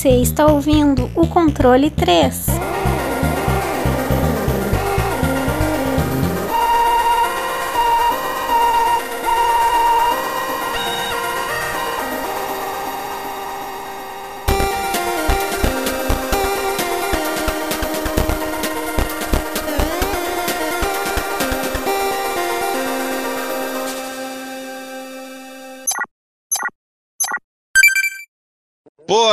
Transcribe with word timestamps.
Você 0.00 0.22
está 0.22 0.46
ouvindo 0.46 1.10
o 1.14 1.26
controle 1.26 1.90
3. 1.90 2.69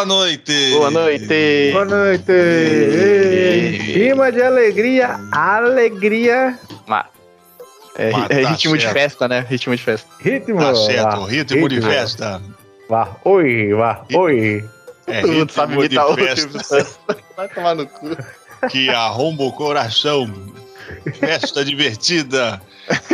Noite! 0.07 0.71
Boa 0.71 0.89
noite! 0.89 1.69
Boa 1.73 1.85
noite! 1.85 2.31
Rima 3.93 4.31
de 4.31 4.41
alegria, 4.41 5.19
alegria. 5.31 6.57
Ah, 6.87 7.05
é, 7.97 8.09
é 8.09 8.41
tá 8.43 8.49
ritmo 8.51 8.77
de 8.77 8.87
festa, 8.87 9.27
né? 9.27 9.45
Ritmo 9.49 9.75
de 9.75 9.83
festa. 9.83 10.07
Ritmo. 10.19 10.59
Tá 10.59 10.75
certo, 10.75 11.21
vá, 11.21 11.27
ritmo 11.27 11.67
de 11.67 11.81
festa. 11.81 12.41
Vá, 12.87 13.09
oi, 13.25 13.73
vá, 13.73 14.05
oi. 14.13 14.63
É 15.07 15.21
Todo 15.21 15.33
mundo 15.33 15.51
sabe 15.51 15.75
ritmo 15.77 16.15
de 16.15 16.35
festa 16.35 16.87
Vai 17.35 17.47
tomar 17.49 17.75
no 17.75 17.87
cu. 17.87 18.09
que 18.69 18.89
arromba 18.89 19.43
o 19.43 19.51
coração. 19.51 20.31
Festa 21.19 21.65
divertida. 21.65 22.61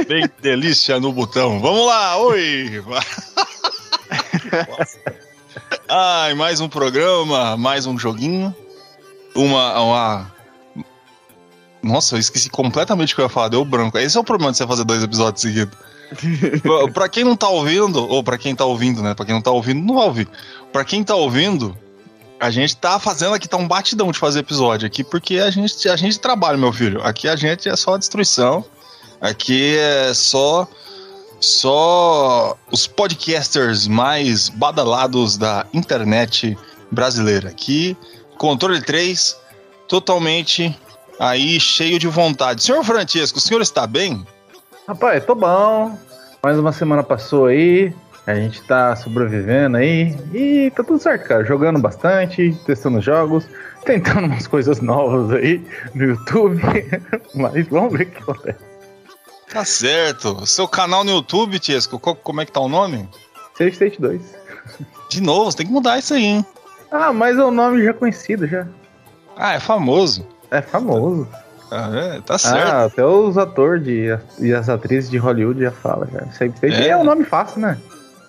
Bem 0.08 0.30
delícia 0.41 0.99
no 0.99 1.11
botão. 1.11 1.59
Vamos 1.59 1.88
lá, 1.88 2.17
oi! 2.17 2.83
Ai, 5.95 6.33
mais 6.33 6.59
um 6.59 6.67
programa, 6.67 7.55
mais 7.55 7.86
um 7.86 7.99
joguinho. 7.99 8.52
Uma, 9.36 9.80
uma... 9.80 10.31
Nossa, 11.83 12.16
eu 12.16 12.19
esqueci 12.19 12.49
completamente 12.49 13.13
o 13.13 13.16
que 13.16 13.22
eu 13.22 13.25
ia 13.25 13.30
falar, 13.30 13.49
deu 13.49 13.63
branco. 13.63 13.99
Esse 13.99 14.17
é 14.17 14.19
o 14.19 14.23
problema 14.23 14.52
de 14.52 14.58
você 14.58 14.66
fazer 14.66 14.86
dois 14.86 15.03
episódios 15.03 15.44
seguidos. 15.44 15.77
Pra- 16.95 17.08
quem 17.08 17.23
não 17.23 17.36
tá 17.36 17.47
ouvindo, 17.47 18.09
ou 18.09 18.23
pra 18.23 18.39
quem 18.39 18.55
tá 18.55 18.66
ouvindo, 18.66 19.03
né? 19.03 19.14
Pra 19.14 19.23
quem 19.23 19.36
não 19.36 19.41
tá 19.41 19.52
ouvindo, 19.52 19.86
não 19.86 19.94
vai 19.94 20.05
ouvir. 20.05 20.27
Pra 20.71 20.83
quem 20.83 21.03
tá 21.03 21.14
ouvindo, 21.14 21.77
a 22.39 22.49
gente 22.49 22.75
tá 22.75 22.97
fazendo 22.97 23.36
aqui, 23.36 23.47
tá 23.47 23.58
um 23.58 23.67
batidão 23.67 24.11
de 24.11 24.17
fazer 24.17 24.39
episódio 24.39 24.88
aqui, 24.88 25.03
porque 25.03 25.38
a 25.38 25.52
gente, 25.52 25.88
a 25.88 25.95
gente 25.95 26.19
trabalha, 26.19 26.58
meu 26.58 26.73
filho. 26.73 27.03
Aqui 27.03 27.27
a 27.27 27.36
gente 27.36 27.69
é 27.69 27.75
só 27.75 27.97
destruição. 27.97 28.66
Aqui 29.21 29.77
é 29.77 30.11
só 30.16 30.67
só 31.44 32.58
os 32.72 32.88
podcasters 32.88 33.88
mais 33.88 34.47
badalados 34.47 35.38
da 35.38 35.66
internet 35.73 36.58
brasileira. 36.89 37.49
Aqui, 37.49 37.97
controle 38.38 38.81
3, 38.81 39.38
totalmente 39.88 40.77
aí 41.19 41.59
cheio 41.59 41.99
de 41.99 42.08
vontade. 42.08 42.64
Senhor 42.64 42.83
Francisco, 42.83 43.39
o 43.39 43.41
senhor 43.41 43.61
está 43.61 43.86
bem? 43.86 44.25
Rapaz, 44.88 45.25
tô 45.25 45.36
bom. 45.36 45.97
Mais 46.41 46.58
uma 46.58 46.71
semana 46.71 47.03
passou 47.03 47.47
aí. 47.47 47.94
A 48.25 48.36
gente 48.36 48.61
tá 48.61 48.95
sobrevivendo 48.95 49.75
aí. 49.77 50.16
E 50.33 50.71
tá 50.71 50.81
tudo 50.81 50.99
certo, 50.99 51.27
cara. 51.27 51.43
Jogando 51.43 51.77
bastante, 51.77 52.58
testando 52.65 53.02
jogos, 53.02 53.45
tentando 53.83 54.27
umas 54.27 54.48
coisas 54.48 54.80
novas 54.80 55.31
aí 55.31 55.61
no 55.93 56.05
YouTube. 56.05 56.61
Mas 57.36 57.67
vamos 57.67 57.92
ver 57.92 58.04
o 58.04 58.11
que 58.11 58.17
acontece. 58.20 58.73
Tá 59.53 59.64
certo. 59.65 60.45
Seu 60.45 60.67
canal 60.67 61.03
no 61.03 61.11
YouTube, 61.11 61.59
Tiesco, 61.59 61.99
como 61.99 62.41
é 62.41 62.45
que 62.45 62.52
tá 62.52 62.59
o 62.59 62.67
nome? 62.67 63.08
Save 63.58 63.71
State 63.71 64.02
2. 64.02 64.21
De 65.09 65.21
novo, 65.21 65.45
você 65.52 65.58
tem 65.58 65.67
que 65.67 65.71
mudar 65.71 65.99
isso 65.99 66.14
aí, 66.14 66.23
hein? 66.25 66.45
Ah, 66.91 67.14
mas 67.14 67.37
é 67.37 67.43
um 67.43 67.52
nome 67.52 67.83
já 67.83 67.93
conhecido 67.93 68.47
já. 68.47 68.65
Ah, 69.37 69.53
é 69.53 69.59
famoso. 69.59 70.25
É 70.49 70.61
famoso. 70.61 71.27
Ah, 71.71 71.89
é, 71.93 72.21
tá 72.21 72.37
certo. 72.37 72.71
Ah, 72.71 72.83
até 72.86 73.05
os 73.05 73.37
atores 73.37 73.83
de, 73.83 74.17
e 74.39 74.53
as 74.53 74.69
atrizes 74.69 75.09
de 75.09 75.17
Hollywood 75.17 75.59
já 75.61 75.71
falam. 75.71 76.08
Já. 76.11 76.19
Save 76.31 76.53
State 76.55 76.73
É. 76.75 76.89
é. 76.89 76.97
um 76.97 77.03
nome 77.03 77.23
fácil, 77.25 77.61
né? 77.61 77.77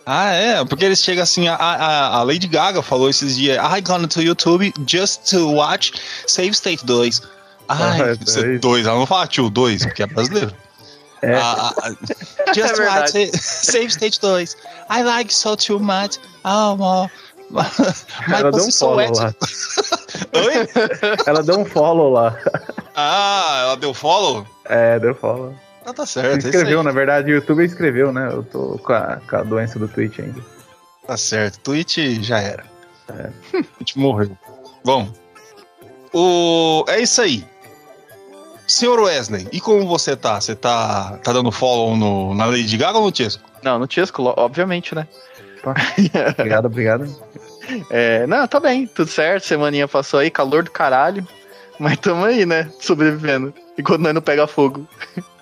Ah, 0.07 0.31
é, 0.33 0.63
porque 0.67 0.85
eles 0.85 1.01
chegam 1.03 1.23
assim, 1.23 1.49
a, 1.49 1.55
a, 1.55 2.07
a 2.19 2.23
Lady 2.23 2.47
Gaga 2.47 2.83
falou 2.83 3.09
esses 3.09 3.37
dias, 3.37 3.57
I 3.59 3.81
gone 3.81 4.07
to 4.07 4.21
YouTube 4.21 4.71
just 4.87 5.31
to 5.31 5.51
watch 5.53 5.93
Save 6.27 6.51
State 6.51 6.85
2. 6.85 7.23
Ai, 7.69 8.01
Ah, 8.03 8.07
é 8.09 8.15
dois. 8.17 8.61
dois, 8.61 8.87
ela 8.87 8.99
não 8.99 9.07
fala 9.07 9.27
tio 9.27 9.49
2, 9.49 9.87
porque 9.87 10.03
é 10.03 10.07
brasileiro. 10.07 10.55
É. 11.25 11.35
Ah, 11.37 11.73
just 12.55 12.79
É 12.81 12.85
watch 12.87 13.17
it, 13.19 13.37
Save 13.39 13.87
State 13.91 14.21
2. 14.21 14.57
I 14.91 15.03
like 15.03 15.33
so 15.33 15.57
too 15.57 15.79
much. 15.81 16.19
Oh, 16.45 16.77
mo- 16.77 17.11
my 17.51 17.65
Ela 18.39 18.51
deu 18.51 18.65
um 18.67 18.73
follow 18.73 18.97
wet. 18.97 19.17
lá. 19.19 19.35
Oi? 20.35 20.69
Ela 21.27 21.43
deu 21.43 21.59
um 21.61 21.65
follow 21.65 22.11
lá. 22.13 22.37
Ah, 22.97 23.59
ela 23.63 23.77
deu 23.77 23.95
follow? 23.95 24.47
É, 24.65 24.99
deu 24.99 25.15
follow. 25.15 25.55
Ah, 25.87 25.93
tá 25.93 26.07
certo. 26.07 26.35
é 26.35 26.39
isso 26.39 26.49
Escreveu, 26.49 26.79
aí. 26.81 26.85
na 26.85 26.91
verdade, 26.93 27.31
o 27.31 27.35
YouTube 27.35 27.65
escreveu, 27.65 28.13
né? 28.13 28.29
Eu 28.33 28.43
tô 28.43 28.79
com 28.79 28.93
a, 28.93 29.21
com 29.29 29.37
a 29.37 29.43
doença 29.43 29.79
do 29.79 29.87
Twitch 29.87 30.19
ainda. 30.19 30.41
Tá 31.07 31.17
certo. 31.17 31.61
Twitch 31.61 31.99
já 32.23 32.41
era. 32.41 32.65
É. 33.09 33.31
Twitch 33.77 33.95
morreu. 33.97 34.37
Bom, 34.85 35.09
o... 36.13 36.85
é 36.89 37.01
isso 37.03 37.21
aí. 37.21 37.45
Senhor 38.67 38.99
Wesley, 38.99 39.47
e 39.53 39.61
como 39.61 39.87
você 39.87 40.17
tá? 40.17 40.41
Você 40.41 40.55
tá, 40.55 41.19
tá 41.23 41.33
dando 41.33 41.53
follow 41.53 41.97
no, 41.97 42.35
na 42.35 42.47
Lady 42.47 42.77
Gaga 42.77 42.99
ou 42.99 43.05
no 43.05 43.13
Tiesco? 43.13 43.43
Não, 43.63 43.79
no 43.79 43.87
Tiesco, 43.87 44.23
obviamente, 44.37 44.95
né? 44.95 45.07
Obrigado, 46.39 46.67
obrigado. 46.67 47.17
É, 47.91 48.27
não, 48.27 48.47
tá 48.47 48.61
bem, 48.61 48.87
tudo 48.87 49.11
certo. 49.11 49.47
Semaninha 49.47 49.89
passou 49.89 50.21
aí, 50.21 50.31
calor 50.31 50.63
do 50.63 50.71
caralho. 50.71 51.27
Mas 51.79 51.99
tamo 51.99 52.25
aí, 52.25 52.45
né? 52.45 52.71
Sobrevivendo. 52.81 53.53
Enquanto 53.77 54.03
nós 54.03 54.15
não 54.15 54.23
pega 54.23 54.47
fogo. 54.47 54.87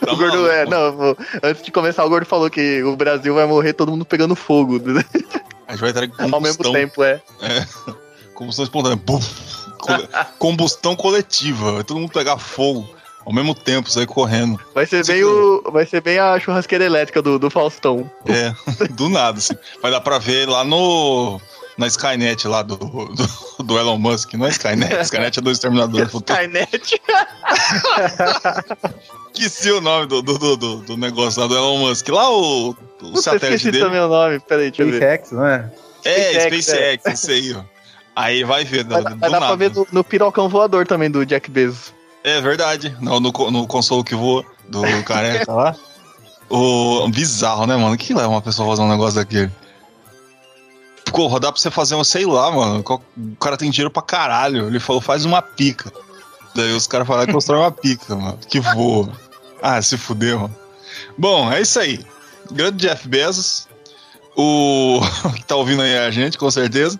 Tá 0.00 0.12
o 0.12 0.16
gordo 0.16 0.50
é, 0.50 0.64
não, 0.64 1.14
antes 1.42 1.62
de 1.62 1.70
começar, 1.70 2.02
o 2.02 2.08
gordo 2.08 2.24
falou 2.24 2.48
que 2.48 2.82
o 2.82 2.96
Brasil 2.96 3.34
vai 3.34 3.44
morrer 3.44 3.74
todo 3.74 3.90
mundo 3.90 4.06
pegando 4.06 4.34
fogo. 4.34 4.80
A 5.68 5.72
gente 5.72 5.80
vai 5.80 5.90
entrar 5.90 6.06
em 6.06 6.12
Ao 6.32 6.40
mesmo 6.40 6.72
tempo, 6.72 7.04
é. 7.04 7.20
combustão 8.32 8.64
espontânea. 8.64 8.96
Buf! 8.96 9.59
Combustão 10.38 10.96
coletiva. 10.96 11.72
Vai 11.72 11.84
todo 11.84 12.00
mundo 12.00 12.12
pegar 12.12 12.38
fogo 12.38 12.88
ao 13.24 13.32
mesmo 13.32 13.54
tempo, 13.54 13.90
sair 13.90 14.06
correndo. 14.06 14.58
Vai 14.74 14.86
ser 14.86 15.04
bem 15.06 15.22
o. 15.24 15.62
Vai 15.70 15.86
ser 15.86 16.00
bem 16.00 16.18
a 16.18 16.38
churrasqueira 16.40 16.84
elétrica 16.84 17.20
do, 17.22 17.38
do 17.38 17.50
Faustão. 17.50 18.10
É, 18.26 18.52
do 18.94 19.08
nada, 19.08 19.38
assim. 19.38 19.54
Vai 19.82 19.90
dar 19.90 20.00
pra 20.00 20.18
ver 20.18 20.48
lá 20.48 20.64
no. 20.64 21.40
Na 21.78 21.86
Skynet 21.86 22.46
lá 22.46 22.60
do, 22.62 22.76
do, 22.76 23.62
do 23.64 23.78
Elon 23.78 23.96
Musk. 23.96 24.34
Não 24.34 24.46
é 24.46 24.50
Skynet, 24.50 24.92
Skynet 25.02 25.38
é 25.38 25.42
do 25.42 25.50
Exterminador 25.50 26.04
do 26.04 26.10
Futuro. 26.10 26.38
Skynet. 26.38 27.00
Esqueci 29.34 29.70
o 29.70 29.80
nome 29.80 30.06
do, 30.06 30.22
do, 30.22 30.38
do, 30.38 30.56
do- 30.56 30.76
do 30.82 30.96
negócio 30.96 31.40
lá 31.40 31.46
do 31.46 31.56
Elon 31.56 31.78
Musk. 31.78 32.08
Lá 32.08 32.30
o, 32.30 32.70
o 32.70 32.74
Puta, 32.74 33.22
satélite 33.22 33.56
esqueci 33.68 33.70
dele. 33.72 33.84
também 33.84 34.00
o 34.00 34.08
nome. 34.08 34.40
Peraí, 34.40 34.70
deixa 34.70 34.82
eu 34.82 34.90
ver. 34.90 34.96
SpaceX, 34.96 35.32
não 35.32 35.46
é? 35.46 35.70
É, 36.04 36.32
SpaceX, 36.40 36.64
SpaceX, 36.66 37.04
isso 37.22 37.30
aí, 37.30 37.54
ó. 37.54 37.62
Aí 38.20 38.44
vai 38.44 38.64
ver, 38.64 38.84
do, 38.84 38.90
Vai, 38.90 39.02
do 39.02 39.16
dar 39.16 39.30
nada. 39.30 39.46
pra 39.46 39.56
ver 39.56 39.74
no, 39.74 39.86
no 39.90 40.04
pirocão 40.04 40.48
voador 40.48 40.86
também 40.86 41.10
do 41.10 41.24
Jack 41.24 41.50
Bezos. 41.50 41.92
É 42.22 42.40
verdade. 42.40 42.96
No, 43.00 43.18
no, 43.18 43.30
no 43.50 43.66
consolo 43.66 44.04
que 44.04 44.14
voa 44.14 44.44
do 44.68 44.82
careca 45.04 45.52
lá. 45.52 45.76
O, 46.52 47.08
bizarro, 47.08 47.64
né, 47.64 47.76
mano? 47.76 47.96
Que 47.96 48.12
leva 48.12 48.26
uma 48.26 48.42
pessoa 48.42 48.66
a 48.66 48.70
fazer 48.72 48.82
um 48.82 48.90
negócio 48.90 49.14
daquele? 49.14 49.52
Porra, 51.12 51.38
dá 51.38 51.52
pra 51.52 51.60
você 51.60 51.70
fazer 51.70 51.94
um, 51.94 52.02
sei 52.02 52.26
lá, 52.26 52.50
mano. 52.50 52.84
O 52.84 53.36
cara 53.36 53.56
tem 53.56 53.70
dinheiro 53.70 53.88
pra 53.88 54.02
caralho. 54.02 54.66
Ele 54.66 54.80
falou, 54.80 55.00
faz 55.00 55.24
uma 55.24 55.40
pica. 55.40 55.92
Daí 56.52 56.72
os 56.72 56.88
caras 56.88 57.06
falaram 57.06 57.28
que 57.28 57.32
constrói 57.32 57.60
uma 57.60 57.70
pica, 57.70 58.16
mano. 58.16 58.36
Que 58.48 58.58
voa. 58.58 59.12
Ah, 59.62 59.80
se 59.80 59.96
fudeu, 59.96 60.40
mano. 60.40 60.56
Bom, 61.16 61.52
é 61.52 61.60
isso 61.60 61.78
aí. 61.78 62.04
Grande 62.50 62.78
Jeff 62.78 63.06
Bezos. 63.06 63.68
O. 64.36 65.00
que 65.36 65.44
tá 65.44 65.54
ouvindo 65.54 65.82
aí 65.82 65.98
a 65.98 66.10
gente, 66.10 66.36
com 66.36 66.50
certeza. 66.50 66.98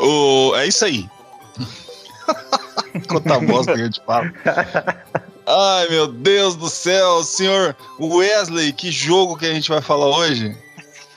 O... 0.00 0.54
É 0.56 0.66
isso 0.66 0.84
aí. 0.84 1.08
Quanta 3.08 3.40
bosta 3.40 3.74
que 3.74 3.80
a 3.80 3.84
gente 3.84 4.02
fala. 4.04 4.32
Ai, 5.46 5.88
meu 5.88 6.06
Deus 6.06 6.56
do 6.56 6.68
céu, 6.68 7.24
senhor 7.24 7.74
Wesley, 7.98 8.72
que 8.72 8.90
jogo 8.90 9.36
que 9.36 9.46
a 9.46 9.54
gente 9.54 9.70
vai 9.70 9.80
falar 9.80 10.06
hoje? 10.06 10.54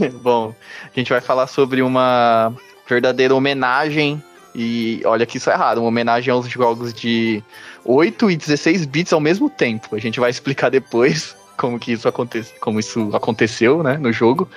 Bom, 0.21 0.55
a 0.83 0.99
gente 0.99 1.09
vai 1.09 1.21
falar 1.21 1.47
sobre 1.47 1.81
uma 1.81 2.53
verdadeira 2.87 3.35
homenagem. 3.35 4.23
E 4.53 5.01
olha 5.05 5.25
que 5.25 5.37
isso 5.37 5.49
é 5.49 5.53
errado, 5.53 5.77
uma 5.77 5.87
homenagem 5.87 6.31
aos 6.31 6.47
jogos 6.47 6.93
de 6.93 7.41
8 7.85 8.31
e 8.31 8.35
16 8.35 8.85
bits 8.85 9.13
ao 9.13 9.19
mesmo 9.19 9.49
tempo. 9.49 9.95
A 9.95 9.99
gente 9.99 10.19
vai 10.19 10.29
explicar 10.29 10.69
depois 10.69 11.35
como 11.57 11.79
que 11.79 11.93
isso 11.93 12.07
aconteceu, 12.07 12.55
como 12.59 12.79
isso 12.79 13.09
aconteceu, 13.13 13.83
né, 13.83 13.97
no 13.97 14.11
jogo. 14.11 14.49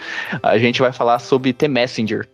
A 0.42 0.58
gente 0.58 0.80
vai 0.80 0.92
falar 0.92 1.18
sobre 1.18 1.52
The 1.52 1.68
Messenger. 1.68 2.28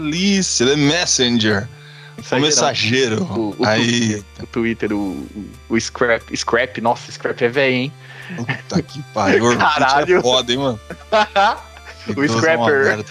Delícia. 0.00 0.64
Ele 0.64 0.72
é 0.72 0.76
Messenger. 0.76 1.68
O 2.32 2.40
mensageiro. 2.40 3.22
O, 3.22 3.54
o, 3.58 3.66
Aí. 3.66 4.22
o 4.40 4.46
Twitter, 4.46 4.92
o, 4.92 5.26
o, 5.68 5.80
Scrap. 5.80 6.34
Scrap, 6.36 6.80
nossa, 6.80 7.12
Scrap 7.12 7.40
é 7.42 7.48
velho, 7.48 7.74
hein? 7.74 7.92
Puta 8.36 8.82
que 8.82 9.02
pariu. 9.14 9.44
Orkut 9.44 9.64
Caralho. 9.64 10.18
É 10.18 10.22
foda, 10.22 10.52
hein, 10.52 10.58
mano. 10.58 10.80
o 12.08 12.24
Então, 12.24 12.38
Scrapper. 12.38 13.04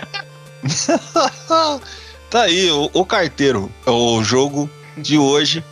tá 2.30 2.42
aí, 2.42 2.70
o, 2.70 2.90
o 2.94 3.06
carteiro. 3.06 3.72
É 3.86 3.92
o 3.92 4.22
jogo 4.24 4.70
de 4.98 5.18
hoje, 5.18 5.64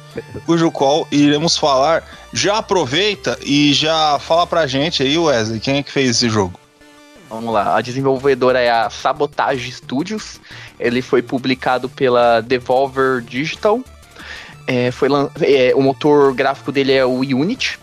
cujo 0.46 0.72
qual 0.72 1.08
iremos 1.12 1.58
falar. 1.58 2.04
Já 2.32 2.58
aproveita 2.58 3.38
e 3.42 3.74
já 3.74 4.18
fala 4.20 4.48
pra 4.48 4.68
gente 4.68 5.04
aí, 5.04 5.18
Wesley, 5.18 5.60
quem 5.60 5.78
é 5.78 5.84
que 5.84 5.92
fez 5.92 6.12
esse 6.12 6.30
jogo? 6.30 6.60
Vamos 7.30 7.54
lá, 7.54 7.76
a 7.76 7.82
desenvolvedora 7.82 8.60
é 8.60 8.70
a 8.70 8.90
Sabotage 8.90 9.72
Studios. 9.72 10.40
Ele 10.80 11.02
foi 11.02 11.22
publicado 11.22 11.90
pela 11.90 12.42
Devolver 12.42 13.22
Digital. 13.22 13.82
É, 14.68 14.92
foi 14.92 15.10
é, 15.42 15.74
o 15.76 15.82
motor 15.82 16.34
gráfico 16.34 16.72
dele 16.72 16.94
é 16.94 17.06
o 17.06 17.20
Unity. 17.20 17.80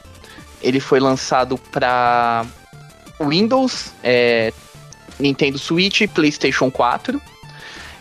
Ele 0.63 0.79
foi 0.79 1.01
lançado 1.01 1.59
para 1.59 2.47
Windows, 3.21 3.93
é, 4.03 4.53
Nintendo 5.19 5.59
Switch 5.59 6.03
e 6.03 6.09
PlayStation 6.09 6.71
4. 6.71 7.21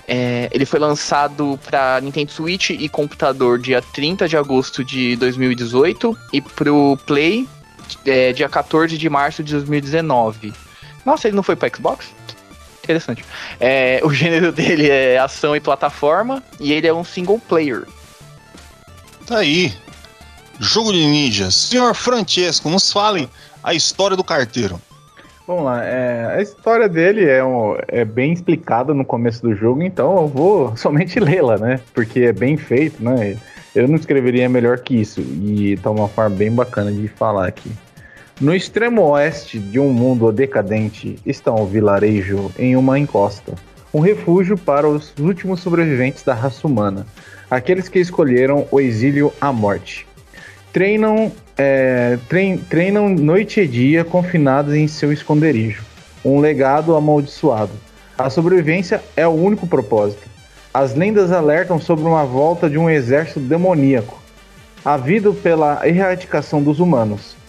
É, 0.08 0.50
ele 0.52 0.66
foi 0.66 0.80
lançado 0.80 1.60
para 1.66 2.00
Nintendo 2.02 2.32
Switch 2.32 2.72
e 2.72 2.90
computador 2.90 3.58
dia 3.58 3.82
30 3.82 4.28
de 4.28 4.36
agosto 4.36 4.84
de 4.84 5.16
2018 5.16 6.18
e 6.34 6.42
pro 6.42 6.98
Play 7.06 7.48
é, 8.06 8.34
dia 8.34 8.50
14 8.50 8.98
de 8.98 9.10
março 9.10 9.44
de 9.44 9.54
2019. 9.54 10.54
Nossa, 11.06 11.28
ele 11.28 11.36
não 11.36 11.44
foi 11.44 11.56
para 11.56 11.70
Xbox? 11.76 12.08
Interessante. 12.84 13.24
É, 13.60 14.00
o 14.04 14.10
gênero 14.14 14.52
dele 14.52 14.90
é 14.90 15.18
ação 15.18 15.56
e 15.56 15.60
plataforma 15.60 16.44
e 16.60 16.72
ele 16.74 16.88
é 16.88 16.94
um 16.94 17.04
single 17.04 17.40
player. 17.40 17.84
Tá 19.26 19.38
aí. 19.40 19.74
Jogo 20.60 20.92
de 20.92 21.06
ninjas. 21.06 21.56
Senhor 21.56 21.94
Francesco, 21.96 22.70
nos 22.70 22.92
fale 22.92 23.30
a 23.64 23.74
história 23.74 24.16
do 24.16 24.24
carteiro. 24.24 24.80
Vamos 25.48 25.66
lá, 25.66 25.84
é, 25.84 26.36
a 26.38 26.42
história 26.42 26.88
dele 26.88 27.26
é, 27.28 27.44
um- 27.44 27.76
é 27.88 28.06
bem 28.06 28.32
explicada 28.32 28.94
no 28.94 29.04
começo 29.04 29.42
do 29.42 29.56
jogo, 29.56 29.82
então 29.82 30.16
eu 30.18 30.28
vou 30.28 30.74
somente 30.78 31.20
lê-la, 31.20 31.58
né? 31.58 31.80
Porque 31.94 32.22
é 32.22 32.32
bem 32.32 32.56
feito, 32.58 33.04
né? 33.04 33.38
Eu 33.76 33.88
não 33.88 33.96
escreveria 33.96 34.48
melhor 34.48 34.80
que 34.80 34.96
isso, 35.02 35.20
e 35.20 35.78
tá 35.82 35.90
uma 35.90 36.08
forma 36.08 36.36
bem 36.36 36.52
bacana 36.52 36.92
de 36.92 37.08
falar 37.08 37.48
aqui. 37.48 37.72
No 38.42 38.56
extremo 38.56 39.04
oeste 39.04 39.60
de 39.60 39.80
um 39.80 39.94
mundo 39.94 40.32
decadente 40.32 41.16
está 41.24 41.52
um 41.54 41.68
vilarejo 41.68 42.52
em 42.58 42.76
uma 42.76 42.98
encosta, 42.98 43.54
um 43.94 44.00
refúgio 44.00 44.58
para 44.58 44.90
os 44.90 45.14
últimos 45.20 45.60
sobreviventes 45.60 46.24
da 46.24 46.34
raça 46.34 46.66
humana, 46.66 47.06
aqueles 47.52 47.88
que 47.88 48.00
escolheram 48.00 48.68
o 48.72 48.82
exílio 48.82 49.32
à 49.40 49.54
morte. 49.54 50.08
Treinam 50.74 51.32
é, 51.56 52.18
trein- 52.28 52.58
treinam 52.58 53.10
noite 53.10 53.60
e 53.60 53.68
dia 53.68 54.04
confinados 54.04 54.74
em 54.74 54.88
seu 54.88 55.14
esconderijo. 55.14 55.84
Um 56.26 56.40
legado 56.40 56.96
amaldiçoado. 56.96 57.74
A 58.18 58.28
sobrevivência 58.32 59.04
é 59.16 59.28
o 59.28 59.32
único 59.36 59.68
propósito. 59.68 60.28
As 60.74 60.96
lendas 60.96 61.32
alertam 61.32 61.80
sobre 61.80 62.06
uma 62.06 62.26
volta 62.26 62.68
de 62.68 62.80
um 62.80 62.90
exército 62.90 63.40
demoníaco, 63.40 64.20
havido 64.84 65.32
pela 65.32 65.88
erradicação 65.88 66.64
dos 66.64 66.80
humanos. 66.80 67.40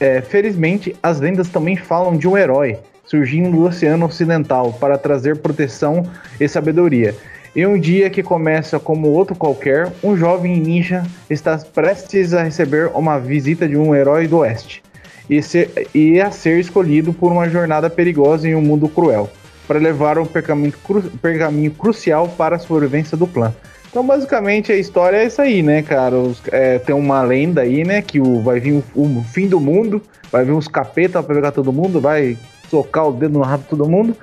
É, 0.00 0.20
felizmente, 0.20 0.94
as 1.02 1.20
lendas 1.20 1.48
também 1.48 1.76
falam 1.76 2.16
de 2.16 2.28
um 2.28 2.36
herói 2.36 2.78
surgindo 3.04 3.50
do 3.50 3.64
Oceano 3.64 4.06
Ocidental 4.06 4.72
para 4.74 4.98
trazer 4.98 5.38
proteção 5.38 6.04
e 6.38 6.46
sabedoria. 6.46 7.14
Em 7.56 7.66
um 7.66 7.80
dia 7.80 8.10
que 8.10 8.22
começa 8.22 8.78
como 8.78 9.08
outro 9.08 9.34
qualquer, 9.34 9.90
um 10.04 10.16
jovem 10.16 10.60
ninja 10.60 11.02
está 11.30 11.56
prestes 11.56 12.34
a 12.34 12.42
receber 12.42 12.90
uma 12.94 13.18
visita 13.18 13.66
de 13.66 13.76
um 13.76 13.94
herói 13.94 14.28
do 14.28 14.38
oeste 14.38 14.82
e, 15.28 15.42
ser- 15.42 15.88
e 15.94 16.20
a 16.20 16.30
ser 16.30 16.60
escolhido 16.60 17.12
por 17.12 17.32
uma 17.32 17.48
jornada 17.48 17.88
perigosa 17.88 18.46
em 18.46 18.54
um 18.54 18.60
mundo 18.60 18.88
cruel 18.88 19.30
para 19.66 19.78
levar 19.78 20.18
um 20.18 20.26
pergaminho, 20.26 20.72
cru- 20.84 21.10
pergaminho 21.22 21.70
crucial 21.70 22.28
para 22.28 22.56
a 22.56 22.58
sobrevivência 22.58 23.16
do 23.16 23.26
clã. 23.26 23.54
Então, 23.90 24.06
basicamente, 24.06 24.70
a 24.70 24.76
história 24.76 25.16
é 25.16 25.26
isso 25.26 25.40
aí, 25.40 25.62
né, 25.62 25.82
cara? 25.82 26.14
Os- 26.16 26.42
é, 26.52 26.78
tem 26.78 26.94
uma 26.94 27.22
lenda 27.22 27.62
aí, 27.62 27.84
né, 27.84 28.02
que 28.02 28.20
o, 28.20 28.40
vai 28.40 28.60
vir 28.60 28.72
o, 28.94 29.02
o 29.02 29.24
fim 29.24 29.48
do 29.48 29.58
mundo, 29.58 30.02
vai 30.30 30.44
vir 30.44 30.52
uns 30.52 30.68
capeta 30.68 31.22
pra 31.22 31.34
pegar 31.34 31.52
todo 31.52 31.72
mundo, 31.72 32.00
vai 32.00 32.36
socar 32.68 33.08
o 33.08 33.12
dedo 33.12 33.38
no 33.38 33.42
rabo 33.44 33.62
de 33.62 33.68
todo 33.70 33.88
mundo. 33.88 34.16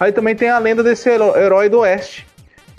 Aí 0.00 0.10
também 0.10 0.34
tem 0.34 0.48
a 0.48 0.58
lenda 0.58 0.82
desse 0.82 1.08
heró- 1.08 1.36
herói 1.36 1.68
do 1.68 1.78
oeste. 1.80 2.26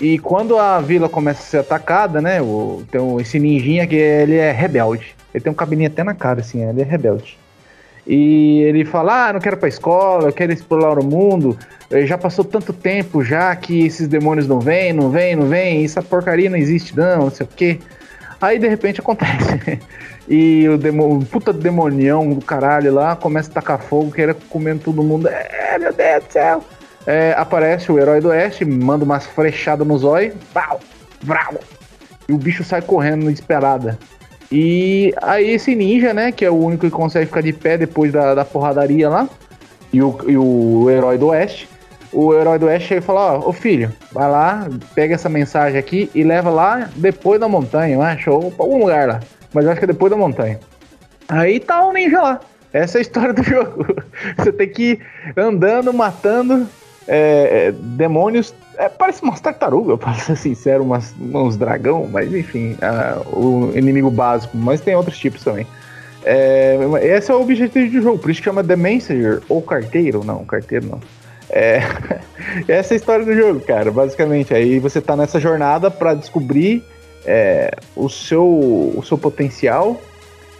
E 0.01 0.19
quando 0.19 0.57
a 0.57 0.81
vila 0.81 1.07
começa 1.07 1.39
a 1.41 1.45
ser 1.45 1.57
atacada, 1.59 2.21
né, 2.21 2.41
o, 2.41 2.83
tem 2.91 3.01
esse 3.21 3.39
ninjinha 3.39 3.87
que 3.87 3.95
ele 3.95 4.35
é 4.35 4.51
rebelde. 4.51 5.15
Ele 5.33 5.41
tem 5.43 5.51
um 5.51 5.55
cabelinho 5.55 5.87
até 5.87 6.03
na 6.03 6.13
cara, 6.13 6.41
assim, 6.41 6.61
ele 6.67 6.81
é 6.81 6.83
rebelde. 6.83 7.37
E 8.05 8.61
ele 8.63 8.83
fala: 8.85 9.29
Ah, 9.29 9.33
não 9.33 9.39
quero 9.39 9.55
ir 9.55 9.59
pra 9.59 9.69
escola, 9.69 10.27
eu 10.29 10.33
quero 10.33 10.51
explorar 10.51 10.99
o 10.99 11.03
mundo. 11.05 11.57
Eh, 11.89 12.05
Já 12.05 12.17
passou 12.17 12.43
tanto 12.43 12.73
tempo 12.73 13.23
já 13.23 13.55
que 13.55 13.85
esses 13.85 14.07
demônios 14.07 14.47
não 14.47 14.59
vêm, 14.59 14.91
não 14.93 15.09
vêm, 15.09 15.35
não 15.35 15.47
vêm, 15.47 15.85
essa 15.85 16.01
porcaria 16.01 16.49
não 16.49 16.57
existe, 16.57 16.95
não, 16.97 17.23
não 17.25 17.31
sei 17.31 17.45
o 17.45 17.49
quê. 17.55 17.79
Aí 18.41 18.59
de 18.59 18.67
repente 18.67 18.99
acontece. 19.01 19.79
e 20.27 20.67
o, 20.67 20.77
demo, 20.77 21.17
o 21.19 21.25
puta 21.25 21.53
demonião 21.53 22.33
do 22.33 22.41
caralho 22.43 22.93
lá 22.93 23.15
começa 23.15 23.49
a 23.49 23.53
tacar 23.53 23.79
fogo, 23.79 24.11
querendo 24.11 24.37
comendo 24.49 24.81
todo 24.83 25.01
mundo. 25.01 25.29
É, 25.29 25.77
meu 25.79 25.93
Deus 25.93 26.23
do 26.25 26.31
céu! 26.33 26.63
É, 27.05 27.33
aparece 27.37 27.91
o 27.91 27.99
herói 27.99 28.21
do 28.21 28.29
oeste, 28.29 28.63
manda 28.63 29.03
umas 29.03 29.25
frechadas 29.25 29.85
no 29.85 29.97
zóio, 29.97 30.33
pau, 30.53 30.79
vrau, 31.21 31.53
e 32.29 32.31
o 32.33 32.37
bicho 32.37 32.63
sai 32.63 32.81
correndo 32.81 33.25
desesperada. 33.25 33.99
E 34.55 35.11
aí 35.19 35.49
esse 35.49 35.73
ninja, 35.73 36.13
né, 36.13 36.31
que 36.31 36.45
é 36.45 36.49
o 36.49 36.53
único 36.53 36.85
que 36.85 36.91
consegue 36.91 37.25
ficar 37.25 37.41
de 37.41 37.51
pé 37.51 37.75
depois 37.75 38.13
da, 38.13 38.35
da 38.35 38.45
porradaria 38.45 39.09
lá, 39.09 39.27
e 39.91 39.99
o, 39.99 40.15
e 40.27 40.37
o 40.37 40.91
herói 40.91 41.17
do 41.17 41.29
oeste, 41.29 41.67
o 42.11 42.35
herói 42.35 42.59
do 42.59 42.67
oeste 42.67 42.89
chega 42.89 43.01
e 43.01 43.03
fala, 43.03 43.39
ó, 43.39 43.49
ô 43.49 43.51
filho, 43.51 43.91
vai 44.11 44.29
lá, 44.29 44.69
pega 44.93 45.15
essa 45.15 45.27
mensagem 45.27 45.79
aqui 45.79 46.07
e 46.13 46.23
leva 46.23 46.51
lá 46.51 46.87
depois 46.95 47.39
da 47.39 47.47
montanha, 47.47 47.99
acho, 47.99 48.29
ou 48.29 48.51
pra 48.51 48.63
algum 48.63 48.77
lugar 48.77 49.07
lá, 49.07 49.19
mas 49.51 49.65
acho 49.65 49.79
que 49.79 49.85
é 49.85 49.87
depois 49.87 50.11
da 50.11 50.17
montanha. 50.17 50.59
Aí 51.27 51.59
tá 51.59 51.83
o 51.83 51.91
ninja 51.91 52.21
lá. 52.21 52.39
Essa 52.71 52.97
é 52.97 52.99
a 52.99 53.01
história 53.01 53.33
do 53.33 53.41
jogo. 53.43 53.87
Você 54.37 54.51
tem 54.51 54.69
que 54.69 54.83
ir 54.83 54.99
andando, 55.35 55.91
matando 55.91 56.67
é, 57.07 57.69
é, 57.69 57.71
demônios. 57.71 58.53
É, 58.77 58.89
parece 58.89 59.23
umas 59.23 59.39
tartarugas, 59.39 59.97
pra 59.99 60.13
ser 60.13 60.35
sincero, 60.35 60.83
umas, 60.83 61.13
uns 61.19 61.57
dragão, 61.57 62.07
mas 62.11 62.33
enfim, 62.33 62.77
ah, 62.81 63.21
o 63.31 63.71
inimigo 63.75 64.09
básico. 64.09 64.57
Mas 64.57 64.81
tem 64.81 64.95
outros 64.95 65.17
tipos 65.17 65.43
também. 65.43 65.67
É, 66.25 66.77
esse 67.01 67.31
é 67.31 67.35
o 67.35 67.41
objetivo 67.41 67.91
do 67.91 68.01
jogo, 68.01 68.17
por 68.17 68.31
isso 68.31 68.39
que 68.39 68.45
chama 68.45 68.63
The 68.63 68.77
Messenger, 68.77 69.41
ou 69.49 69.61
carteiro, 69.61 70.23
não, 70.23 70.45
carteiro 70.45 70.87
não. 70.87 70.99
É, 71.49 71.81
essa 72.67 72.93
é 72.93 72.95
a 72.95 72.97
história 72.97 73.25
do 73.25 73.33
jogo, 73.35 73.59
cara, 73.59 73.91
basicamente. 73.91 74.53
Aí 74.53 74.79
você 74.79 75.01
tá 75.01 75.15
nessa 75.15 75.39
jornada 75.39 75.91
pra 75.91 76.13
descobrir 76.13 76.83
é, 77.25 77.71
o, 77.95 78.09
seu, 78.09 78.43
o 78.43 79.03
seu 79.03 79.17
potencial 79.17 79.99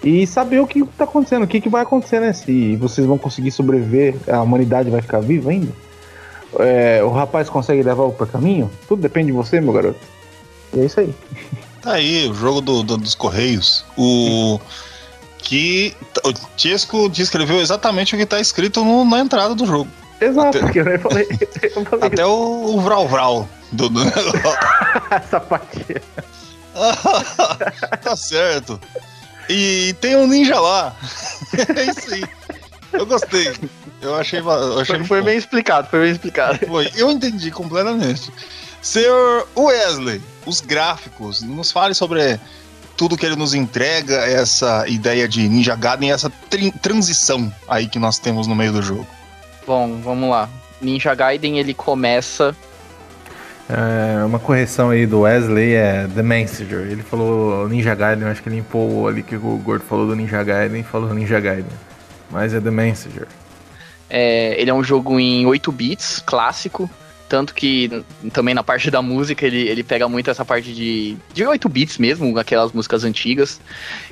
e 0.04 0.28
saber 0.28 0.60
o 0.60 0.68
que 0.68 0.84
tá 0.98 1.06
acontecendo, 1.06 1.44
o 1.44 1.48
que, 1.48 1.62
que 1.62 1.70
vai 1.70 1.82
acontecer, 1.82 2.20
né? 2.20 2.34
Se 2.34 2.76
vocês 2.76 3.08
vão 3.08 3.18
conseguir 3.18 3.52
sobreviver, 3.52 4.16
a 4.28 4.42
humanidade 4.42 4.90
vai 4.90 5.02
ficar 5.02 5.22
viva 5.22 5.50
ainda. 5.50 5.72
É, 6.60 7.04
o 7.04 7.10
rapaz 7.12 7.50
consegue 7.50 7.82
levar 7.84 8.04
o 8.04 8.12
por 8.12 8.28
caminho? 8.28 8.70
Tudo 8.88 9.02
depende 9.02 9.28
de 9.28 9.32
você, 9.34 9.60
meu 9.62 9.74
garoto. 9.74 10.00
E 10.74 10.80
é 10.82 10.86
isso 10.86 11.00
aí. 11.00 11.14
Tá 11.84 11.96
aí, 11.96 12.30
o 12.30 12.34
jogo 12.34 12.62
do- 12.62 12.82
do- 12.82 12.96
dos 12.98 13.14
Correios. 13.14 13.84
O. 13.98 14.58
Que 15.38 15.94
o 16.24 16.32
Tiesco 16.56 17.10
descreveu 17.10 17.60
exatamente 17.60 18.16
o 18.16 18.18
que 18.18 18.26
tá 18.26 18.40
escrito 18.40 18.86
no- 18.86 19.04
na 19.04 19.20
entrada 19.20 19.54
do 19.54 19.66
jogo. 19.66 19.90
Exato, 20.22 20.58
Até- 20.60 20.72
que 20.72 20.80
eu 20.80 21.00
falei, 21.02 21.28
eu 21.76 21.84
falei 21.86 22.08
Até 22.08 22.26
o, 22.26 22.76
o 22.76 22.80
Vral 22.80 23.06
Vral 23.10 23.50
do, 23.74 23.90
do 23.90 24.06
negócio. 24.06 24.32
essa 25.12 25.42
parte. 25.42 26.02
tá 28.02 28.16
certo. 28.16 28.80
E 29.50 29.94
tem 30.00 30.16
um 30.16 30.26
ninja 30.28 30.60
lá. 30.60 30.96
é 31.76 31.84
isso 31.84 32.14
aí. 32.14 32.24
Eu 32.94 33.06
gostei. 33.06 33.54
Eu 34.02 34.16
achei. 34.16 34.40
Eu 34.40 34.80
achei 34.80 34.98
foi, 34.98 35.06
foi 35.06 35.22
bem 35.22 35.38
explicado, 35.38 35.88
foi 35.90 36.02
bem 36.02 36.12
explicado. 36.12 36.60
Foi. 36.68 36.90
Eu 36.96 37.10
entendi 37.12 37.52
completamente. 37.52 38.32
Senhor 38.82 39.48
Wesley, 39.58 40.22
os 40.46 40.62
gráficos, 40.62 41.42
nos 41.42 41.72
fale 41.72 41.94
sobre 41.94 42.40
tudo 42.96 43.18
que 43.18 43.26
ele 43.26 43.36
nos 43.36 43.54
entrega, 43.54 44.16
essa 44.18 44.88
ideia 44.88 45.28
de 45.28 45.48
Ninja 45.48 45.76
Gaiden, 45.76 46.12
essa 46.12 46.32
transição 46.82 47.52
aí 47.68 47.88
que 47.88 47.98
nós 47.98 48.20
temos 48.20 48.46
no 48.46 48.56
meio 48.56 48.72
do 48.72 48.82
jogo. 48.82 49.08
Bom, 49.66 50.00
vamos 50.02 50.30
lá. 50.30 50.50
Ninja 50.82 51.16
Gaiden 51.16 51.60
ele 51.60 51.74
começa 51.74 52.56
é, 53.70 54.24
uma 54.26 54.40
correção 54.40 54.90
aí 54.90 55.06
do 55.06 55.22
Wesley 55.22 55.74
é 55.74 56.08
The 56.14 56.22
Messenger. 56.22 56.80
Ele 56.82 57.02
falou 57.02 57.68
Ninja 57.70 57.96
Gaiden, 57.96 58.28
acho 58.28 58.44
que 58.44 58.50
ele 58.50 58.58
limpou 58.58 59.08
ali 59.08 59.24
que 59.24 59.36
o 59.36 59.58
Gordo 59.58 59.84
falou 59.86 60.08
do 60.08 60.16
Ninja 60.16 60.44
Gaiden 60.44 60.82
e 60.82 60.84
falou 60.84 61.14
Ninja 61.14 61.40
Gaiden. 61.40 61.66
Mas 62.34 62.52
é 62.52 62.60
The 62.60 62.72
Messenger. 62.72 63.28
É, 64.10 64.60
ele 64.60 64.72
é 64.72 64.74
um 64.74 64.84
jogo 64.84 65.20
em 65.20 65.46
8 65.46 65.72
bits, 65.72 66.22
clássico. 66.26 66.90
Tanto 67.30 67.54
que 67.54 68.04
também 68.32 68.54
na 68.54 68.64
parte 68.64 68.92
da 68.92 69.02
música 69.02 69.46
ele, 69.46 69.68
ele 69.68 69.84
pega 69.84 70.08
muito 70.08 70.30
essa 70.30 70.44
parte 70.44 70.74
de, 70.74 71.16
de 71.34 71.46
8 71.46 71.70
bits 71.70 71.98
mesmo, 71.98 72.38
aquelas 72.38 72.72
músicas 72.72 73.04
antigas. 73.04 73.62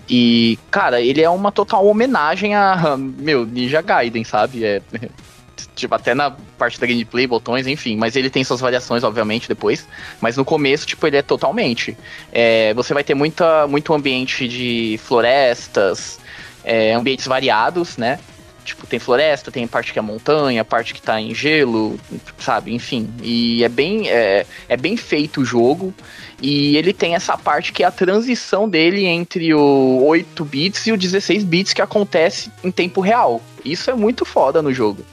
E, 0.07 0.57
cara, 0.69 1.01
ele 1.01 1.21
é 1.21 1.29
uma 1.29 1.51
total 1.51 1.85
homenagem 1.85 2.55
a, 2.55 2.95
meu, 2.97 3.45
Ninja 3.45 3.81
Gaiden, 3.81 4.23
sabe? 4.23 4.63
É, 4.65 4.81
tipo, 5.75 5.93
até 5.93 6.13
na 6.13 6.31
parte 6.57 6.79
da 6.79 6.87
gameplay, 6.87 7.25
botões, 7.25 7.65
enfim. 7.65 7.95
Mas 7.97 8.15
ele 8.15 8.29
tem 8.29 8.43
suas 8.43 8.59
variações, 8.59 9.03
obviamente, 9.03 9.47
depois. 9.47 9.87
Mas 10.19 10.37
no 10.37 10.45
começo, 10.45 10.85
tipo, 10.85 11.05
ele 11.07 11.17
é 11.17 11.21
totalmente. 11.23 11.97
É, 12.31 12.71
você 12.75 12.93
vai 12.93 13.03
ter 13.03 13.15
muita, 13.15 13.67
muito 13.67 13.93
ambiente 13.93 14.47
de 14.47 14.99
florestas, 15.03 16.19
é, 16.63 16.93
ambientes 16.93 17.25
variados, 17.25 17.97
né? 17.97 18.19
Tipo, 18.63 18.85
tem 18.85 18.99
floresta, 18.99 19.51
tem 19.51 19.67
parte 19.67 19.91
que 19.91 19.97
é 19.97 20.01
montanha, 20.01 20.63
parte 20.63 20.93
que 20.93 21.01
tá 21.01 21.19
em 21.19 21.33
gelo, 21.33 21.99
sabe? 22.37 22.73
Enfim. 22.73 23.09
E 23.23 23.63
é 23.63 23.69
bem, 23.69 24.07
é, 24.07 24.45
é 24.69 24.77
bem 24.77 24.95
feito 24.95 25.41
o 25.41 25.45
jogo. 25.45 25.93
E 26.41 26.77
ele 26.77 26.93
tem 26.93 27.15
essa 27.15 27.37
parte 27.37 27.73
que 27.73 27.83
é 27.83 27.87
a 27.87 27.91
transição 27.91 28.69
dele 28.69 29.05
entre 29.05 29.53
o 29.53 30.03
8 30.05 30.45
bits 30.45 30.87
e 30.87 30.91
o 30.91 30.97
16 30.97 31.43
bits 31.43 31.73
que 31.73 31.81
acontece 31.81 32.51
em 32.63 32.71
tempo 32.71 33.01
real. 33.01 33.41
Isso 33.65 33.89
é 33.89 33.95
muito 33.95 34.25
foda 34.25 34.61
no 34.61 34.73
jogo. 34.73 35.03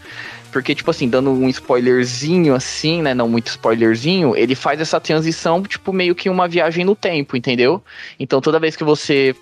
Porque, 0.53 0.75
tipo 0.75 0.91
assim, 0.91 1.09
dando 1.09 1.31
um 1.31 1.49
spoilerzinho 1.49 2.55
assim, 2.55 3.03
né? 3.03 3.15
Não 3.15 3.29
muito 3.29 3.49
spoilerzinho, 3.49 4.35
ele 4.35 4.55
faz 4.55 4.81
essa 4.81 4.99
transição, 4.99 5.63
tipo, 5.63 5.93
meio 5.93 6.15
que 6.15 6.31
uma 6.31 6.49
viagem 6.49 6.85
no 6.85 6.97
tempo, 6.97 7.37
entendeu? 7.37 7.83
Então 8.19 8.41
toda 8.41 8.59
vez 8.59 8.75
que 8.75 8.85
você 8.85 9.35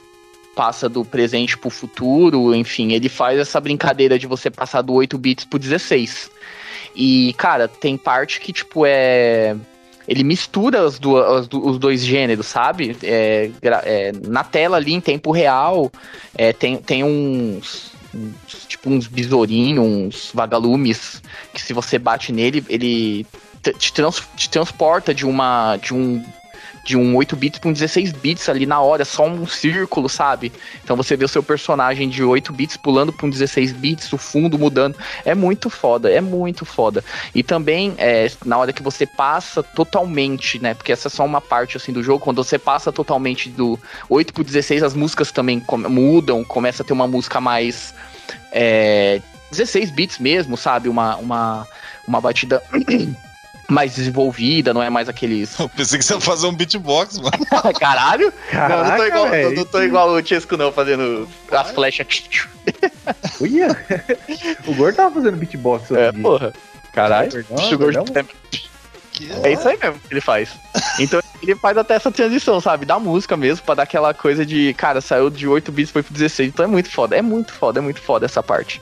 passa 0.57 0.89
do 0.89 1.05
presente 1.05 1.57
pro 1.57 1.69
futuro, 1.69 2.55
enfim, 2.55 2.93
ele 2.93 3.11
faz 3.11 3.39
essa 3.39 3.61
brincadeira 3.61 4.19
de 4.19 4.27
você 4.27 4.51
passar 4.51 4.81
do 4.81 4.95
8 4.95 5.19
bits 5.19 5.45
pro 5.45 5.59
16. 5.59 6.31
E, 6.97 7.35
cara, 7.37 7.69
tem 7.69 7.99
parte 7.99 8.41
que, 8.41 8.53
tipo, 8.53 8.85
é. 8.87 9.55
Ele 10.09 10.23
mistura 10.23 10.85
os, 10.85 10.99
do, 11.01 11.15
os, 11.15 11.49
os 11.53 11.79
dois 11.79 12.05
gêneros, 12.05 12.47
sabe? 12.47 12.97
É, 13.03 13.51
é, 13.63 14.13
na 14.27 14.45
tela 14.45 14.77
ali, 14.77 14.95
em 14.95 15.01
tempo 15.01 15.33
real, 15.33 15.91
é, 16.35 16.53
tem, 16.53 16.77
tem 16.79 17.03
uns 17.05 17.93
uns, 18.15 18.65
tipo 18.67 18.89
uns 18.89 19.07
besourinhos, 19.07 19.85
uns 19.85 20.31
vagalumes, 20.33 21.21
que 21.53 21.61
se 21.61 21.73
você 21.73 21.99
bate 21.99 22.33
nele, 22.33 22.65
ele 22.69 23.27
te, 23.79 23.93
trans, 23.93 24.23
te 24.37 24.49
transporta 24.49 25.13
de 25.13 25.27
uma 25.27 25.77
de 25.77 25.93
um 25.93 26.25
de 26.87 26.97
um 26.97 27.17
8 27.17 27.35
bits 27.35 27.59
para 27.59 27.69
um 27.69 27.73
16 27.73 28.13
bits 28.13 28.49
ali 28.49 28.65
na 28.65 28.81
hora, 28.81 29.05
só 29.05 29.27
um 29.27 29.45
círculo, 29.45 30.09
sabe? 30.09 30.53
Então 30.85 30.95
você 30.95 31.17
vê 31.17 31.25
o 31.25 31.29
seu 31.29 31.43
personagem 31.43 32.09
de 32.09 32.23
8 32.23 32.53
bits 32.53 32.77
pulando 32.77 33.13
para 33.13 33.27
um 33.27 33.31
16 33.31 33.73
bits, 33.73 34.13
o 34.13 34.17
fundo 34.17 34.57
mudando. 34.57 34.97
É 35.25 35.35
muito 35.35 35.69
foda, 35.69 36.09
é 36.09 36.21
muito 36.21 36.65
foda. 36.65 37.05
E 37.35 37.43
também, 37.43 37.93
é, 37.99 38.31
na 38.45 38.57
hora 38.57 38.73
que 38.73 38.85
você 38.85 39.05
passa 39.05 39.65
totalmente, 39.65 40.61
né? 40.61 40.75
Porque 40.75 40.93
essa 40.93 41.09
é 41.09 41.11
só 41.11 41.25
uma 41.25 41.41
parte 41.41 41.77
assim 41.77 41.93
do 41.93 42.05
jogo, 42.05 42.21
quando 42.21 42.43
você 42.43 42.57
passa 42.57 42.93
totalmente 42.93 43.51
do 43.51 43.77
8 44.09 44.33
pro 44.33 44.45
16, 44.45 44.85
as 44.85 44.95
músicas 44.95 45.33
também 45.33 45.61
mudam, 45.89 46.45
começa 46.45 46.85
a 46.85 46.87
ter 46.87 46.93
uma 46.93 47.09
música 47.09 47.41
mais 47.41 47.93
é, 48.53 49.21
16 49.51 49.91
bits 49.91 50.19
mesmo, 50.21 50.57
sabe? 50.57 50.89
Uma, 50.89 51.17
uma, 51.17 51.67
uma 52.07 52.21
batida 52.21 52.63
mais 53.69 53.95
desenvolvida, 53.95 54.73
não 54.73 54.83
é 54.83 54.91
mais 54.91 55.09
aqueles. 55.09 55.59
Eu 55.59 55.69
pensei 55.69 55.99
que 55.99 56.05
você 56.05 56.15
ia 56.15 56.21
fazer 56.21 56.47
um 56.47 56.55
beatbox, 56.55 57.19
mano. 57.19 57.33
Caralho? 57.79 58.33
Caraca, 58.51 58.77
não, 58.77 58.85
não, 58.85 58.97
tô 58.97 59.05
igual, 59.05 59.29
não, 59.29 59.51
não 59.53 59.65
tô 59.65 59.83
igual 59.83 60.11
o 60.11 60.27
Chesco, 60.27 60.57
não, 60.57 60.73
fazendo 60.73 61.29
as 61.51 61.71
flechas. 61.71 62.07
Uia! 63.41 63.69
o 64.67 64.75
Gordo 64.75 64.97
tava 64.97 65.15
fazendo 65.15 65.37
beatbox. 65.37 65.91
É, 65.91 66.13
dia. 66.13 66.23
porra. 66.23 66.53
Caralho. 66.93 67.45
o 67.51 67.79
Gordo 67.79 68.05
é 69.43 69.53
isso 69.53 69.67
aí 69.69 69.79
mesmo 69.83 69.99
que 70.01 70.13
ele 70.13 70.21
faz. 70.21 70.51
Então 70.99 71.21
ele 71.43 71.55
faz 71.57 71.77
até 71.77 71.95
essa 71.95 72.11
transição, 72.11 72.61
sabe? 72.61 72.85
Da 72.85 72.99
música 72.99 73.37
mesmo, 73.37 73.65
pra 73.65 73.75
dar 73.75 73.83
aquela 73.85 74.13
coisa 74.13 74.45
de, 74.45 74.75
cara, 74.75 75.01
saiu 75.01 75.31
de 75.31 75.49
8 75.49 75.73
bits 75.73 75.91
foi 75.91 76.03
pro 76.03 76.13
16. 76.13 76.49
Então 76.49 76.65
é 76.65 76.69
muito 76.69 76.91
foda, 76.91 77.17
é 77.17 77.23
muito 77.23 77.53
foda, 77.53 77.79
é 77.79 77.83
muito 77.83 78.01
foda 78.01 78.27
essa 78.27 78.43
parte. 78.43 78.81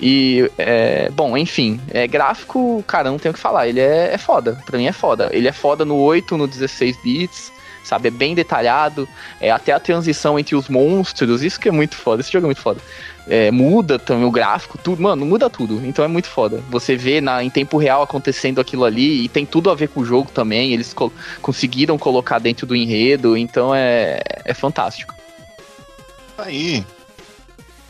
E, 0.00 0.50
é, 0.58 1.10
bom, 1.10 1.36
enfim, 1.36 1.80
é, 1.90 2.06
gráfico, 2.06 2.82
cara, 2.86 3.10
não 3.10 3.18
tenho 3.18 3.32
o 3.32 3.34
que 3.34 3.40
falar. 3.40 3.68
Ele 3.68 3.80
é, 3.80 4.14
é 4.14 4.18
foda, 4.18 4.58
pra 4.64 4.78
mim 4.78 4.86
é 4.86 4.92
foda. 4.92 5.28
Ele 5.32 5.48
é 5.48 5.52
foda 5.52 5.84
no 5.84 5.96
8, 5.96 6.36
no 6.36 6.46
16 6.46 6.96
bits 7.02 7.52
sabe? 7.82 8.08
É 8.08 8.10
bem 8.10 8.34
detalhado, 8.34 9.08
é 9.40 9.50
até 9.50 9.72
a 9.72 9.80
transição 9.80 10.38
entre 10.38 10.54
os 10.54 10.68
monstros, 10.68 11.42
isso 11.42 11.58
que 11.58 11.68
é 11.68 11.72
muito 11.72 11.96
foda, 11.96 12.20
esse 12.20 12.32
jogo 12.32 12.46
é 12.46 12.48
muito 12.48 12.60
foda. 12.60 12.80
É, 13.28 13.50
muda 13.50 13.98
também 13.98 14.24
o 14.24 14.30
gráfico, 14.30 14.78
tudo, 14.78 15.02
mano, 15.02 15.24
muda 15.24 15.48
tudo, 15.50 15.84
então 15.84 16.04
é 16.04 16.08
muito 16.08 16.28
foda. 16.28 16.62
Você 16.70 16.96
vê 16.96 17.20
na, 17.20 17.42
em 17.42 17.50
tempo 17.50 17.78
real 17.78 18.02
acontecendo 18.02 18.60
aquilo 18.60 18.84
ali, 18.84 19.24
e 19.24 19.28
tem 19.28 19.44
tudo 19.44 19.70
a 19.70 19.74
ver 19.74 19.88
com 19.88 20.00
o 20.00 20.04
jogo 20.04 20.30
também, 20.30 20.72
eles 20.72 20.92
co 20.92 21.12
conseguiram 21.42 21.98
colocar 21.98 22.38
dentro 22.38 22.66
do 22.66 22.76
enredo, 22.76 23.36
então 23.36 23.74
é, 23.74 24.20
é 24.44 24.54
fantástico. 24.54 25.14
Aí, 26.38 26.84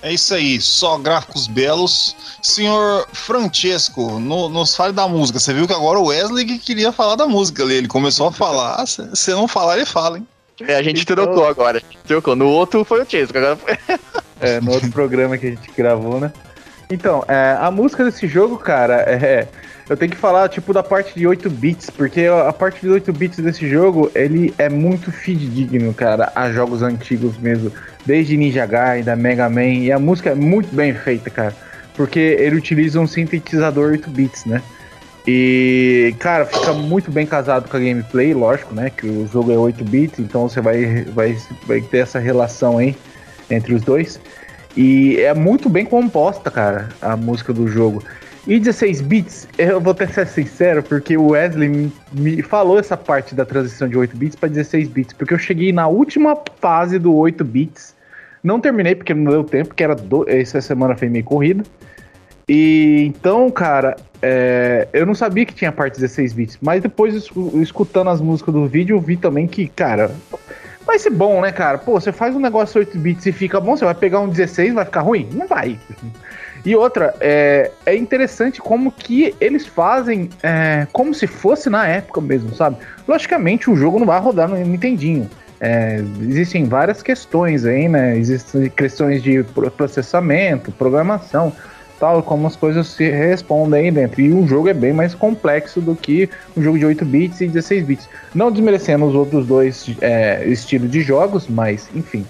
é 0.02 0.12
isso 0.12 0.35
aí, 0.35 0.61
só 0.61 0.99
gráficos 0.99 1.47
belos. 1.47 2.16
Senhor 2.42 3.07
Francesco, 3.12 4.19
no, 4.19 4.49
nos 4.49 4.75
fale 4.75 4.92
da 4.92 5.07
música. 5.07 5.38
Você 5.38 5.52
viu 5.52 5.66
que 5.66 5.73
agora 5.73 5.99
o 5.99 6.07
Wesley 6.07 6.47
que 6.47 6.59
queria 6.59 6.90
falar 6.92 7.16
da 7.16 7.26
música 7.26 7.62
ali. 7.62 7.75
Ele 7.75 7.88
começou 7.88 8.28
a 8.28 8.33
falar. 8.33 8.87
Se 8.87 9.30
não 9.30 9.47
falar, 9.47 9.76
ele 9.76 9.87
fala, 9.87 10.19
hein? 10.19 10.26
É, 10.62 10.76
a 10.76 10.83
gente 10.83 11.02
então... 11.02 11.16
trocou 11.16 11.47
agora. 11.47 11.83
Trocou. 12.07 12.37
No 12.37 12.49
outro 12.49 12.85
foi 12.85 13.02
o 13.02 13.09
Chesco, 13.09 13.37
agora 13.37 13.57
foi. 13.57 13.76
é, 14.40 14.61
no 14.61 14.73
outro 14.73 14.90
programa 14.90 15.37
que 15.37 15.47
a 15.47 15.50
gente 15.50 15.71
gravou, 15.76 16.21
né? 16.21 16.33
Então, 16.90 17.25
é, 17.28 17.57
a 17.61 17.71
música 17.71 18.04
desse 18.04 18.26
jogo, 18.26 18.59
cara, 18.59 18.97
é. 19.07 19.49
Eu 19.90 19.97
tenho 19.97 20.12
que 20.12 20.16
falar, 20.16 20.49
tipo, 20.49 20.73
da 20.73 20.85
parte 20.85 21.18
de 21.18 21.26
8 21.26 21.50
bits, 21.50 21.90
porque 21.90 22.26
a 22.26 22.52
parte 22.52 22.80
de 22.80 22.88
8 22.88 23.12
bits 23.12 23.40
desse 23.40 23.68
jogo, 23.68 24.09
ele 24.14 24.54
é 24.56 24.68
muito 24.68 25.11
fidedigno, 25.11 25.92
cara, 25.92 26.30
a 26.32 26.49
jogos 26.52 26.80
antigos 26.80 27.37
mesmo 27.37 27.73
desde 28.06 28.37
Ninja 28.37 28.64
Gaiden, 28.66 29.02
da 29.02 29.16
Mega 29.16 29.50
Man, 29.50 29.64
e 29.64 29.90
a 29.90 29.99
música 29.99 30.30
é 30.30 30.35
muito 30.37 30.73
bem 30.73 30.94
feita, 30.94 31.28
cara, 31.28 31.52
porque 31.97 32.20
ele 32.20 32.54
utiliza 32.54 33.00
um 33.00 33.06
sintetizador 33.09 33.90
8 33.90 34.09
bits, 34.11 34.44
né? 34.44 34.62
E, 35.26 36.14
cara, 36.20 36.47
fica 36.47 36.73
muito 36.73 37.11
bem 37.11 37.26
casado 37.26 37.68
com 37.68 37.76
a 37.76 37.80
gameplay, 37.80 38.32
lógico, 38.32 38.73
né? 38.73 38.90
Que 38.90 39.09
o 39.09 39.26
jogo 39.26 39.50
é 39.50 39.56
8 39.56 39.85
bits, 39.85 40.20
então 40.20 40.49
você 40.49 40.61
vai, 40.61 41.02
vai, 41.06 41.37
vai 41.66 41.80
ter 41.80 41.99
essa 41.99 42.20
relação 42.20 42.78
aí 42.78 42.94
entre 43.50 43.75
os 43.75 43.82
dois. 43.82 44.20
E 44.76 45.16
é 45.16 45.35
muito 45.35 45.68
bem 45.68 45.85
composta, 45.85 46.49
cara, 46.49 46.90
a 47.02 47.16
música 47.16 47.52
do 47.52 47.66
jogo. 47.66 48.04
E 48.47 48.59
16 48.59 49.02
bits, 49.02 49.49
eu 49.59 49.80
vou 49.80 49.90
até 49.92 50.06
ser 50.06 50.26
sincero, 50.26 50.82
porque 50.82 51.16
o 51.16 51.28
Wesley 51.28 51.92
me, 52.12 52.42
falou 52.42 52.78
essa 52.78 52.97
parte 52.97 53.35
da 53.35 53.44
transição 53.44 53.87
de 53.87 53.99
8 53.99 54.16
bits 54.16 54.35
para 54.35 54.49
16 54.49 54.88
bits, 54.88 55.12
porque 55.12 55.35
eu 55.35 55.38
cheguei 55.38 55.73
na 55.73 55.87
última 55.87 56.35
fase 56.59 56.99
do 56.99 57.14
8 57.14 57.44
bits, 57.44 57.94
não 58.42 58.59
terminei 58.59 58.94
porque 58.94 59.12
não 59.12 59.30
deu 59.30 59.44
tempo, 59.44 59.75
que 59.75 59.85
era 59.85 59.94
do, 59.94 60.25
essa 60.26 60.61
semana 60.61 60.97
foi 60.97 61.11
meio 61.11 61.25
corrida. 61.25 61.62
E 62.49 63.04
então, 63.06 63.50
cara, 63.50 63.97
é, 64.23 64.88
eu 64.92 65.04
não 65.04 65.14
sabia 65.14 65.44
que 65.44 65.54
tinha 65.54 65.70
parte 65.70 66.00
16 66.00 66.32
bits, 66.32 66.59
mas 66.62 66.82
depois 66.82 67.14
escutando 67.61 68.09
as 68.09 68.23
músicas 68.23 68.54
do 68.54 68.66
vídeo, 68.66 68.97
eu 68.97 69.00
vi 69.00 69.18
também 69.18 69.47
que, 69.47 69.68
cara, 69.68 70.11
vai 70.87 70.99
ser 70.99 71.11
bom, 71.11 71.42
né, 71.42 71.52
cara? 71.52 71.76
Pô, 71.76 72.00
você 72.00 72.11
faz 72.11 72.35
um 72.35 72.40
negócio 72.40 72.80
8 72.80 72.99
bits 72.99 73.26
e 73.26 73.32
fica 73.32 73.61
bom, 73.61 73.76
você 73.76 73.85
vai 73.85 73.94
pegar 73.94 74.20
um 74.20 74.28
16 74.28 74.73
vai 74.73 74.87
ficar 74.87 75.02
ruim? 75.02 75.28
Não 75.30 75.47
vai. 75.47 75.78
E 76.64 76.76
outra, 76.76 77.14
é, 77.21 77.71
é 77.87 77.97
interessante 77.97 78.61
como 78.61 78.93
que 78.93 79.35
eles 79.40 79.67
fazem 79.67 80.29
é, 80.43 80.87
como 80.93 81.14
se 81.14 81.26
fosse 81.26 81.71
na 81.71 81.87
época 81.87 82.21
mesmo, 82.21 82.55
sabe? 82.55 82.76
Logicamente 83.07 83.71
o 83.71 83.76
jogo 83.76 83.99
não 83.99 84.07
vai 84.07 84.21
rodar 84.21 84.49
no 84.49 84.57
Nintendinho. 84.57 85.29
É, 85.61 86.02
existem 86.23 86.64
várias 86.64 87.02
questões 87.02 87.64
aí, 87.64 87.88
né? 87.88 88.17
Existem 88.17 88.71
questões 88.71 89.23
de 89.23 89.43
processamento, 89.76 90.73
programação, 90.73 91.52
tal, 92.00 92.23
como 92.23 92.47
as 92.47 92.57
coisas 92.57 92.87
se 92.88 93.09
respondem 93.11 93.85
aí 93.85 93.90
dentro. 93.90 94.21
E 94.23 94.33
o 94.33 94.47
jogo 94.47 94.69
é 94.69 94.75
bem 94.75 94.93
mais 94.93 95.14
complexo 95.14 95.81
do 95.81 95.95
que 95.95 96.31
um 96.57 96.62
jogo 96.62 96.79
de 96.79 96.87
8 96.87 97.05
bits 97.05 97.43
e 97.43 97.47
16 97.47 97.85
bits. 97.85 98.09
Não 98.35 98.50
desmerecendo 98.50 99.05
os 99.05 99.14
outros 99.14 99.47
dois 99.47 99.95
é, 100.00 100.43
estilos 100.47 100.90
de 100.90 101.02
jogos, 101.02 101.47
mas 101.47 101.90
enfim. 101.95 102.25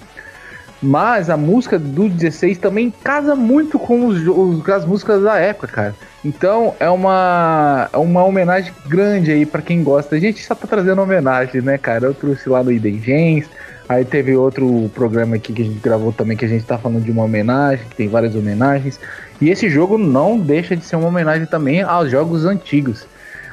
Mas 0.82 1.28
a 1.28 1.36
música 1.36 1.78
do 1.78 2.08
16 2.08 2.56
também 2.58 2.90
casa 2.90 3.36
muito 3.36 3.78
com 3.78 4.06
os, 4.06 4.26
os, 4.26 4.66
as 4.68 4.84
músicas 4.84 5.22
da 5.22 5.36
época, 5.36 5.68
cara. 5.68 5.94
Então 6.24 6.74
é 6.80 6.88
uma, 6.88 7.88
é 7.92 7.98
uma 7.98 8.24
homenagem 8.24 8.72
grande 8.86 9.30
aí 9.30 9.44
para 9.44 9.60
quem 9.60 9.82
gosta. 9.82 10.16
A 10.16 10.18
gente 10.18 10.44
só 10.44 10.54
tá 10.54 10.66
trazendo 10.66 11.02
homenagem, 11.02 11.60
né, 11.60 11.76
cara? 11.76 12.06
Eu 12.06 12.14
trouxe 12.14 12.48
lá 12.48 12.62
no 12.62 12.72
Iden 12.72 13.00
Gens, 13.02 13.46
aí 13.86 14.06
teve 14.06 14.34
outro 14.34 14.90
programa 14.94 15.36
aqui 15.36 15.52
que 15.52 15.62
a 15.62 15.64
gente 15.66 15.80
gravou 15.80 16.12
também 16.12 16.36
que 16.36 16.46
a 16.46 16.48
gente 16.48 16.64
tá 16.64 16.78
falando 16.78 17.04
de 17.04 17.10
uma 17.10 17.24
homenagem, 17.24 17.84
que 17.90 17.96
tem 17.96 18.08
várias 18.08 18.34
homenagens. 18.34 18.98
E 19.38 19.50
esse 19.50 19.68
jogo 19.68 19.98
não 19.98 20.38
deixa 20.38 20.74
de 20.74 20.84
ser 20.84 20.96
uma 20.96 21.08
homenagem 21.08 21.46
também 21.46 21.82
aos 21.82 22.10
jogos 22.10 22.46
antigos. 22.46 23.06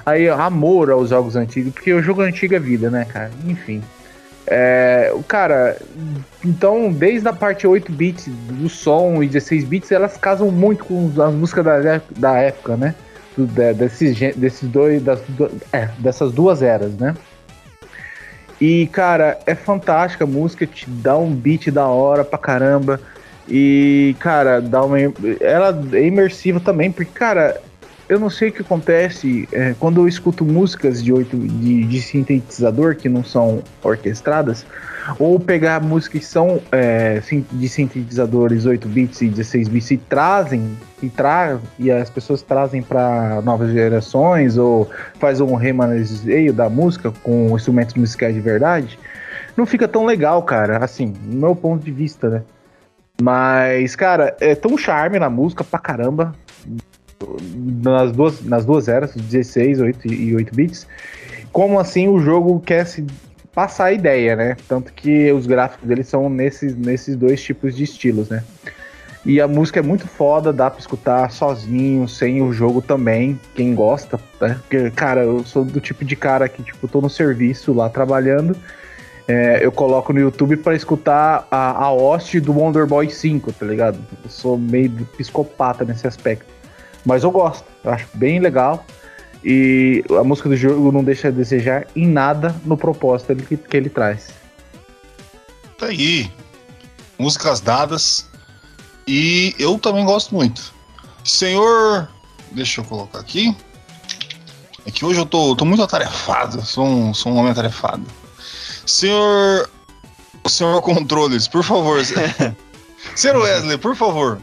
Aí, 0.05 0.29
amor 0.29 0.89
aos 0.89 1.09
jogos 1.09 1.35
antigos, 1.35 1.73
porque 1.73 1.93
o 1.93 2.01
jogo 2.01 2.21
antigo 2.21 2.55
é 2.55 2.59
vida, 2.59 2.89
né, 2.89 3.03
cara? 3.03 3.29
Enfim. 3.45 3.81
É, 4.49 5.13
cara, 5.27 5.77
então 6.43 6.89
desde 6.91 7.27
a 7.27 7.33
parte 7.33 7.67
8 7.67 7.91
bits 7.91 8.27
do 8.27 8.69
som 8.69 9.21
e 9.21 9.27
16 9.27 9.65
bits, 9.65 9.91
elas 9.91 10.15
casam 10.15 10.49
muito 10.49 10.85
com 10.85 11.11
as 11.21 11.33
músicas 11.33 11.65
da, 11.65 12.01
da 12.15 12.37
época, 12.37 12.77
né? 12.77 12.95
Desses, 13.75 14.17
desses 14.35 14.67
dois, 14.69 15.03
das, 15.03 15.21
é, 15.71 15.89
dessas 15.99 16.31
duas 16.31 16.61
eras, 16.63 16.93
né? 16.95 17.13
E 18.59 18.87
cara, 18.87 19.37
é 19.45 19.53
fantástica 19.53 20.23
a 20.23 20.27
música, 20.27 20.65
te 20.65 20.89
dá 20.89 21.15
um 21.17 21.29
beat 21.29 21.69
da 21.69 21.85
hora 21.85 22.23
pra 22.23 22.39
caramba. 22.39 22.99
E, 23.49 24.15
cara, 24.19 24.59
dá 24.59 24.83
uma. 24.83 24.97
Ela 25.39 25.79
é 25.93 26.05
imersiva 26.05 26.59
também, 26.59 26.91
porque, 26.91 27.11
cara, 27.13 27.61
eu 28.09 28.19
não 28.19 28.29
sei 28.29 28.49
o 28.49 28.51
que 28.51 28.61
acontece 28.61 29.47
é, 29.51 29.75
quando 29.79 30.01
eu 30.01 30.07
escuto 30.07 30.45
músicas 30.45 31.03
de, 31.03 31.11
oito, 31.11 31.37
de, 31.37 31.83
de, 31.83 32.01
sintetizador 32.01 32.95
que 32.95 33.09
não 33.09 33.23
são 33.23 33.61
orquestradas, 33.83 34.65
ou 35.19 35.39
pegar 35.39 35.81
músicas 35.81 36.21
que 36.21 36.25
são 36.25 36.61
é, 36.71 37.21
de 37.51 37.69
sintetizadores 37.69 38.65
8 38.65 38.87
bits 38.87 39.21
e 39.21 39.27
16 39.27 39.67
bits 39.67 39.91
e 39.91 39.97
trazem 39.97 40.77
e, 41.01 41.09
tra 41.09 41.59
e 41.77 41.91
as 41.91 42.09
pessoas 42.09 42.41
trazem 42.41 42.81
para 42.81 43.41
novas 43.41 43.71
gerações 43.71 44.57
ou 44.57 44.89
faz 45.19 45.41
um 45.41 45.55
remanejo 45.55 46.53
da 46.53 46.69
música 46.69 47.11
com 47.23 47.55
instrumentos 47.55 47.95
musicais 47.95 48.33
de 48.33 48.41
verdade, 48.41 48.97
não 49.55 49.65
fica 49.65 49.87
tão 49.87 50.05
legal, 50.05 50.41
cara, 50.43 50.77
assim, 50.83 51.13
no 51.25 51.39
meu 51.41 51.55
ponto 51.55 51.83
de 51.83 51.91
vista, 51.91 52.29
né? 52.29 52.43
Mas, 53.19 53.95
cara, 53.95 54.35
é 54.39 54.53
tão 54.53 54.77
charme 54.77 55.17
na 55.17 55.29
música 55.29 55.63
pra 55.63 55.79
caramba 55.79 56.35
nas 57.67 58.11
duas, 58.11 58.43
nas 58.43 58.65
duas 58.65 58.87
eras, 58.87 59.13
16 59.15 59.81
8 59.81 60.13
e 60.13 60.35
8 60.35 60.55
bits, 60.55 60.87
como 61.51 61.79
assim 61.79 62.07
o 62.07 62.19
jogo 62.19 62.59
quer 62.59 62.85
se 62.85 63.05
passar 63.53 63.85
a 63.85 63.91
ideia, 63.91 64.35
né? 64.35 64.55
Tanto 64.67 64.93
que 64.93 65.31
os 65.31 65.47
gráficos 65.47 65.87
dele 65.87 66.03
são 66.03 66.29
nesses, 66.29 66.75
nesses 66.75 67.15
dois 67.15 67.41
tipos 67.41 67.75
de 67.75 67.83
estilos, 67.83 68.29
né? 68.29 68.43
E 69.25 69.41
a 69.41 69.47
música 69.47 69.79
é 69.79 69.83
muito 69.83 70.07
foda, 70.07 70.53
dá 70.53 70.69
pra 70.69 70.79
escutar 70.79 71.29
sozinho, 71.31 72.07
sem 72.07 72.41
o 72.41 72.53
jogo 72.53 72.81
também, 72.81 73.39
quem 73.55 73.75
gosta, 73.75 74.19
né? 74.39 74.57
Porque, 74.61 74.89
cara, 74.91 75.23
eu 75.23 75.43
sou 75.43 75.65
do 75.65 75.81
tipo 75.81 76.05
de 76.05 76.15
cara 76.15 76.47
que, 76.47 76.63
tipo, 76.63 76.87
tô 76.87 77.01
no 77.01 77.09
serviço 77.09 77.73
lá 77.73 77.89
trabalhando, 77.89 78.55
é, 79.27 79.59
eu 79.61 79.71
coloco 79.71 80.13
no 80.13 80.19
YouTube 80.19 80.55
para 80.57 80.73
escutar 80.73 81.45
a, 81.51 81.71
a 81.71 81.87
host 81.87 82.39
do 82.39 82.53
Wonder 82.53 82.87
Boy 82.87 83.09
5, 83.09 83.51
tá 83.51 83.65
ligado? 83.65 83.99
Eu 84.23 84.29
sou 84.29 84.57
meio 84.57 84.89
psicopata 85.17 85.83
nesse 85.83 86.07
aspecto. 86.07 86.56
Mas 87.07 87.23
eu 87.23 87.31
gosto, 87.31 87.63
eu 87.85 87.91
acho 87.91 88.05
bem 88.13 88.37
legal. 88.37 88.85
E 89.41 90.03
a 90.19 90.25
música 90.25 90.49
do 90.49 90.57
jogo 90.57 90.91
não 90.91 91.01
deixa 91.01 91.29
a 91.29 91.31
desejar 91.31 91.87
em 91.95 92.05
nada 92.05 92.53
no 92.65 92.75
propósito 92.75 93.33
que, 93.37 93.55
que 93.55 93.77
ele 93.77 93.87
traz. 93.87 94.27
Tá 95.77 95.85
aí. 95.85 96.29
Músicas 97.17 97.61
dadas. 97.61 98.29
E 99.07 99.55
eu 99.57 99.79
também 99.79 100.03
gosto 100.03 100.35
muito. 100.35 100.73
Senhor. 101.23 102.09
Deixa 102.51 102.81
eu 102.81 102.85
colocar 102.85 103.19
aqui. 103.19 103.55
É 104.85 104.91
que 104.91 105.05
hoje 105.05 105.21
eu 105.21 105.25
tô, 105.25 105.55
tô 105.55 105.63
muito 105.63 105.83
atarefado. 105.83 106.61
Sou 106.65 106.85
um, 106.85 107.13
sou 107.13 107.31
um 107.31 107.37
homem 107.37 107.53
atarefado. 107.53 108.05
Senhor. 108.85 109.69
Senhor 110.45 110.81
Controles, 110.83 111.47
por 111.47 111.63
favor. 111.63 112.03
Senhor 113.15 113.37
Wesley, 113.37 113.77
por 113.77 113.95
favor. 113.95 114.41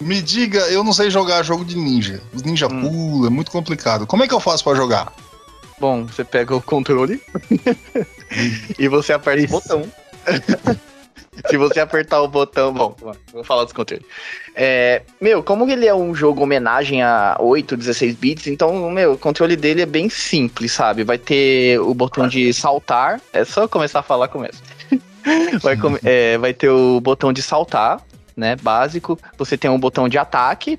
Me 0.00 0.20
diga, 0.20 0.60
eu 0.70 0.84
não 0.84 0.92
sei 0.92 1.10
jogar 1.10 1.42
jogo 1.42 1.64
de 1.64 1.76
ninja. 1.76 2.20
Os 2.34 2.42
ninja 2.42 2.66
hum. 2.66 2.80
pula, 2.80 3.26
é 3.28 3.30
muito 3.30 3.50
complicado. 3.50 4.06
Como 4.06 4.22
é 4.22 4.28
que 4.28 4.34
eu 4.34 4.40
faço 4.40 4.62
para 4.64 4.76
jogar? 4.76 5.12
Bom, 5.78 6.06
você 6.06 6.24
pega 6.24 6.54
o 6.54 6.62
controle 6.62 7.20
e 8.78 8.88
você 8.88 9.12
aperta 9.12 9.42
Isso. 9.42 9.54
o 9.54 9.60
botão. 9.60 9.92
Se 11.48 11.56
você 11.56 11.80
apertar 11.80 12.22
o 12.22 12.28
botão. 12.28 12.72
Bom, 12.72 12.96
vou 13.32 13.44
falar 13.44 13.64
dos 13.64 13.72
controles. 13.72 14.06
É, 14.54 15.02
meu, 15.20 15.42
como 15.42 15.70
ele 15.70 15.86
é 15.86 15.94
um 15.94 16.14
jogo 16.14 16.42
homenagem 16.42 17.02
a 17.02 17.36
8, 17.38 17.76
16 17.76 18.14
bits, 18.14 18.46
então, 18.46 18.90
meu, 18.90 19.12
o 19.12 19.18
controle 19.18 19.54
dele 19.54 19.82
é 19.82 19.86
bem 19.86 20.08
simples, 20.08 20.72
sabe? 20.72 21.04
Vai 21.04 21.18
ter 21.18 21.78
o 21.80 21.92
botão 21.92 22.26
de 22.26 22.52
saltar. 22.54 23.20
É 23.32 23.44
só 23.44 23.68
começar 23.68 24.00
a 24.00 24.02
falar, 24.02 24.28
começa. 24.28 24.62
Vai, 25.60 25.76
é, 26.04 26.38
vai 26.38 26.54
ter 26.54 26.68
o 26.68 27.00
botão 27.00 27.32
de 27.32 27.42
saltar, 27.42 28.00
né? 28.36 28.56
Básico. 28.56 29.18
Você 29.38 29.56
tem 29.56 29.70
um 29.70 29.78
botão 29.78 30.08
de 30.08 30.18
ataque. 30.18 30.78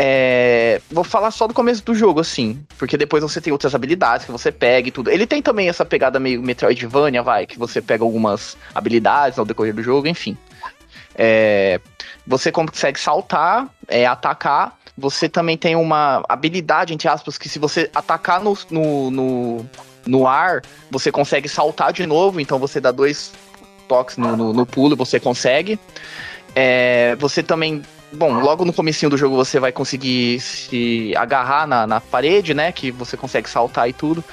É, 0.00 0.80
vou 0.88 1.02
falar 1.02 1.32
só 1.32 1.48
do 1.48 1.52
começo 1.52 1.84
do 1.84 1.92
jogo, 1.92 2.20
assim, 2.20 2.64
porque 2.78 2.96
depois 2.96 3.20
você 3.20 3.40
tem 3.40 3.52
outras 3.52 3.74
habilidades 3.74 4.24
que 4.24 4.30
você 4.30 4.52
pega 4.52 4.86
e 4.86 4.92
tudo. 4.92 5.10
Ele 5.10 5.26
tem 5.26 5.42
também 5.42 5.68
essa 5.68 5.84
pegada 5.84 6.20
meio 6.20 6.40
Metroidvania, 6.40 7.20
vai, 7.20 7.46
que 7.46 7.58
você 7.58 7.82
pega 7.82 8.04
algumas 8.04 8.56
habilidades 8.72 9.40
ao 9.40 9.44
decorrer 9.44 9.74
do 9.74 9.82
jogo, 9.82 10.06
enfim. 10.06 10.38
É, 11.16 11.80
você 12.24 12.52
consegue 12.52 13.00
saltar, 13.00 13.68
é, 13.88 14.06
atacar. 14.06 14.78
Você 14.96 15.28
também 15.28 15.56
tem 15.56 15.74
uma 15.74 16.22
habilidade, 16.28 16.94
entre 16.94 17.08
aspas, 17.08 17.36
que 17.36 17.48
se 17.48 17.58
você 17.58 17.90
atacar 17.92 18.40
no, 18.40 18.56
no, 18.70 19.10
no, 19.10 19.66
no 20.06 20.26
ar, 20.28 20.62
você 20.90 21.10
consegue 21.10 21.48
saltar 21.48 21.92
de 21.92 22.06
novo. 22.06 22.40
Então 22.40 22.56
você 22.56 22.80
dá 22.80 22.92
dois 22.92 23.32
toques 23.88 24.16
no, 24.16 24.36
no, 24.36 24.52
no 24.52 24.66
pulo, 24.66 24.94
você 24.94 25.18
consegue. 25.18 25.78
É, 26.60 27.14
você 27.20 27.40
também. 27.40 27.82
Bom, 28.10 28.32
logo 28.40 28.64
no 28.64 28.72
comecinho 28.72 29.08
do 29.08 29.16
jogo 29.16 29.36
você 29.36 29.60
vai 29.60 29.70
conseguir 29.70 30.40
se 30.40 31.14
agarrar 31.16 31.68
na, 31.68 31.86
na 31.86 32.00
parede, 32.00 32.52
né? 32.52 32.72
Que 32.72 32.90
você 32.90 33.16
consegue 33.16 33.48
saltar 33.48 33.88
e 33.88 33.92
tudo. 33.92 34.24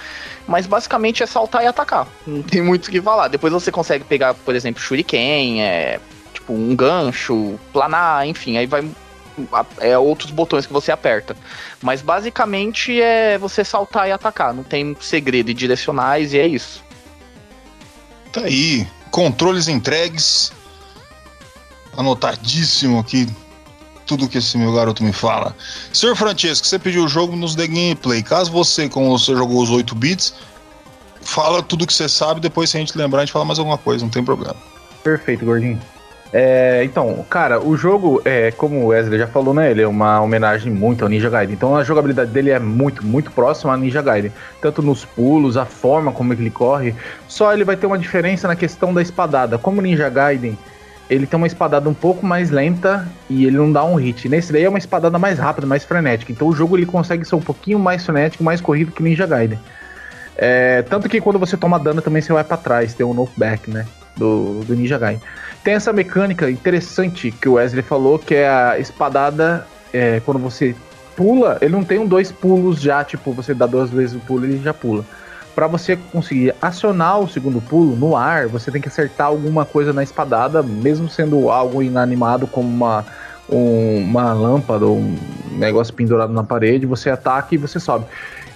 Mas 0.48 0.66
basicamente 0.66 1.22
é 1.22 1.28
saltar 1.28 1.64
e 1.64 1.68
atacar. 1.68 2.08
Não 2.26 2.42
tem 2.42 2.64
muito 2.64 2.88
o 2.88 2.90
que 2.90 3.00
falar. 3.00 3.28
Depois 3.28 3.54
você 3.54 3.72
consegue 3.72 4.04
pegar, 4.06 4.34
por 4.34 4.56
exemplo, 4.56 4.82
shuriken, 4.82 5.62
é, 5.62 6.00
tipo 6.34 6.52
um 6.52 6.76
gancho, 6.76 7.60
planar, 7.72 8.26
enfim. 8.26 8.58
Aí 8.58 8.66
vai 8.66 8.84
é 9.80 9.96
outros 9.96 10.32
botões 10.32 10.66
que 10.66 10.74
você 10.74 10.92
aperta. 10.92 11.38
Mas 11.80 12.02
basicamente 12.02 13.00
é 13.00 13.38
você 13.38 13.64
saltar 13.64 14.08
e 14.08 14.12
atacar. 14.12 14.52
Não 14.52 14.64
tem 14.64 14.98
segredo 15.00 15.52
e 15.52 15.54
direcionais 15.54 16.34
e 16.34 16.40
é 16.40 16.48
isso. 16.48 16.84
Tá 18.32 18.42
aí. 18.42 18.88
Controles 19.12 19.68
entregues 19.68 20.52
anotadíssimo 21.98 23.00
aqui 23.00 23.28
tudo 24.06 24.28
que 24.28 24.38
esse 24.38 24.58
meu 24.58 24.74
garoto 24.74 25.04
me 25.04 25.12
fala. 25.12 25.56
Senhor 25.92 26.16
Francesco, 26.16 26.68
você 26.68 26.78
pediu 26.78 27.06
o 27.06 27.08
jogo 27.08 27.36
nos 27.36 27.56
The 27.56 27.68
Gameplay. 27.68 28.22
Caso 28.22 28.52
você, 28.52 28.88
como 28.88 29.18
você 29.18 29.36
jogou 29.36 29.62
os 29.62 29.70
8 29.70 29.96
bits, 29.96 30.36
fala 31.22 31.62
tudo 31.64 31.88
que 31.88 31.94
você 31.94 32.08
sabe, 32.08 32.40
depois 32.40 32.70
se 32.70 32.78
a 32.78 32.80
gente 32.80 32.98
lembrar, 32.98 33.22
a 33.22 33.26
gente 33.26 33.34
fala 33.34 33.46
mais 33.46 33.60
alguma 33.60 33.78
coisa, 33.78 34.04
não 34.04 34.12
tem 34.12 34.24
problema. 34.24 34.56
Perfeito, 35.04 35.44
gordinho. 35.44 35.80
É, 36.34 36.84
então, 36.84 37.26
cara, 37.30 37.62
o 37.62 37.78
jogo, 37.78 38.22
é, 38.26 38.52
como 38.52 38.84
o 38.84 38.88
Wesley 38.88 39.18
já 39.18 39.28
falou, 39.28 39.54
né? 39.54 39.72
Ele 39.72 39.82
é 39.82 39.88
uma 39.88 40.20
homenagem 40.20 40.72
muito 40.72 41.04
ao 41.04 41.10
Ninja 41.10 41.30
Gaiden. 41.30 41.56
Então 41.56 41.76
a 41.76 41.84
jogabilidade 41.84 42.32
dele 42.32 42.50
é 42.50 42.60
muito, 42.60 43.06
muito 43.06 43.32
próxima 43.32 43.74
a 43.74 43.78
Ninja 43.78 44.02
Gaiden. 44.02 44.34
Tanto 44.60 44.82
nos 44.82 45.06
pulos, 45.06 45.56
a 45.56 45.66
forma 45.66 46.12
como 46.12 46.34
ele 46.34 46.50
corre. 46.50 46.94
Só 47.28 47.54
ele 47.54 47.64
vai 47.64 47.78
ter 47.78 47.86
uma 47.88 47.98
diferença 47.98 48.48
na 48.48 48.56
questão 48.56 48.94
da 48.94 49.02
espadada. 49.02 49.58
Como 49.58 49.82
Ninja 49.82 50.10
Gaiden 50.10 50.58
ele 51.10 51.28
tem 51.28 51.38
uma 51.38 51.48
espadada 51.48 51.88
um 51.90 51.94
pouco 51.94 52.26
mais 52.26 52.50
lenta 52.50 53.08
e 53.30 53.46
ele 53.46 53.58
não 53.58 53.72
dá 53.72 53.84
um 53.84 53.96
hit. 53.96 54.28
Nesse 54.28 54.52
daí 54.52 54.64
é 54.64 54.70
uma 54.70 54.78
espadada 54.78 55.20
mais 55.20 55.38
rápida, 55.38 55.68
mais 55.68 55.84
frenética. 55.84 56.32
Então 56.32 56.48
o 56.48 56.56
jogo 56.56 56.76
ele 56.78 56.86
consegue 56.86 57.24
ser 57.26 57.36
um 57.36 57.42
pouquinho 57.42 57.78
mais 57.78 58.06
frenético, 58.06 58.44
mais 58.44 58.60
corrido 58.60 58.92
que 58.92 59.04
Ninja 59.04 59.28
Gaiden. 59.28 59.60
É, 60.38 60.82
tanto 60.84 61.08
que 61.08 61.22
quando 61.22 61.40
você 61.40 61.56
toma 61.56 61.80
dano 61.80 62.02
também 62.02 62.22
você 62.22 62.34
vai 62.34 62.44
para 62.44 62.58
trás, 62.58 62.94
tem 62.94 63.06
um 63.06 63.14
knockback, 63.14 63.70
né? 63.70 63.86
Do, 64.18 64.62
do 64.66 64.76
Ninja 64.76 64.98
Gaiden. 64.98 65.22
Tem 65.64 65.76
essa 65.76 65.94
mecânica 65.94 66.50
interessante 66.50 67.32
que 67.32 67.48
o 67.48 67.54
Wesley 67.54 67.84
falou, 67.84 68.18
que 68.18 68.36
é 68.36 68.48
a 68.48 68.80
espadada 68.80 69.66
é, 69.94 70.20
quando 70.26 70.40
você 70.40 70.76
pula, 71.16 71.58
ele 71.62 71.72
não 71.72 71.84
tem 71.84 72.00
um 72.00 72.08
dois 72.08 72.32
pulos 72.32 72.82
já, 72.82 73.04
tipo, 73.04 73.32
você 73.32 73.54
dá 73.54 73.66
duas 73.66 73.90
vezes 73.90 74.16
o 74.16 74.20
pulo 74.20 74.46
e 74.46 74.50
ele 74.50 74.64
já 74.64 74.74
pula 74.74 75.06
para 75.56 75.68
você 75.68 75.96
conseguir 76.12 76.54
acionar 76.62 77.20
o 77.20 77.30
segundo 77.30 77.62
pulo 77.62 77.96
no 77.96 78.16
ar, 78.16 78.48
você 78.48 78.70
tem 78.70 78.82
que 78.82 78.90
acertar 78.90 79.28
alguma 79.28 79.66
coisa 79.66 79.94
na 79.94 80.04
espadada, 80.04 80.62
mesmo 80.62 81.08
sendo 81.08 81.50
algo 81.50 81.82
inanimado 81.82 82.46
como 82.46 82.68
uma, 82.68 83.06
um, 83.50 84.00
uma 84.00 84.34
lâmpada 84.34 84.86
ou 84.86 84.98
um 84.98 85.18
negócio 85.52 85.94
pendurado 85.94 86.34
na 86.34 86.44
parede, 86.44 86.86
você 86.86 87.10
ataca 87.10 87.56
e 87.56 87.58
você 87.58 87.80
sobe. 87.80 88.06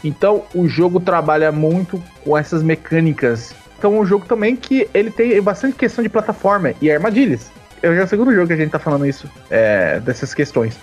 Então 0.04 0.44
o 0.54 0.68
jogo 0.68 1.00
trabalha 1.00 1.52
muito 1.52 2.02
com 2.24 2.38
essas 2.38 2.64
mecânicas 2.64 3.54
Então 3.78 3.96
é 3.96 4.00
um 4.00 4.06
jogo 4.06 4.26
também 4.26 4.56
que 4.56 4.88
ele 4.94 5.10
tem 5.10 5.42
bastante 5.42 5.76
questão 5.76 6.04
de 6.04 6.10
plataforma 6.10 6.74
e 6.82 6.92
armadilhas. 6.92 7.50
É 7.82 8.04
o 8.04 8.08
segundo 8.08 8.34
jogo 8.34 8.48
que 8.48 8.54
a 8.54 8.58
gente 8.58 8.72
tá 8.72 8.80
falando 8.80 9.06
isso, 9.06 9.30
é, 9.50 10.00
dessas 10.00 10.34
questões. 10.34 10.80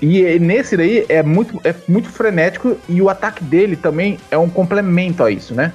E 0.00 0.38
nesse 0.38 0.76
daí 0.76 1.04
é 1.08 1.22
muito, 1.22 1.60
é 1.64 1.74
muito 1.88 2.08
frenético 2.08 2.76
e 2.88 3.00
o 3.00 3.08
ataque 3.08 3.44
dele 3.44 3.76
também 3.76 4.18
é 4.30 4.38
um 4.38 4.48
complemento 4.48 5.22
a 5.22 5.30
isso, 5.30 5.54
né? 5.54 5.72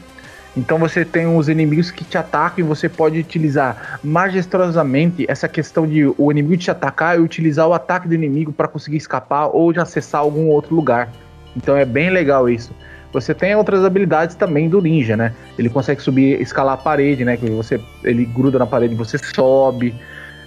Então 0.56 0.80
você 0.80 1.06
tem 1.06 1.28
os 1.28 1.48
inimigos 1.48 1.92
que 1.92 2.04
te 2.04 2.18
atacam 2.18 2.66
e 2.66 2.68
você 2.68 2.90
pode 2.90 3.20
utilizar 3.20 4.00
majestosamente 4.04 5.24
essa 5.28 5.48
questão 5.48 5.86
de 5.86 6.12
o 6.18 6.32
inimigo 6.32 6.58
te 6.58 6.72
atacar 6.72 7.16
e 7.18 7.22
utilizar 7.22 7.68
o 7.68 7.74
ataque 7.74 8.08
do 8.08 8.16
inimigo 8.16 8.52
para 8.52 8.68
conseguir 8.68 8.98
escapar 8.98 9.50
ou 9.54 9.72
de 9.72 9.80
acessar 9.80 10.22
algum 10.22 10.48
outro 10.48 10.76
lugar. 10.76 11.10
Então 11.56 11.78
é 11.78 11.86
bem 11.86 12.10
legal 12.10 12.50
isso. 12.50 12.74
Você 13.14 13.34
tem 13.34 13.56
outras 13.56 13.86
habilidades 13.86 14.36
também 14.36 14.68
do 14.68 14.82
ninja, 14.82 15.16
né? 15.16 15.34
Ele 15.58 15.70
consegue 15.70 16.02
subir, 16.02 16.42
escalar 16.42 16.74
a 16.74 16.78
parede, 16.78 17.24
né? 17.24 17.38
Que 17.38 17.50
você 17.52 17.80
ele 18.04 18.26
gruda 18.26 18.58
na 18.58 18.66
parede, 18.66 18.96
você 18.96 19.18
sobe. 19.18 19.94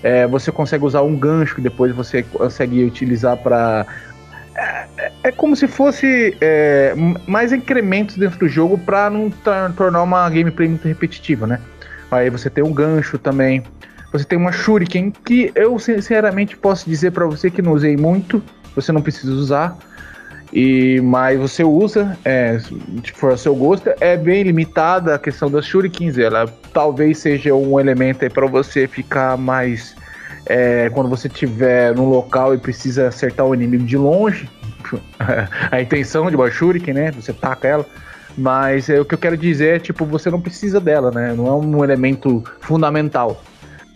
É, 0.02 0.26
você 0.26 0.50
consegue 0.50 0.84
usar 0.84 1.02
um 1.02 1.16
gancho 1.16 1.56
que 1.56 1.60
depois 1.60 1.94
você 1.94 2.22
consegue 2.22 2.84
utilizar 2.84 3.36
para 3.36 3.86
é, 4.56 5.12
é, 5.24 5.32
como 5.32 5.54
se 5.56 5.66
fosse 5.66 6.36
é, 6.40 6.94
mais 7.26 7.52
incrementos 7.52 8.16
dentro 8.16 8.38
do 8.38 8.48
jogo 8.48 8.76
para 8.76 9.08
não 9.08 9.30
tornar 9.76 10.02
uma 10.02 10.28
gameplay 10.28 10.68
muito 10.68 10.86
repetitiva, 10.86 11.46
né? 11.46 11.60
Aí 12.10 12.28
você 12.28 12.50
tem 12.50 12.62
um 12.62 12.72
gancho 12.72 13.18
também. 13.18 13.62
Você 14.12 14.24
tem 14.24 14.36
uma 14.36 14.50
Shuriken 14.50 15.12
que 15.24 15.52
eu 15.54 15.78
sinceramente 15.78 16.56
posso 16.56 16.88
dizer 16.88 17.12
para 17.12 17.24
você 17.26 17.50
que 17.50 17.62
não 17.62 17.72
usei 17.72 17.96
muito. 17.96 18.42
Você 18.74 18.90
não 18.90 19.00
precisa 19.00 19.32
usar. 19.32 19.78
E, 20.52 21.00
mas 21.00 21.38
você 21.38 21.62
usa, 21.62 22.18
é, 22.24 22.58
se 22.58 23.12
for 23.14 23.32
a 23.32 23.36
seu 23.36 23.54
gosto, 23.54 23.90
é 24.00 24.16
bem 24.16 24.42
limitada 24.42 25.14
a 25.14 25.18
questão 25.18 25.50
das 25.50 25.64
shurikens. 25.64 26.18
Ela 26.18 26.46
talvez 26.72 27.18
seja 27.18 27.54
um 27.54 27.78
elemento 27.78 28.28
para 28.30 28.46
você 28.46 28.88
ficar 28.88 29.36
mais 29.36 29.94
é, 30.46 30.90
quando 30.90 31.08
você 31.08 31.28
estiver 31.28 31.94
num 31.94 32.08
local 32.08 32.52
e 32.54 32.58
precisa 32.58 33.08
acertar 33.08 33.46
o 33.46 33.54
inimigo 33.54 33.84
de 33.84 33.96
longe, 33.96 34.48
a 35.70 35.80
intenção 35.80 36.28
de 36.28 36.36
uma 36.36 36.50
shuriken, 36.50 36.94
né? 36.94 37.12
Você 37.12 37.32
taca 37.32 37.68
ela. 37.68 37.86
Mas 38.36 38.88
é, 38.88 39.00
o 39.00 39.04
que 39.04 39.14
eu 39.14 39.18
quero 39.18 39.36
dizer 39.36 39.76
é, 39.76 39.78
tipo, 39.78 40.04
você 40.04 40.30
não 40.30 40.40
precisa 40.40 40.80
dela, 40.80 41.10
né? 41.10 41.32
Não 41.36 41.46
é 41.46 41.52
um 41.52 41.84
elemento 41.84 42.42
fundamental. 42.60 43.40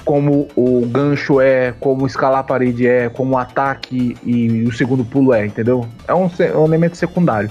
Como 0.04 0.48
o 0.54 0.86
gancho 0.86 1.40
é, 1.40 1.72
como 1.80 2.06
escalar 2.06 2.40
a 2.40 2.42
parede 2.42 2.86
é, 2.86 3.08
como 3.08 3.34
o 3.34 3.38
ataque 3.38 4.16
e 4.24 4.62
o 4.64 4.72
segundo 4.72 5.04
pulo 5.04 5.32
é, 5.32 5.46
entendeu? 5.46 5.86
É 6.06 6.14
um, 6.14 6.30
é 6.38 6.56
um 6.56 6.66
elemento 6.66 6.96
secundário. 6.96 7.50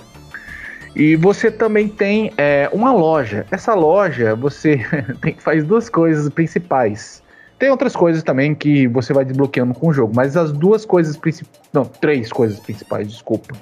E 0.95 1.15
você 1.15 1.49
também 1.49 1.87
tem 1.87 2.31
é, 2.37 2.69
uma 2.71 2.93
loja. 2.93 3.45
Essa 3.49 3.73
loja 3.73 4.35
você 4.35 4.85
tem, 5.21 5.35
faz 5.39 5.63
duas 5.63 5.89
coisas 5.89 6.29
principais. 6.29 7.23
Tem 7.57 7.69
outras 7.69 7.95
coisas 7.95 8.21
também 8.21 8.53
que 8.53 8.87
você 8.87 9.13
vai 9.13 9.25
desbloqueando 9.25 9.73
com 9.73 9.87
o 9.87 9.93
jogo, 9.93 10.13
mas 10.15 10.35
as 10.37 10.51
duas 10.51 10.85
coisas 10.85 11.17
principais. 11.17 11.61
Não, 11.71 11.85
três 11.85 12.31
coisas 12.31 12.59
principais, 12.59 13.07
desculpa. 13.07 13.55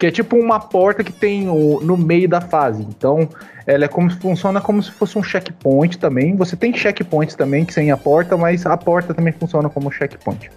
Que 0.00 0.06
é 0.06 0.10
tipo 0.10 0.36
uma 0.36 0.58
porta 0.58 1.04
que 1.04 1.12
tem 1.12 1.48
o, 1.48 1.78
no 1.80 1.96
meio 1.96 2.28
da 2.28 2.40
fase. 2.40 2.82
Então, 2.82 3.28
ela 3.66 3.84
é 3.84 3.88
como 3.88 4.10
funciona 4.10 4.60
como 4.60 4.82
se 4.82 4.90
fosse 4.90 5.16
um 5.16 5.22
checkpoint 5.22 5.98
também. 5.98 6.34
Você 6.36 6.56
tem 6.56 6.74
checkpoints 6.74 7.36
também 7.36 7.64
que 7.64 7.72
sem 7.72 7.90
a 7.90 7.96
porta, 7.96 8.36
mas 8.36 8.66
a 8.66 8.76
porta 8.76 9.14
também 9.14 9.32
funciona 9.32 9.68
como 9.68 9.92
checkpoint. 9.92 10.50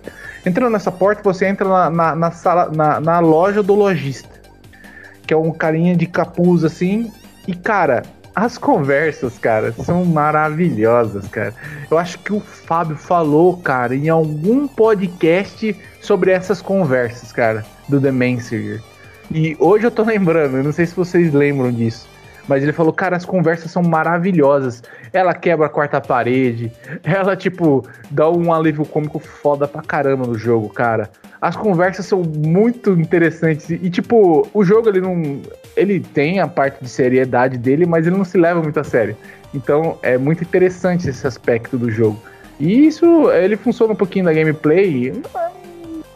Entrando 0.45 0.71
nessa 0.71 0.91
porta, 0.91 1.21
você 1.21 1.45
entra 1.45 1.67
na, 1.67 1.89
na, 1.89 2.15
na 2.15 2.31
sala, 2.31 2.71
na, 2.73 2.99
na 2.99 3.19
loja 3.19 3.61
do 3.61 3.75
lojista. 3.75 4.41
Que 5.27 5.33
é 5.33 5.37
um 5.37 5.51
carinha 5.51 5.95
de 5.95 6.07
capuz 6.07 6.63
assim. 6.63 7.11
E 7.45 7.53
cara, 7.53 8.03
as 8.35 8.57
conversas, 8.57 9.37
cara, 9.37 9.71
são 9.73 10.03
maravilhosas, 10.05 11.27
cara. 11.27 11.53
Eu 11.91 11.97
acho 11.97 12.17
que 12.19 12.33
o 12.33 12.39
Fábio 12.39 12.95
falou, 12.95 13.57
cara, 13.57 13.95
em 13.95 14.09
algum 14.09 14.67
podcast 14.67 15.75
sobre 16.01 16.31
essas 16.31 16.61
conversas, 16.61 17.31
cara, 17.31 17.63
do 17.87 18.01
The 18.01 18.11
Messenger. 18.11 18.81
E 19.33 19.57
hoje 19.59 19.85
eu 19.85 19.91
tô 19.91 20.03
lembrando, 20.03 20.61
não 20.61 20.71
sei 20.71 20.85
se 20.85 20.95
vocês 20.95 21.33
lembram 21.33 21.71
disso. 21.71 22.07
Mas 22.47 22.61
ele 22.61 22.71
falou, 22.71 22.93
cara, 22.93 23.15
as 23.15 23.25
conversas 23.25 23.71
são 23.71 23.81
maravilhosas. 23.81 24.83
Ela 25.11 25.33
quebra 25.33 25.65
a 25.65 25.69
quarta 25.69 25.99
parede. 25.99 26.71
Ela, 27.03 27.35
tipo, 27.35 27.87
dá 28.11 28.29
um 28.29 28.53
alívio 28.53 28.85
cômico 28.85 29.17
foda 29.17 29.67
pra 29.67 29.81
caramba 29.81 30.27
no 30.27 30.37
jogo, 30.37 30.69
cara. 30.69 31.09
As 31.41 31.55
conversas 31.55 32.05
são 32.05 32.21
muito 32.21 32.91
interessantes. 32.91 33.69
E, 33.69 33.89
tipo, 33.89 34.47
o 34.53 34.63
jogo, 34.63 34.89
ele 34.89 35.01
não. 35.01 35.41
Ele 35.75 35.99
tem 35.99 36.39
a 36.39 36.47
parte 36.47 36.83
de 36.83 36.89
seriedade 36.89 37.57
dele, 37.57 37.85
mas 37.85 38.05
ele 38.05 38.17
não 38.17 38.25
se 38.25 38.37
leva 38.37 38.61
muito 38.61 38.79
a 38.79 38.83
sério. 38.83 39.15
Então, 39.53 39.97
é 40.03 40.17
muito 40.17 40.43
interessante 40.43 41.09
esse 41.09 41.25
aspecto 41.25 41.77
do 41.77 41.89
jogo. 41.89 42.21
E 42.59 42.85
isso, 42.87 43.31
ele 43.31 43.55
funciona 43.55 43.93
um 43.93 43.95
pouquinho 43.95 44.25
na 44.25 44.33
gameplay. 44.33 45.13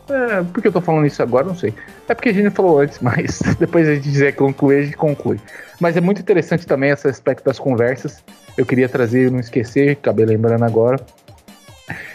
É, 0.10 0.44
por 0.44 0.62
que 0.62 0.68
eu 0.68 0.72
tô 0.72 0.82
falando 0.82 1.06
isso 1.06 1.22
agora? 1.22 1.46
Não 1.46 1.56
sei. 1.56 1.74
É 2.08 2.14
porque 2.14 2.30
a 2.30 2.34
gente 2.34 2.50
falou 2.52 2.80
antes, 2.80 3.00
mas 3.02 3.40
depois 3.60 3.88
a 3.88 3.96
gente 3.96 4.10
quiser 4.10 4.34
a 4.34 4.82
gente 4.82 4.98
conclui. 4.98 5.40
Mas 5.80 5.98
é 5.98 6.02
muito 6.02 6.22
interessante 6.22 6.66
também 6.66 6.90
esse 6.90 7.08
aspecto 7.08 7.44
das 7.44 7.60
conversas. 7.60 8.24
Eu 8.58 8.66
queria 8.66 8.90
trazer, 8.90 9.30
não 9.30 9.40
esquecer, 9.40 9.92
acabei 9.92 10.26
lembrando 10.26 10.64
agora. 10.64 11.00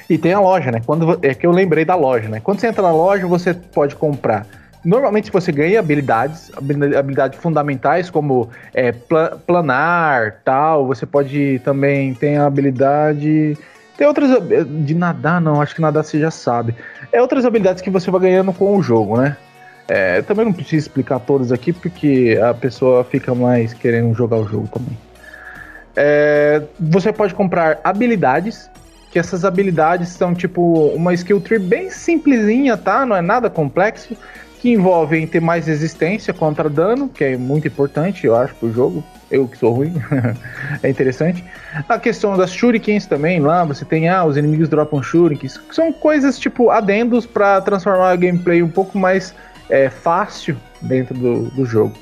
E 0.09 0.19
tem 0.19 0.33
a 0.33 0.41
loja, 0.41 0.71
né? 0.71 0.81
Quando, 0.85 1.19
é 1.23 1.35
que 1.35 1.47
eu 1.47 1.51
lembrei 1.51 1.85
da 1.85 1.95
loja, 1.95 2.29
né? 2.29 2.41
Quando 2.41 2.61
você 2.61 2.67
entra 2.67 2.83
na 2.83 2.93
loja, 2.93 3.27
você 3.27 3.55
pode 3.55 3.95
comprar. 3.95 4.47
Normalmente 4.85 5.31
você 5.31 5.53
ganha 5.53 5.79
habilidades, 5.79 6.51
habilidades 6.57 7.39
fundamentais 7.39 8.11
como 8.11 8.51
é, 8.75 8.93
planar, 9.47 10.41
tal. 10.45 10.87
Você 10.89 11.07
pode 11.07 11.61
também 11.65 12.15
tem 12.15 12.37
a 12.37 12.47
habilidade 12.47 13.57
tem 14.03 14.09
outras 14.09 14.31
de 14.85 14.95
nadar, 14.97 15.41
não. 15.41 15.63
Acho 15.63 15.77
que 15.77 15.81
nadar 15.81 16.03
você 16.03 16.19
já 16.19 16.31
sabe. 16.31 16.75
É 17.13 17.23
outras 17.23 17.45
habilidades 17.45 17.81
que 17.81 17.89
você 17.89 18.11
vai 18.11 18.23
ganhando 18.23 18.53
com 18.53 18.77
o 18.77 18.83
jogo, 18.83 19.17
né? 19.17 19.37
É, 19.87 20.21
também 20.23 20.45
não 20.45 20.53
preciso 20.53 20.89
explicar 20.89 21.21
todas 21.21 21.53
aqui, 21.53 21.73
porque 21.73 22.37
a 22.43 22.53
pessoa 22.53 23.05
fica 23.05 23.33
mais 23.33 23.73
querendo 23.73 24.13
jogar 24.13 24.39
o 24.39 24.49
jogo 24.49 24.67
também. 24.67 24.99
É, 25.95 26.63
você 26.81 27.13
pode 27.13 27.33
comprar 27.33 27.79
habilidades, 27.85 28.69
que 29.13 29.21
essas 29.21 29.45
habilidades 29.45 30.09
são 30.09 30.35
tipo 30.35 30.89
uma 30.89 31.15
skill 31.15 31.41
tree 31.41 31.61
bem 31.61 31.89
simplesinha, 31.89 32.77
tá? 32.77 33.07
Não 33.07 33.15
é 33.15 33.23
nada 33.23 33.49
complexo, 33.49 34.17
que 34.63 34.71
envolvem 34.71 35.27
ter 35.27 35.41
mais 35.41 35.67
resistência 35.67 36.33
contra 36.33 36.71
dano, 36.71 37.09
que 37.09 37.25
é 37.25 37.37
muito 37.37 37.67
importante, 37.67 38.29
eu 38.29 38.37
acho, 38.37 38.55
pro 38.55 38.73
jogo. 38.73 39.03
Eu 39.29 39.49
que 39.49 39.59
sou 39.59 39.73
ruim, 39.73 39.93
é 40.85 40.89
interessante. 40.89 41.45
A 41.89 41.99
questão 41.99 42.37
das 42.37 42.53
shurikens 42.53 43.05
também, 43.05 43.41
lá 43.41 43.65
você 43.65 43.85
tem, 43.85 44.09
ah, 44.09 44.25
os 44.25 44.37
inimigos 44.37 44.69
dropam 44.69 45.03
shurikens, 45.03 45.61
são 45.73 45.93
coisas 45.93 46.39
tipo 46.39 46.71
adendos 46.71 47.27
para 47.27 47.61
transformar 47.61 48.11
a 48.13 48.17
gameplay 48.17 48.63
um 48.63 48.69
pouco 48.69 48.97
mais 48.97 49.35
é, 49.69 49.91
fácil 49.91 50.57
dentro 50.81 51.15
do, 51.19 51.51
do 51.51 51.65
jogo. 51.67 51.95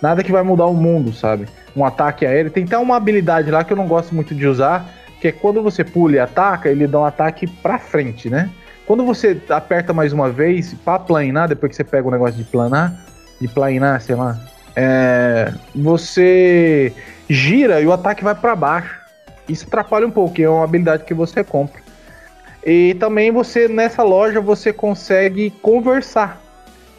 Nada 0.00 0.22
que 0.22 0.30
vai 0.30 0.44
mudar 0.44 0.66
o 0.66 0.74
mundo, 0.74 1.12
sabe? 1.12 1.48
Um 1.74 1.84
ataque 1.84 2.24
aéreo. 2.24 2.48
Tem 2.48 2.62
até 2.62 2.78
uma 2.78 2.94
habilidade 2.94 3.50
lá 3.50 3.64
que 3.64 3.72
eu 3.72 3.76
não 3.76 3.88
gosto 3.88 4.14
muito 4.14 4.36
de 4.36 4.46
usar, 4.46 4.88
que 5.20 5.26
é 5.26 5.32
quando 5.32 5.60
você 5.64 5.82
pula 5.82 6.14
e 6.14 6.18
ataca, 6.20 6.68
ele 6.68 6.86
dá 6.86 7.00
um 7.00 7.04
ataque 7.04 7.48
pra 7.48 7.76
frente, 7.76 8.30
né? 8.30 8.50
Quando 8.86 9.04
você 9.04 9.40
aperta 9.48 9.92
mais 9.92 10.12
uma 10.12 10.30
vez 10.30 10.74
para 10.84 10.98
planar, 10.98 11.48
depois 11.48 11.70
que 11.70 11.76
você 11.76 11.84
pega 11.84 12.06
o 12.06 12.10
negócio 12.10 12.36
de 12.36 12.44
planar, 12.44 12.94
de 13.40 13.48
planar, 13.48 14.00
sei 14.00 14.14
lá, 14.14 14.38
é, 14.76 15.52
você 15.74 16.92
gira 17.28 17.80
e 17.80 17.86
o 17.86 17.92
ataque 17.92 18.22
vai 18.22 18.34
para 18.34 18.54
baixo. 18.54 19.00
Isso 19.48 19.66
atrapalha 19.66 20.06
um 20.06 20.10
pouco, 20.10 20.40
é 20.40 20.48
uma 20.48 20.64
habilidade 20.64 21.04
que 21.04 21.14
você 21.14 21.42
compra. 21.42 21.82
E 22.64 22.94
também 22.94 23.30
você 23.30 23.68
nessa 23.68 24.02
loja 24.02 24.40
você 24.40 24.72
consegue 24.72 25.50
conversar. 25.62 26.40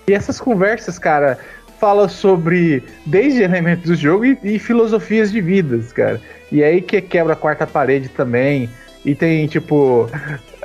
E 0.07 0.13
essas 0.13 0.39
conversas, 0.39 0.99
cara, 0.99 1.39
fala 1.79 2.07
sobre 2.07 2.83
desde 3.05 3.41
elementos 3.41 3.85
do 3.85 3.95
jogo 3.95 4.25
e, 4.25 4.37
e, 4.43 4.59
filosofias 4.59 5.31
de 5.31 5.41
vidas, 5.41 5.91
cara. 5.91 6.21
E 6.51 6.63
aí 6.63 6.81
que 6.81 7.01
quebra 7.01 7.33
a 7.33 7.35
quarta 7.35 7.65
parede 7.65 8.09
também. 8.09 8.69
E 9.03 9.13
tem, 9.13 9.47
tipo. 9.47 10.09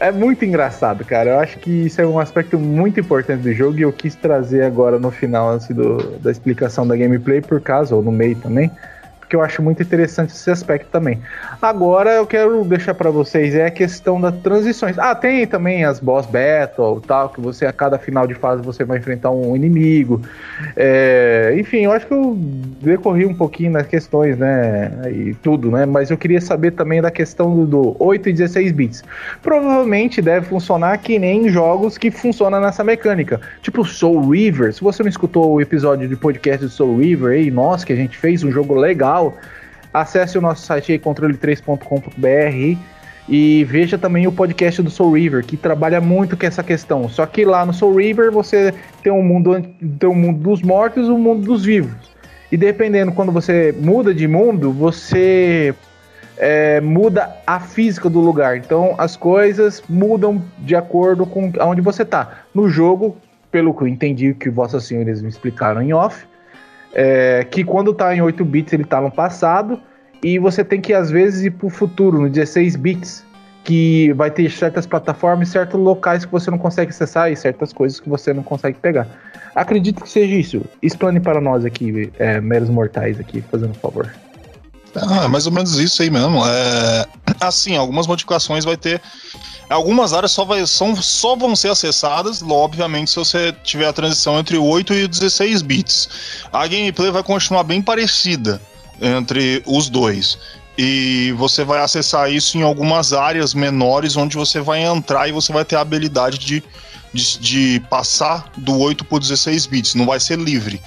É 0.01 0.11
muito 0.11 0.47
engraçado, 0.47 1.05
cara. 1.05 1.31
Eu 1.31 1.39
acho 1.41 1.59
que 1.59 1.71
isso 1.71 2.01
é 2.01 2.07
um 2.07 2.19
aspecto 2.19 2.59
muito 2.59 2.99
importante 2.99 3.43
do 3.43 3.53
jogo 3.53 3.79
e 3.79 3.83
eu 3.83 3.93
quis 3.93 4.15
trazer 4.15 4.63
agora 4.63 4.99
no 4.99 5.11
final 5.11 5.51
assim, 5.51 5.75
do, 5.75 6.19
da 6.19 6.31
explicação 6.31 6.87
da 6.87 6.97
gameplay, 6.97 7.43
por 7.43 7.61
caso, 7.61 7.97
ou 7.97 8.03
no 8.03 8.11
meio 8.11 8.35
também 8.37 8.71
porque 9.31 9.37
eu 9.37 9.43
acho 9.43 9.62
muito 9.62 9.81
interessante 9.81 10.33
esse 10.33 10.51
aspecto 10.51 10.88
também. 10.90 11.21
Agora 11.62 12.11
eu 12.14 12.27
quero 12.27 12.64
deixar 12.64 12.95
para 12.95 13.11
vocês 13.11 13.55
é 13.55 13.66
a 13.66 13.71
questão 13.71 14.21
das 14.21 14.35
transições. 14.38 14.99
Ah, 14.99 15.14
tem 15.14 15.47
também 15.47 15.85
as 15.85 16.01
boss 16.01 16.27
battle, 16.27 17.01
tal, 17.01 17.29
que 17.29 17.40
você 17.40 17.64
a 17.64 17.73
cada 17.73 17.97
final 17.97 18.27
de 18.27 18.35
fase 18.35 18.61
você 18.61 18.83
vai 18.83 18.99
enfrentar 18.99 19.31
um 19.31 19.55
inimigo. 19.55 20.21
É, 20.77 21.55
enfim, 21.57 21.85
eu 21.85 21.93
acho 21.93 22.09
que 22.09 22.12
eu 22.12 22.37
decorri 22.83 23.25
um 23.25 23.33
pouquinho 23.33 23.71
nas 23.71 23.87
questões, 23.87 24.37
né, 24.37 24.90
e 25.12 25.33
tudo, 25.35 25.71
né, 25.71 25.87
mas 25.87 26.11
eu 26.11 26.19
queria 26.19 26.40
saber 26.40 26.73
também 26.73 27.01
da 27.01 27.11
questão 27.11 27.55
do, 27.55 27.66
do 27.66 27.97
8 28.01 28.31
e 28.31 28.33
16 28.33 28.73
bits. 28.73 29.05
Provavelmente 29.40 30.21
deve 30.21 30.47
funcionar 30.47 30.99
que 30.99 31.21
nem 31.21 31.49
jogos 31.49 31.97
que 31.97 32.11
funcionam 32.11 32.61
nessa 32.61 32.83
mecânica, 32.83 33.40
tipo 33.62 33.85
Soul 33.85 34.29
River. 34.31 34.75
Se 34.75 34.81
você 34.81 35.05
não 35.05 35.11
escutou 35.11 35.53
o 35.53 35.61
episódio 35.61 36.09
de 36.09 36.16
podcast 36.16 36.64
do 36.64 36.71
Soul 36.71 36.99
River 36.99 37.35
aí, 37.35 37.49
nós 37.49 37.85
que 37.85 37.93
a 37.93 37.97
gente 37.97 38.19
fez 38.19 38.43
um 38.43 38.51
jogo 38.51 38.75
legal 38.75 39.19
legal. 39.20 39.37
acesse 39.92 40.38
o 40.38 40.40
nosso 40.40 40.64
site 40.66 40.92
aí, 40.92 40.98
controle3.com.br 40.98 42.80
e 43.28 43.64
veja 43.64 43.96
também 43.96 44.26
o 44.26 44.33
podcast 44.33 44.83
do 44.83 44.90
Soul 44.90 45.12
River, 45.12 45.44
que 45.44 45.56
trabalha 45.56 46.00
muito 46.00 46.37
com 46.37 46.46
essa 46.46 46.62
questão. 46.62 47.09
Só 47.09 47.26
que 47.26 47.44
lá 47.44 47.64
no 47.64 47.72
Soul 47.72 47.96
River 47.96 48.33
você 48.33 48.74
tem 49.02 49.12
um 49.12 49.22
mundo, 49.22 49.61
tem 49.98 50.09
um 50.09 50.14
mundo 50.14 50.40
dos 50.40 50.62
mortos 50.62 51.06
e 51.06 51.11
um 51.11 51.18
mundo 51.18 51.44
dos 51.44 51.64
vivos. 51.64 52.11
E 52.50 52.56
dependendo 52.56 53.12
quando 53.12 53.30
você 53.30 53.72
muda 53.78 54.12
de 54.12 54.26
mundo, 54.26 54.72
você 54.72 55.72
é, 56.37 56.80
muda 56.80 57.37
a 57.46 57.61
física 57.61 58.11
do 58.11 58.18
lugar. 58.18 58.56
Então 58.56 58.96
as 58.98 59.16
coisas 59.16 59.83
mudam 59.88 60.42
de 60.59 60.74
acordo 60.74 61.24
com 61.24 61.52
onde 61.61 61.80
você 61.80 62.04
tá. 62.04 62.42
No 62.52 62.68
jogo, 62.68 63.16
pelo 63.52 63.72
que 63.72 63.83
eu 63.83 63.88
entendi 63.88 64.35
que 64.35 64.50
vossas 64.50 64.85
senhores 64.85 65.22
me 65.22 65.28
explicaram 65.28 65.83
em 65.83 65.92
off, 65.92 66.26
é, 66.92 67.46
que 67.50 67.64
quando 67.64 67.92
tá 67.92 68.14
em 68.14 68.20
8 68.20 68.44
bits 68.44 68.72
ele 68.72 68.85
tá 68.85 69.00
no 69.00 69.11
passado 69.11 69.81
e 70.22 70.38
você 70.38 70.64
tem 70.64 70.81
que 70.81 70.92
às 70.92 71.11
vezes 71.11 71.44
ir 71.44 71.50
pro 71.50 71.68
futuro, 71.68 72.20
no 72.20 72.29
16 72.29 72.76
bits, 72.76 73.24
que 73.64 74.12
vai 74.14 74.31
ter 74.31 74.50
certas 74.50 74.87
plataformas 74.87 75.48
e 75.48 75.53
certos 75.53 75.79
locais 75.79 76.24
que 76.24 76.33
você 76.33 76.50
não 76.50 76.59
consegue 76.59 76.90
acessar 76.90 77.31
e 77.31 77.37
certas 77.37 77.72
coisas 77.72 78.00
que 78.00 78.09
você 78.09 78.33
não 78.33 78.42
consegue 78.42 78.79
pegar. 78.79 79.07
Acredito 79.55 80.03
que 80.03 80.09
seja 80.09 80.35
isso. 80.35 80.62
Explane 80.83 81.20
para 81.20 81.40
nós 81.40 81.64
aqui, 81.64 82.11
é, 82.18 82.40
meros 82.40 82.68
mortais 82.68 83.18
aqui, 83.18 83.42
fazendo 83.50 83.70
um 83.70 83.74
favor. 83.74 84.11
Ah, 84.96 85.24
é 85.24 85.29
mais 85.29 85.46
ou 85.46 85.53
menos 85.53 85.79
isso 85.79 86.03
aí 86.03 86.11
mesmo. 86.11 86.44
É, 86.46 87.07
assim, 87.40 87.76
algumas 87.76 88.07
modificações 88.07 88.64
vai 88.64 88.76
ter. 88.76 89.00
Algumas 89.68 90.12
áreas 90.12 90.33
só, 90.33 90.44
vai, 90.44 90.66
são, 90.66 91.00
só 91.00 91.37
vão 91.37 91.55
ser 91.55 91.70
acessadas, 91.70 92.42
obviamente, 92.42 93.11
se 93.11 93.16
você 93.16 93.53
tiver 93.64 93.87
a 93.87 93.92
transição 93.92 94.38
entre 94.38 94.59
8 94.59 94.92
e 94.92 95.09
16 95.09 95.62
bits. 95.62 96.09
A 96.53 96.66
gameplay 96.66 97.11
vai 97.11 97.22
continuar 97.22 97.62
bem 97.62 97.81
parecida 97.81 98.61
entre 99.00 99.62
os 99.66 99.88
dois. 99.88 100.38
E 100.76 101.33
você 101.37 101.62
vai 101.64 101.83
acessar 101.83 102.31
isso 102.33 102.59
em 102.59 102.62
algumas 102.62 103.12
áreas 103.12 103.55
menores 103.55 104.16
onde 104.16 104.37
você 104.37 104.61
vai 104.61 104.83
entrar 104.83 105.29
e 105.29 105.33
você 105.33 105.53
vai 105.53 105.64
ter 105.64 105.76
a 105.76 105.81
habilidade 105.81 106.38
de, 106.38 106.62
de, 107.12 107.38
de 107.38 107.83
passar 107.88 108.50
do 108.57 108.79
8 108.79 109.05
para 109.05 109.18
16 109.18 109.66
bits. 109.66 109.94
Não 109.94 110.07
vai 110.07 110.18
ser 110.18 110.38
livre. 110.38 110.81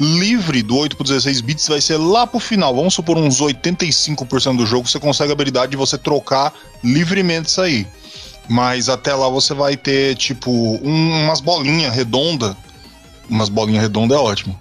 Livre 0.00 0.62
do 0.62 0.76
8 0.76 0.96
para 0.96 1.06
16 1.06 1.40
bits 1.42 1.68
vai 1.68 1.80
ser 1.80 1.98
lá 1.98 2.26
pro 2.26 2.40
final. 2.40 2.74
Vamos 2.74 2.94
supor 2.94 3.18
uns 3.18 3.40
85% 3.40 4.56
do 4.56 4.64
jogo 4.64 4.88
você 4.88 4.98
consegue 4.98 5.30
a 5.30 5.34
habilidade 5.34 5.72
de 5.72 5.76
você 5.76 5.98
trocar 5.98 6.54
livremente 6.82 7.48
isso 7.48 7.60
aí. 7.60 7.86
Mas 8.48 8.88
até 8.88 9.14
lá 9.14 9.28
você 9.28 9.52
vai 9.52 9.76
ter, 9.76 10.16
tipo, 10.16 10.50
um, 10.50 11.24
umas 11.24 11.40
bolinhas 11.40 11.94
redondas. 11.94 12.56
Umas 13.28 13.48
bolinhas 13.48 13.82
redondas 13.82 14.16
é 14.16 14.20
ótimo 14.20 14.58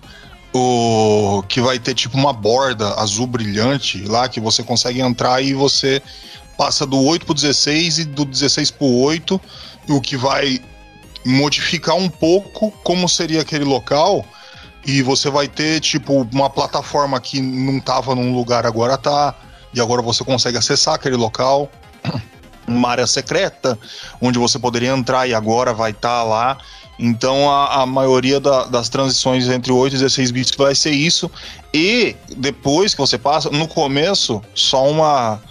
o 0.54 1.44
que 1.48 1.62
vai 1.62 1.78
ter 1.78 1.94
tipo 1.94 2.18
uma 2.18 2.34
borda 2.34 2.96
azul 2.96 3.28
brilhante 3.28 4.04
lá 4.06 4.28
que 4.28 4.40
você 4.40 4.64
consegue 4.64 5.00
entrar 5.00 5.42
e 5.42 5.54
você 5.54 6.02
passa 6.58 6.86
do 6.86 7.00
8 7.00 7.26
pro 7.26 7.34
16 7.34 8.00
e 8.00 8.06
do 8.06 8.26
16 8.26 8.72
pro 8.72 8.86
8, 8.86 9.40
o 9.88 10.02
que 10.02 10.18
vai 10.18 10.60
modificar 11.26 11.96
um 11.96 12.10
pouco 12.10 12.72
como 12.84 13.08
seria 13.08 13.42
aquele 13.42 13.64
local. 13.64 14.26
E 14.90 15.04
você 15.04 15.30
vai 15.30 15.48
ter 15.48 15.80
tipo 15.80 16.28
uma 16.34 16.50
plataforma 16.50 17.20
que 17.20 17.40
não 17.42 17.80
tava 17.80 18.16
num 18.16 18.34
lugar 18.34 18.66
agora 18.66 18.98
tá, 18.98 19.36
e 19.74 19.80
agora 19.80 20.02
você 20.02 20.24
consegue 20.24 20.58
acessar 20.58 20.96
aquele 20.96 21.16
local. 21.16 21.70
Uma 22.68 22.90
área 22.90 23.08
secreta 23.08 23.80
onde 24.22 24.38
você 24.38 24.60
poderia 24.60 24.90
entrar 24.90 25.28
e 25.28 25.34
agora 25.34 25.74
vai 25.74 25.90
estar 25.90 26.20
tá 26.20 26.24
lá 26.24 26.58
então 27.00 27.50
a, 27.50 27.84
a 27.84 27.86
maioria 27.86 28.40
da, 28.42 28.66
das 28.66 28.90
transições 28.90 29.48
entre 29.48 29.72
8 29.72 29.96
e 29.96 30.00
16 30.00 30.32
bits 30.32 30.52
vai 30.58 30.76
ser 30.76 30.92
isso. 30.92 31.32
E 31.74 32.16
depois 32.36 32.94
que 32.94 33.00
você 33.00 33.18
passa, 33.18 33.50
no 33.50 33.68
começo, 33.68 34.42
só 34.54 34.90
uma, 34.90 35.42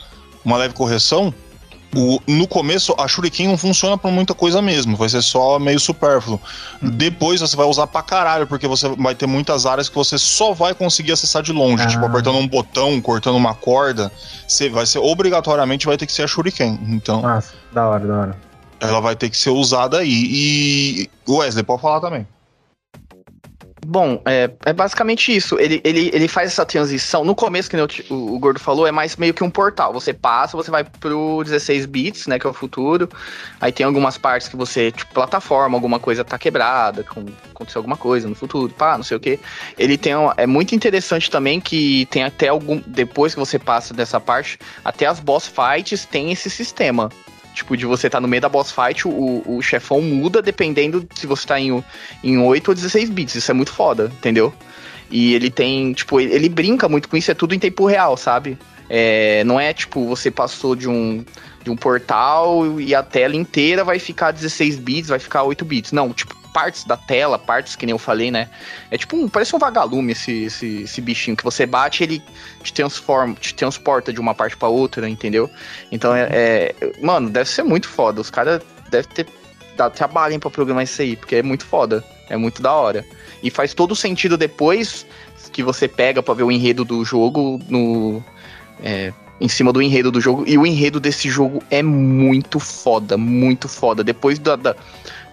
uma 0.45 0.59
leve 0.59 0.75
correção. 0.75 1.33
O, 1.97 2.21
no 2.27 2.47
começo, 2.47 2.95
a 2.99 3.09
Shuriken 3.09 3.49
não 3.49 3.57
funciona 3.57 3.97
para 3.97 4.11
muita 4.11 4.35
coisa 4.35 4.61
mesmo, 4.61 4.95
vai 4.95 5.09
ser 5.09 5.23
só 5.23 5.59
meio 5.59 5.81
supérfluo. 5.81 6.39
Uhum. 6.83 6.91
Depois 6.91 7.41
você 7.41 7.57
vai 7.57 7.67
usar 7.67 7.87
pra 7.87 8.03
caralho, 8.03 8.47
porque 8.47 8.69
você 8.69 8.89
vai 8.91 9.15
ter 9.15 9.27
muitas 9.27 9.65
áreas 9.65 9.89
que 9.89 9.95
você 9.95 10.19
só 10.19 10.53
vai 10.53 10.75
conseguir 10.75 11.13
acessar 11.13 11.43
de 11.43 11.53
longe, 11.53 11.87
tipo, 11.87 11.89
ah. 11.89 11.93
tipo 11.93 12.05
apertando 12.05 12.37
um 12.37 12.47
botão, 12.47 13.01
cortando 13.01 13.37
uma 13.37 13.55
corda. 13.55 14.13
Você 14.47 14.69
vai 14.69 14.85
ser 14.85 14.99
obrigatoriamente 14.99 15.87
vai 15.87 15.97
ter 15.97 16.05
que 16.05 16.13
ser 16.13 16.25
a 16.25 16.27
Shuriken. 16.27 16.79
Então. 16.89 17.23
Nossa, 17.23 17.55
da 17.73 17.89
hora, 17.89 18.07
da 18.07 18.19
hora 18.19 18.49
ela 18.81 19.01
vai 19.01 19.17
ter 19.17 19.29
que 19.29 19.37
ser 19.37 19.51
usada 19.51 19.99
aí. 19.99 20.09
E 20.09 21.11
Wesley, 21.29 21.65
pode 21.65 21.83
falar 21.83 22.01
também. 22.01 22.27
Bom, 23.87 24.21
é, 24.25 24.51
é 24.65 24.73
basicamente 24.73 25.35
isso. 25.35 25.59
Ele, 25.59 25.81
ele, 25.85 26.11
ele 26.13 26.29
faz 26.29 26.53
essa 26.53 26.67
transição. 26.67 27.25
No 27.25 27.35
começo, 27.35 27.71
que 27.71 27.77
o, 27.77 28.35
o, 28.35 28.39
Gordo 28.39 28.59
falou, 28.59 28.87
é 28.87 28.93
mais 28.93 29.17
meio 29.17 29.33
que 29.33 29.45
um 29.45 29.51
portal. 29.51 29.93
Você 29.93 30.13
passa, 30.13 30.57
você 30.57 30.71
vai 30.71 30.85
pro 30.85 31.43
16 31.45 31.87
bits, 31.87 32.27
né? 32.27 32.39
Que 32.39 32.47
é 32.47 32.51
o 32.51 32.53
futuro. 32.53 33.09
Aí 33.61 33.71
tem 33.71 33.87
algumas 33.87 34.19
partes 34.19 34.49
que 34.49 34.57
você, 34.57 34.91
tipo, 34.91 35.15
plataforma, 35.15 35.77
alguma 35.77 36.01
coisa 36.01 36.25
tá 36.25 36.39
quebrada, 36.39 37.05
com, 37.05 37.27
aconteceu 37.51 37.79
alguma 37.79 37.97
coisa 37.97 38.29
no 38.29 38.35
futuro, 38.35 38.73
pá, 38.73 38.97
não 38.97 39.05
sei 39.05 39.17
o 39.17 39.21
que. 39.21 39.39
Ele 39.79 39.97
tem. 39.97 40.17
Um, 40.17 40.31
é 40.37 40.47
muito 40.47 40.75
interessante 40.75 41.31
também 41.31 41.61
que 41.61 42.07
tem 42.07 42.25
até 42.25 42.49
algum. 42.49 42.81
Depois 42.87 43.35
que 43.35 43.41
você 43.41 43.59
passa 43.59 43.95
dessa 43.95 44.19
parte, 44.19 44.59
até 44.85 45.07
as 45.07 45.21
boss 45.21 45.47
fights 45.49 46.05
tem 46.05 46.33
esse 46.33 46.51
sistema. 46.51 47.11
Tipo, 47.59 47.77
de 47.77 47.87
você 47.87 48.07
estar 48.07 48.19
tá 48.19 48.21
no 48.21 48.29
meio 48.29 48.41
da 48.41 48.49
boss 48.49 48.71
fight, 48.71 49.09
o, 49.09 49.43
o 49.45 49.61
chefão 49.61 50.01
muda 50.01 50.41
dependendo 50.41 51.05
se 51.13 51.27
você 51.27 51.45
tá 51.45 51.59
em, 51.59 51.83
em 52.23 52.39
8 52.39 52.69
ou 52.69 52.75
16 52.75 53.11
bits. 53.11 53.35
Isso 53.35 53.51
é 53.51 53.55
muito 53.55 53.73
foda, 53.73 54.13
entendeu? 54.17 54.55
E 55.11 55.35
ele 55.35 55.51
tem, 55.51 55.93
tipo, 55.93 56.21
ele 56.21 56.49
brinca 56.49 56.89
muito 56.89 57.09
com 57.09 57.17
isso, 57.17 57.33
é 57.33 57.35
tudo 57.35 57.57
em 57.57 57.59
tempo 57.59 57.85
real, 57.85 58.17
sabe? 58.17 58.57
É, 58.89 59.43
não 59.43 59.59
é 59.59 59.73
tipo, 59.73 60.07
você 60.07 60.31
passou 60.31 60.77
de 60.77 60.89
um, 60.89 61.25
de 61.65 61.71
um 61.71 61.77
portal 61.77 62.81
e 62.81 62.95
a 62.95 63.03
tela 63.03 63.35
inteira 63.35 63.83
vai 63.83 63.99
ficar 63.99 64.31
16 64.31 64.77
bits, 64.79 65.09
vai 65.09 65.19
ficar 65.19 65.43
8 65.43 65.65
bits. 65.65 65.91
Não, 65.91 66.13
tipo, 66.13 66.37
partes 66.53 66.85
da 66.85 66.97
tela, 66.97 67.39
partes 67.39 67.77
que 67.77 67.87
nem 67.87 67.93
eu 67.93 67.99
falei, 67.99 68.31
né? 68.31 68.49
É 68.91 68.99
tipo 68.99 69.17
um. 69.17 69.29
Parece 69.29 69.55
um 69.55 69.59
vagalume 69.59 70.13
esse, 70.13 70.45
esse, 70.45 70.83
esse 70.83 71.01
bichinho 71.01 71.37
que 71.37 71.45
você 71.45 71.67
bate, 71.67 72.03
ele 72.03 72.23
te 72.63 72.73
transforma, 72.73 73.35
te 73.35 73.55
transporta 73.55 74.13
de 74.13 74.21
uma 74.21 74.35
parte 74.35 74.57
para 74.57 74.69
outra, 74.69 75.09
entendeu? 75.09 75.51
Então 75.91 76.15
é, 76.15 76.29
é, 76.31 76.75
Mano, 77.01 77.31
deve 77.31 77.49
ser 77.49 77.63
muito 77.63 77.89
foda. 77.89 78.21
Os 78.21 78.31
caras 78.31 78.63
devem 78.91 79.11
ter 79.11 79.27
dado 79.77 79.95
trabalho 79.95 80.39
pra 80.41 80.51
programar 80.51 80.85
isso 80.85 81.01
aí, 81.01 81.17
porque 81.17 81.37
é 81.37 81.43
muito 81.43 81.65
foda. 81.65 82.05
É 82.29 82.37
muito 82.37 82.61
da 82.61 82.73
hora. 82.73 83.05
E 83.43 83.51
faz 83.51 83.73
todo 83.73 83.97
sentido 83.97 84.37
depois 84.37 85.07
que 85.53 85.63
você 85.63 85.89
pega 85.89 86.23
para 86.23 86.35
ver 86.35 86.43
o 86.43 86.53
enredo 86.53 86.85
do 86.85 87.05
jogo 87.05 87.61
no. 87.69 88.23
É, 88.83 89.13
em 89.41 89.49
cima 89.49 89.73
do 89.73 89.81
enredo 89.81 90.11
do 90.11 90.21
jogo. 90.21 90.45
E 90.47 90.59
o 90.59 90.67
enredo 90.67 90.99
desse 90.99 91.29
jogo 91.31 91.63
é 91.71 91.83
muito 91.83 92.59
foda, 92.59 93.17
muito 93.17 93.69
foda. 93.69 94.03
Depois 94.03 94.39
da, 94.39 94.57
da 94.57 94.75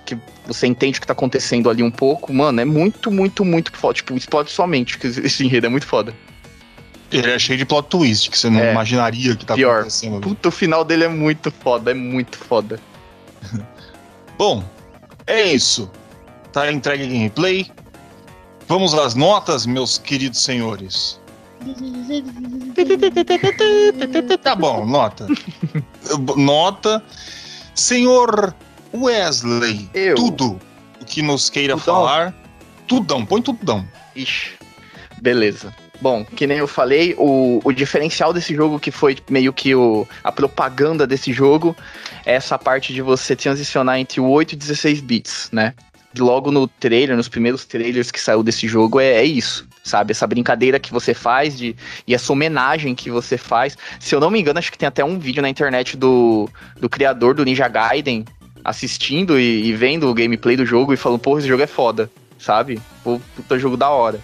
que 0.05 0.17
você 0.45 0.67
entende 0.67 0.97
o 0.97 1.01
que 1.01 1.07
tá 1.07 1.13
acontecendo 1.13 1.69
ali 1.69 1.81
um 1.81 1.91
pouco, 1.91 2.33
mano, 2.33 2.61
é 2.61 2.65
muito, 2.65 3.11
muito, 3.11 3.43
muito 3.43 3.75
foda. 3.75 3.95
Tipo, 3.95 4.15
explode 4.15 4.51
somente, 4.51 4.97
que 4.97 5.07
esse 5.07 5.43
enredo 5.43 5.65
é 5.65 5.69
muito 5.69 5.87
foda. 5.87 6.13
Ele 7.11 7.31
é 7.31 7.39
cheio 7.39 7.57
de 7.57 7.65
plot 7.65 7.87
twist, 7.89 8.29
que 8.29 8.37
você 8.37 8.49
não 8.49 8.59
é, 8.59 8.71
imaginaria 8.71 9.35
que 9.35 9.45
tá 9.45 9.55
pior. 9.55 9.79
acontecendo. 9.79 10.21
Puta, 10.21 10.49
o 10.49 10.51
final 10.51 10.83
dele 10.83 11.05
é 11.05 11.07
muito 11.07 11.51
foda, 11.51 11.91
é 11.91 11.93
muito 11.93 12.37
foda. 12.37 12.79
Bom, 14.37 14.63
é 15.25 15.53
isso. 15.53 15.89
Tá 16.51 16.71
entregue 16.71 17.03
a 17.03 17.07
gameplay. 17.07 17.71
Vamos 18.67 18.93
às 18.93 19.15
notas, 19.15 19.65
meus 19.65 19.97
queridos 19.97 20.41
senhores. 20.41 21.19
tá 24.41 24.55
bom, 24.55 24.85
nota. 24.85 25.27
nota. 26.37 27.03
Senhor 27.73 28.55
Wesley, 28.93 29.89
Eu. 29.93 30.15
tudo 30.15 30.59
o 31.01 31.05
que 31.05 31.21
nos 31.21 31.49
queira 31.49 31.73
tudão. 31.73 31.85
falar. 31.85 32.33
Tudão, 32.87 33.25
põe 33.25 33.41
tudão. 33.41 33.85
Ixi, 34.15 34.51
beleza. 35.21 35.73
Bom, 36.01 36.25
que 36.25 36.45
nem 36.45 36.57
eu 36.57 36.67
falei, 36.67 37.15
o, 37.17 37.61
o 37.63 37.71
diferencial 37.71 38.33
desse 38.33 38.53
jogo, 38.53 38.79
que 38.79 38.91
foi 38.91 39.17
meio 39.29 39.53
que 39.53 39.73
o, 39.73 40.07
a 40.23 40.31
propaganda 40.31 41.07
desse 41.07 41.31
jogo, 41.31 41.75
é 42.25 42.33
essa 42.35 42.59
parte 42.59 42.93
de 42.93 43.01
você 43.01 43.35
transicionar 43.35 43.97
entre 43.97 44.19
o 44.19 44.27
8 44.27 44.53
e 44.53 44.55
16 44.55 45.01
bits, 45.01 45.49
né? 45.51 45.73
Logo 46.17 46.51
no 46.51 46.67
trailer, 46.67 47.15
nos 47.15 47.27
primeiros 47.27 47.65
trailers 47.65 48.11
que 48.11 48.19
saiu 48.19 48.43
desse 48.43 48.67
jogo, 48.67 48.99
é, 48.99 49.13
é 49.13 49.23
isso 49.23 49.67
sabe? 49.85 50.11
Essa 50.11 50.25
brincadeira 50.25 50.79
que 50.79 50.91
você 50.91 51.13
faz 51.13 51.55
de, 51.55 51.75
e 52.07 52.15
essa 52.15 52.33
homenagem 52.33 52.95
que 52.95 53.11
você 53.11 53.37
faz. 53.37 53.77
Se 53.99 54.13
eu 54.15 54.19
não 54.19 54.31
me 54.31 54.41
engano, 54.41 54.57
acho 54.57 54.71
que 54.71 54.77
tem 54.77 54.87
até 54.87 55.05
um 55.05 55.19
vídeo 55.19 55.41
na 55.41 55.47
internet 55.47 55.95
do, 55.95 56.49
do 56.77 56.89
criador 56.89 57.35
do 57.35 57.45
Ninja 57.45 57.67
Gaiden, 57.67 58.25
assistindo 58.65 59.39
e, 59.39 59.67
e, 59.67 59.73
vendo 59.73 60.09
o 60.09 60.13
gameplay 60.13 60.57
do 60.57 60.65
jogo 60.65 60.91
e 60.91 60.97
falando, 60.97 61.19
porra, 61.19 61.39
esse 61.39 61.47
jogo 61.47 61.61
é 61.61 61.67
foda, 61.67 62.09
sabe? 62.39 62.81
Puta 63.03 63.59
jogo 63.59 63.77
da 63.77 63.89
hora. 63.89 64.19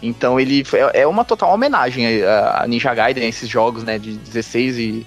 Então 0.00 0.38
ele 0.38 0.64
é, 0.72 1.02
é 1.02 1.06
uma 1.06 1.24
total 1.24 1.52
homenagem 1.52 2.22
a, 2.24 2.64
Ninja 2.66 2.94
Gaiden, 2.94 3.28
esses 3.28 3.48
jogos, 3.48 3.82
né, 3.82 3.98
de 3.98 4.12
16 4.12 4.78
e 4.78 5.06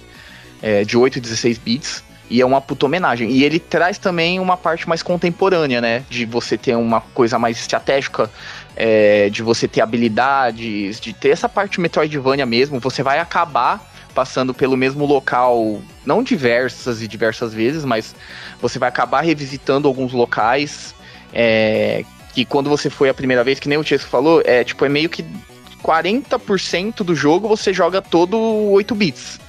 é, 0.62 0.84
de 0.84 0.98
8 0.98 1.18
e 1.18 1.22
16 1.22 1.58
bits. 1.58 2.04
E 2.30 2.42
é 2.42 2.46
uma 2.46 2.62
puta 2.62 2.86
homenagem. 2.86 3.30
E 3.30 3.44
ele 3.44 3.60
traz 3.60 3.98
também 3.98 4.40
uma 4.40 4.58
parte 4.58 4.88
mais 4.88 5.04
contemporânea, 5.04 5.80
né? 5.82 6.04
De 6.10 6.26
você 6.26 6.58
ter 6.58 6.76
uma 6.76 7.02
coisa 7.02 7.38
mais 7.38 7.60
estratégica, 7.60 8.32
é, 8.76 9.30
de 9.30 9.44
você 9.44 9.68
ter 9.68 9.82
habilidades, 9.82 11.00
de 11.00 11.14
ter 11.14 11.30
essa 11.30 11.48
parte 11.48 11.80
Metroidvania 11.80 12.46
mesmo. 12.46 12.80
Você 12.80 13.04
vai 13.04 13.20
acabar 13.20 13.93
passando 14.14 14.54
pelo 14.54 14.78
mesmo 14.78 15.06
local, 15.06 15.82
não 16.06 16.24
diversas 16.24 17.02
e 17.02 17.08
diversas 17.08 17.54
vezes, 17.54 17.84
mas 17.84 18.16
você 18.62 18.80
vai 18.80 18.90
acabar 18.90 19.22
revisitando 19.22 19.88
alguns 19.88 20.14
locais. 20.14 20.94
É, 21.34 22.06
que 22.34 22.46
quando 22.46 22.70
você 22.70 22.90
foi 22.90 23.10
a 23.10 23.14
primeira 23.14 23.44
vez, 23.44 23.60
que 23.60 23.70
nem 23.70 23.78
o 23.78 23.84
Tiesco 23.84 24.10
falou, 24.10 24.42
é 24.46 24.64
tipo, 24.64 24.84
é 24.86 24.90
meio 24.90 25.10
que 25.10 25.24
40% 25.84 27.04
do 27.04 27.16
jogo 27.16 27.48
você 27.48 27.74
joga 27.74 28.02
todo 28.02 28.38
8 28.38 28.96
bits. 28.96 29.40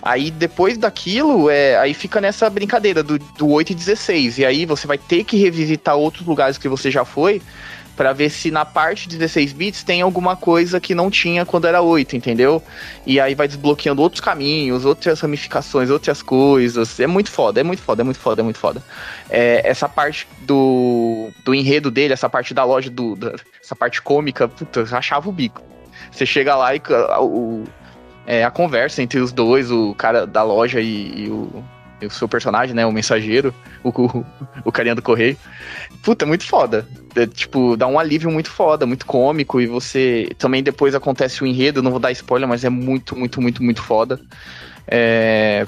Aí 0.00 0.30
depois 0.30 0.76
daquilo, 0.76 1.48
é, 1.48 1.78
aí 1.78 1.94
fica 1.94 2.20
nessa 2.20 2.48
brincadeira 2.50 3.02
do, 3.02 3.18
do 3.18 3.48
8 3.48 3.70
e 3.70 3.74
16. 3.74 4.38
E 4.38 4.44
aí 4.44 4.66
você 4.66 4.86
vai 4.86 4.98
ter 4.98 5.24
que 5.24 5.38
revisitar 5.38 5.96
outros 5.96 6.26
lugares 6.26 6.58
que 6.58 6.68
você 6.68 6.90
já 6.90 7.04
foi 7.04 7.40
para 7.96 8.12
ver 8.12 8.30
se 8.30 8.50
na 8.50 8.64
parte 8.64 9.08
de 9.08 9.16
16 9.16 9.52
bits 9.52 9.82
tem 9.82 10.02
alguma 10.02 10.36
coisa 10.36 10.80
que 10.80 10.94
não 10.94 11.10
tinha 11.10 11.44
quando 11.46 11.66
era 11.66 11.80
8, 11.80 12.16
entendeu? 12.16 12.62
E 13.06 13.20
aí 13.20 13.34
vai 13.34 13.46
desbloqueando 13.46 14.02
outros 14.02 14.20
caminhos, 14.20 14.84
outras 14.84 15.20
ramificações, 15.20 15.90
outras 15.90 16.22
coisas. 16.22 16.98
É 16.98 17.06
muito 17.06 17.30
foda, 17.30 17.60
é 17.60 17.62
muito 17.62 17.82
foda, 17.82 18.02
é 18.02 18.04
muito 18.04 18.18
foda, 18.18 18.42
é 18.42 18.44
muito 18.44 18.58
foda. 18.58 18.82
É, 19.30 19.62
essa 19.64 19.88
parte 19.88 20.26
do, 20.40 21.30
do 21.44 21.54
enredo 21.54 21.90
dele, 21.90 22.12
essa 22.12 22.28
parte 22.28 22.52
da 22.52 22.64
loja, 22.64 22.90
do, 22.90 23.14
da, 23.14 23.34
essa 23.62 23.76
parte 23.76 24.02
cômica, 24.02 24.48
puta, 24.48 24.80
eu 24.80 24.96
achava 24.96 25.28
o 25.28 25.32
bico. 25.32 25.62
Você 26.10 26.26
chega 26.26 26.56
lá 26.56 26.74
e 26.74 26.82
o, 27.20 27.64
é, 28.26 28.44
a 28.44 28.50
conversa 28.50 29.02
entre 29.02 29.20
os 29.20 29.32
dois, 29.32 29.70
o 29.70 29.94
cara 29.94 30.26
da 30.26 30.42
loja 30.42 30.80
e, 30.80 31.24
e 31.24 31.30
o, 31.30 31.64
o 32.06 32.10
seu 32.10 32.28
personagem, 32.28 32.74
né? 32.74 32.84
O 32.86 32.92
mensageiro, 32.92 33.54
o, 33.82 33.88
o, 33.88 34.24
o 34.64 34.72
carinha 34.72 34.94
do 34.94 35.02
correio. 35.02 35.36
Puta, 36.02 36.24
é 36.24 36.28
muito 36.28 36.44
foda. 36.46 36.86
É, 37.14 37.26
tipo, 37.26 37.76
dá 37.76 37.86
um 37.86 37.98
alívio 37.98 38.30
muito 38.30 38.50
foda, 38.50 38.86
muito 38.86 39.06
cômico. 39.06 39.60
E 39.60 39.66
você. 39.66 40.28
Também 40.38 40.62
depois 40.62 40.94
acontece 40.94 41.42
o 41.42 41.46
enredo, 41.46 41.82
não 41.82 41.90
vou 41.90 42.00
dar 42.00 42.12
spoiler, 42.12 42.48
mas 42.48 42.64
é 42.64 42.68
muito, 42.68 43.16
muito, 43.16 43.40
muito, 43.40 43.62
muito 43.62 43.82
foda. 43.82 44.20
É, 44.86 45.66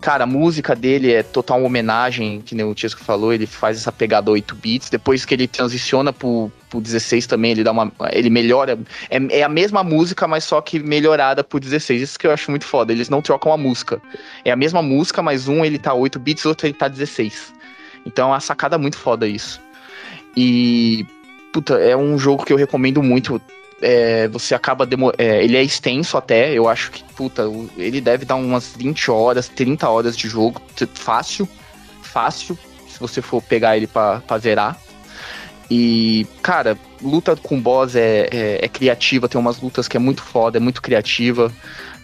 Cara, 0.00 0.22
a 0.24 0.26
música 0.26 0.76
dele 0.76 1.12
é 1.12 1.24
total 1.24 1.62
homenagem, 1.64 2.40
que 2.40 2.54
nem 2.54 2.64
o 2.64 2.72
Tiesco 2.72 3.02
falou, 3.02 3.32
ele 3.32 3.46
faz 3.46 3.78
essa 3.78 3.90
pegada 3.90 4.30
8 4.30 4.54
bits. 4.54 4.88
Depois 4.88 5.24
que 5.24 5.34
ele 5.34 5.48
transiciona 5.48 6.12
pro, 6.12 6.52
pro 6.70 6.80
16 6.80 7.26
também, 7.26 7.50
ele 7.50 7.64
dá 7.64 7.72
uma. 7.72 7.90
Ele 8.12 8.30
melhora. 8.30 8.78
É, 9.10 9.40
é 9.40 9.42
a 9.42 9.48
mesma 9.48 9.82
música, 9.82 10.28
mas 10.28 10.44
só 10.44 10.60
que 10.60 10.78
melhorada 10.78 11.42
pro 11.42 11.58
16. 11.58 12.00
Isso 12.00 12.18
que 12.18 12.28
eu 12.28 12.30
acho 12.30 12.48
muito 12.48 12.64
foda. 12.64 12.92
Eles 12.92 13.08
não 13.08 13.20
trocam 13.20 13.52
a 13.52 13.56
música. 13.56 14.00
É 14.44 14.52
a 14.52 14.56
mesma 14.56 14.80
música, 14.82 15.20
mas 15.20 15.48
um 15.48 15.64
ele 15.64 15.78
tá 15.78 15.92
8 15.92 16.16
bits, 16.20 16.46
outro 16.46 16.68
ele 16.68 16.74
tá 16.74 16.86
16. 16.86 17.52
Então 18.06 18.28
é 18.28 18.32
uma 18.32 18.40
sacada 18.40 18.78
muito 18.78 18.96
foda 18.96 19.26
isso. 19.26 19.60
E. 20.36 21.04
Puta, 21.52 21.74
é 21.74 21.96
um 21.96 22.16
jogo 22.16 22.44
que 22.44 22.52
eu 22.52 22.56
recomendo 22.56 23.02
muito 23.02 23.42
é, 23.80 24.28
você 24.28 24.54
acaba. 24.54 24.86
Demo 24.86 25.12
é, 25.16 25.42
ele 25.42 25.56
é 25.56 25.62
extenso 25.62 26.16
até, 26.16 26.52
eu 26.52 26.68
acho 26.68 26.90
que, 26.90 27.02
puta, 27.14 27.44
ele 27.76 28.00
deve 28.00 28.24
dar 28.24 28.36
umas 28.36 28.74
20 28.76 29.10
horas, 29.10 29.48
30 29.48 29.88
horas 29.88 30.16
de 30.16 30.28
jogo, 30.28 30.60
fácil, 30.94 31.48
fácil, 32.02 32.58
se 32.88 32.98
você 32.98 33.22
for 33.22 33.42
pegar 33.42 33.76
ele 33.76 33.86
pra, 33.86 34.20
pra 34.20 34.38
zerar. 34.38 34.78
E, 35.70 36.26
cara, 36.42 36.78
luta 37.02 37.36
com 37.36 37.60
boss 37.60 37.94
é, 37.94 38.28
é, 38.30 38.64
é, 38.64 38.68
criativa, 38.68 39.28
tem 39.28 39.38
umas 39.38 39.60
lutas 39.60 39.86
que 39.86 39.96
é 39.96 40.00
muito 40.00 40.22
foda, 40.22 40.56
é 40.56 40.60
muito 40.60 40.80
criativa. 40.80 41.52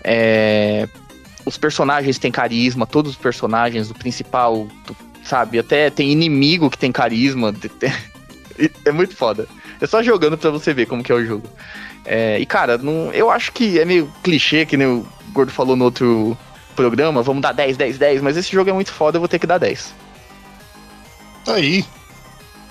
É, 0.02 0.86
os 1.46 1.56
personagens 1.56 2.18
têm 2.18 2.30
carisma, 2.30 2.86
todos 2.86 3.12
os 3.12 3.16
personagens, 3.16 3.90
o 3.90 3.94
principal, 3.94 4.68
sabe? 5.24 5.58
Até 5.58 5.88
tem 5.88 6.12
inimigo 6.12 6.70
que 6.70 6.78
tem 6.78 6.92
carisma. 6.92 7.54
É 8.84 8.92
muito 8.92 9.16
foda. 9.16 9.48
É 9.80 9.86
só 9.86 10.02
jogando 10.02 10.38
pra 10.38 10.50
você 10.50 10.72
ver 10.72 10.86
como 10.86 11.02
que 11.02 11.12
é 11.12 11.14
o 11.14 11.24
jogo. 11.24 11.48
É, 12.04 12.38
e, 12.38 12.46
cara, 12.46 12.76
não, 12.78 13.10
eu 13.12 13.30
acho 13.30 13.52
que 13.52 13.78
é 13.78 13.84
meio 13.84 14.12
clichê, 14.22 14.66
que 14.66 14.76
nem 14.76 14.86
o 14.86 15.06
Gordo 15.32 15.50
falou 15.50 15.74
no 15.74 15.84
outro 15.86 16.36
programa, 16.76 17.22
vamos 17.22 17.42
dar 17.42 17.52
10, 17.52 17.76
10, 17.76 17.98
10, 17.98 18.22
mas 18.22 18.36
esse 18.36 18.52
jogo 18.52 18.68
é 18.68 18.72
muito 18.72 18.92
foda, 18.92 19.16
eu 19.16 19.20
vou 19.20 19.28
ter 19.28 19.38
que 19.38 19.46
dar 19.46 19.58
10. 19.58 19.94
Tá 21.44 21.54
aí. 21.54 21.84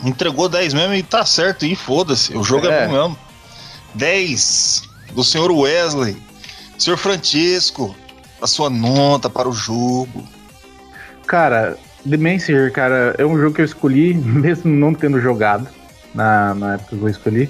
Entregou 0.04 0.50
10 0.50 0.74
mesmo 0.74 0.94
e 0.94 1.04
tá 1.04 1.26
certo, 1.26 1.66
e 1.66 1.76
foda-se, 1.76 2.38
o 2.38 2.44
jogo 2.44 2.68
é. 2.68 2.84
é 2.84 2.88
bom 2.88 2.94
mesmo. 2.94 3.18
10 3.96 4.84
do 5.14 5.24
senhor 5.24 5.52
Wesley. 5.52 6.18
Senhor 6.78 6.98
Francisco, 6.98 7.96
a 8.42 8.48
sua 8.48 8.70
nota 8.70 9.30
para 9.30 9.48
o 9.48 9.54
jogo. 9.54 10.28
Cara, 11.26 11.78
The 12.08 12.18
Messenger, 12.18 12.72
cara, 12.72 13.16
é 13.18 13.26
um 13.26 13.40
jogo 13.40 13.56
que 13.56 13.62
eu 13.62 13.66
escolhi, 13.66 14.14
mesmo 14.18 14.70
não 14.72 14.94
tendo 14.94 15.20
jogado 15.22 15.68
na, 16.14 16.54
na 16.54 16.74
época 16.76 16.96
que 16.96 17.02
eu 17.02 17.10
escolhi. 17.10 17.50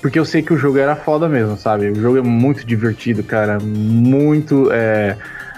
Porque 0.00 0.18
eu 0.18 0.24
sei 0.24 0.42
que 0.42 0.52
o 0.52 0.56
jogo 0.56 0.78
era 0.78 0.94
foda 0.94 1.28
mesmo, 1.28 1.56
sabe? 1.56 1.88
O 1.88 1.94
jogo 1.94 2.18
é 2.18 2.22
muito 2.22 2.66
divertido, 2.66 3.22
cara. 3.22 3.58
Muito. 3.58 4.70
É, 4.70 5.16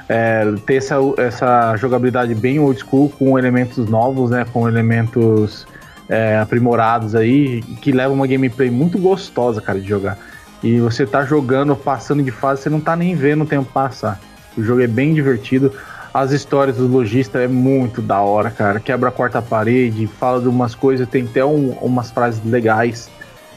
é, 0.09 0.45
ter 0.65 0.77
essa, 0.77 0.97
essa 1.19 1.77
jogabilidade 1.77 2.33
bem 2.35 2.61
old 2.61 2.79
school, 2.79 3.09
com 3.09 3.37
elementos 3.37 3.89
novos, 3.89 4.31
né? 4.31 4.47
Com 4.53 4.69
elementos 4.69 5.67
é, 6.09 6.39
aprimorados 6.39 7.15
aí, 7.15 7.61
que 7.83 7.91
leva 7.91 8.15
uma 8.15 8.27
gameplay 8.27 8.71
muito 8.71 8.99
gostosa, 8.99 9.61
cara, 9.61 9.81
de 9.81 9.89
jogar. 9.89 10.17
E 10.63 10.79
você 10.81 11.05
tá 11.05 11.25
jogando, 11.25 11.75
passando 11.75 12.23
de 12.23 12.31
fase, 12.31 12.63
você 12.63 12.71
não 12.71 12.81
tá 12.81 12.97
nem 12.97 13.15
vendo 13.15 13.45
o 13.45 13.47
tempo 13.47 13.71
passar. 13.73 14.21
O 14.57 14.63
jogo 14.63 14.81
é 14.81 14.87
bem 14.87 15.13
divertido. 15.13 15.73
As 16.17 16.33
histórias 16.33 16.79
do 16.79 16.87
lojista 16.87 17.41
é 17.41 17.47
muito 17.47 18.01
da 18.01 18.23
hora, 18.23 18.51
cara. 18.51 18.81
Quebra 18.81 19.11
a 19.11 19.13
quarta 19.13 19.43
parede, 19.43 20.07
fala 20.07 20.41
de 20.41 20.49
umas 20.49 20.75
coisas, 20.75 21.07
tem 21.07 21.25
até 21.25 21.45
um, 21.45 21.73
umas 21.73 22.11
frases 22.11 22.43
legais 22.43 23.11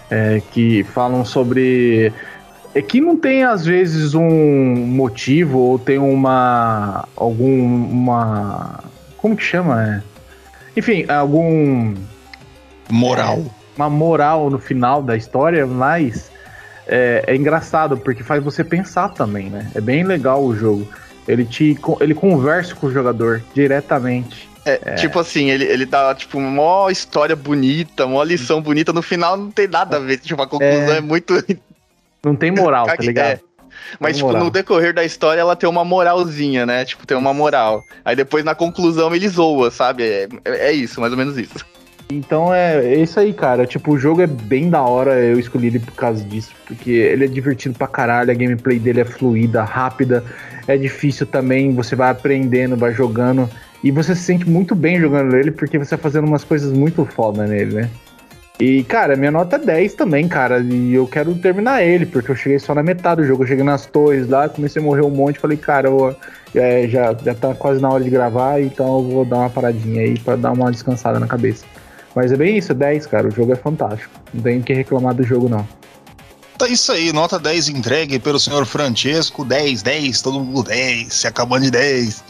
é, 0.10 0.42
que 0.52 0.84
falam 0.84 1.24
sobre. 1.24 2.12
É 2.76 2.82
que 2.82 3.00
não 3.00 3.16
tem, 3.16 3.46
às 3.46 3.66
vezes, 3.66 4.14
um 4.14 4.76
motivo 4.76 5.58
ou 5.58 5.80
tem 5.80 6.00
uma. 6.00 7.08
algum. 7.16 7.64
uma. 7.66 8.84
Como 9.16 9.38
que 9.38 9.44
chama? 9.44 9.82
É? 9.82 10.02
Enfim, 10.76 11.06
algum. 11.08 11.96
Moral. 12.90 13.38
É, 13.38 13.50
uma 13.78 13.90
moral 13.90 14.50
no 14.50 14.60
final 14.60 15.02
da 15.02 15.16
história, 15.16 15.66
mas. 15.66 16.30
É, 16.86 17.24
é 17.26 17.36
engraçado, 17.38 17.96
porque 17.96 18.22
faz 18.22 18.44
você 18.44 18.66
pensar 18.66 19.14
também, 19.14 19.50
né? 19.50 19.72
É 19.74 19.80
bem 19.80 20.04
legal 20.04 20.44
o 20.44 20.54
jogo. 20.54 20.86
Ele 21.30 21.46
te 21.46 21.78
ele 22.00 22.14
conversa 22.14 22.74
com 22.76 22.88
o 22.88 22.92
jogador 22.92 23.44
diretamente. 23.54 24.50
É, 24.66 24.80
é. 24.84 24.96
tipo 24.96 25.20
assim, 25.20 25.50
ele, 25.50 25.64
ele 25.64 25.86
dá, 25.86 26.14
tipo, 26.14 26.38
uma 26.38 26.92
história 26.92 27.36
bonita, 27.36 28.06
uma 28.06 28.24
lição 28.24 28.62
bonita, 28.62 28.92
no 28.92 29.02
final 29.02 29.38
não 29.38 29.50
tem 29.50 29.68
nada 29.68 29.98
a 29.98 30.00
ver, 30.00 30.18
tipo, 30.18 30.42
a 30.42 30.48
conclusão 30.48 30.94
é, 30.94 30.98
é 30.98 31.02
muito... 31.02 31.34
Não 32.22 32.36
tem 32.36 32.52
moral, 32.52 32.86
tá 32.86 32.98
ligado? 33.00 33.28
É. 33.28 33.40
Mas, 33.98 34.18
tipo, 34.18 34.28
moral. 34.28 34.44
no 34.44 34.52
decorrer 34.52 34.94
da 34.94 35.06
história, 35.06 35.40
ela 35.40 35.56
tem 35.56 35.70
uma 35.70 35.86
moralzinha, 35.86 36.66
né? 36.66 36.84
Tipo, 36.84 37.08
tem 37.08 37.16
uma 37.16 37.34
moral. 37.34 37.82
Aí 38.04 38.14
depois, 38.14 38.44
na 38.44 38.54
conclusão, 38.54 39.16
ele 39.16 39.30
zoa, 39.30 39.72
sabe? 39.72 40.04
É, 40.04 40.28
é 40.46 40.72
isso, 40.74 41.00
mais 41.00 41.14
ou 41.14 41.18
menos 41.18 41.38
isso. 41.38 41.66
Então 42.12 42.52
é, 42.52 42.84
é 42.84 43.02
isso 43.02 43.20
aí, 43.20 43.32
cara. 43.34 43.68
Tipo, 43.68 43.94
o 43.94 44.00
jogo 44.00 44.22
é 44.22 44.28
bem 44.28 44.70
da 44.70 44.82
hora. 44.82 45.20
Eu 45.20 45.40
escolhi 45.40 45.68
ele 45.68 45.80
por 45.80 45.94
causa 45.94 46.24
disso. 46.24 46.52
Porque 46.66 46.90
ele 46.90 47.26
é 47.26 47.28
divertido 47.28 47.78
pra 47.78 47.88
caralho. 47.88 48.32
A 48.32 48.34
gameplay 48.34 48.80
dele 48.80 49.02
é 49.02 49.06
fluida, 49.06 49.64
rápida. 49.64 50.24
É 50.68 50.76
difícil 50.76 51.28
também. 51.28 51.74
Você 51.76 51.96
vai 51.96 52.10
aprendendo, 52.10 52.76
vai 52.76 52.94
jogando. 52.94 53.48
E 53.84 53.92
você 53.92 54.16
se 54.16 54.24
sente 54.24 54.50
muito 54.50 54.74
bem 54.74 55.00
jogando 55.00 55.36
ele. 55.36 55.52
Porque 55.52 55.78
você 55.78 55.96
vai 55.96 56.02
fazendo 56.02 56.28
umas 56.28 56.44
coisas 56.44 56.74
muito 56.74 57.06
foda 57.06 57.46
nele, 57.46 57.76
né? 57.76 57.90
E, 58.60 58.84
cara, 58.84 59.16
minha 59.16 59.32
nota 59.32 59.56
é 59.56 59.60
10 59.60 59.94
também, 59.94 60.28
cara. 60.28 60.60
E 60.60 60.94
eu 60.94 61.08
quero 61.08 61.34
terminar 61.36 61.82
ele, 61.82 62.06
porque 62.06 62.30
eu 62.30 62.36
cheguei 62.36 62.60
só 62.60 62.74
na 62.74 62.84
metade 62.84 63.22
do 63.22 63.28
jogo. 63.28 63.44
Eu 63.44 63.48
cheguei 63.48 63.64
nas 63.64 63.86
torres 63.86 64.28
lá, 64.28 64.50
comecei 64.50 64.82
a 64.82 64.86
morrer 64.86 65.02
um 65.02 65.12
monte. 65.12 65.40
Falei, 65.40 65.56
cara, 65.58 65.88
eu, 65.88 66.14
é, 66.56 66.88
já, 66.88 67.16
já 67.24 67.36
tá 67.36 67.54
quase 67.54 67.80
na 67.80 67.90
hora 67.90 68.04
de 68.04 68.10
gravar, 68.10 68.60
então 68.60 68.98
eu 68.98 69.04
vou 69.04 69.24
dar 69.24 69.38
uma 69.38 69.50
paradinha 69.50 70.02
aí 70.02 70.20
pra 70.20 70.36
dar 70.36 70.52
uma 70.52 70.72
descansada 70.72 71.20
na 71.20 71.28
cabeça. 71.28 71.64
Mas 72.20 72.34
é 72.34 72.36
bem 72.36 72.58
isso, 72.58 72.74
10, 72.74 73.08
cara. 73.08 73.30
O 73.30 73.32
jogo 73.32 73.54
é 73.54 73.56
fantástico. 73.56 74.12
Não 74.34 74.44
tem 74.44 74.62
que 74.62 74.74
reclamar 74.74 75.14
do 75.14 75.24
jogo, 75.24 75.48
não. 75.48 75.66
Tá 76.58 76.68
isso 76.68 76.92
aí, 76.92 77.14
nota 77.14 77.40
10 77.40 77.70
entregue 77.70 78.20
pelo 78.20 78.38
senhor 78.38 78.66
Francesco, 78.66 79.46
10, 79.46 79.82
10, 79.82 80.22
todo 80.22 80.44
mundo 80.44 80.64
10, 80.64 81.14
se 81.14 81.28
acabando 81.28 81.64
de 81.64 81.72
10. 81.72 82.22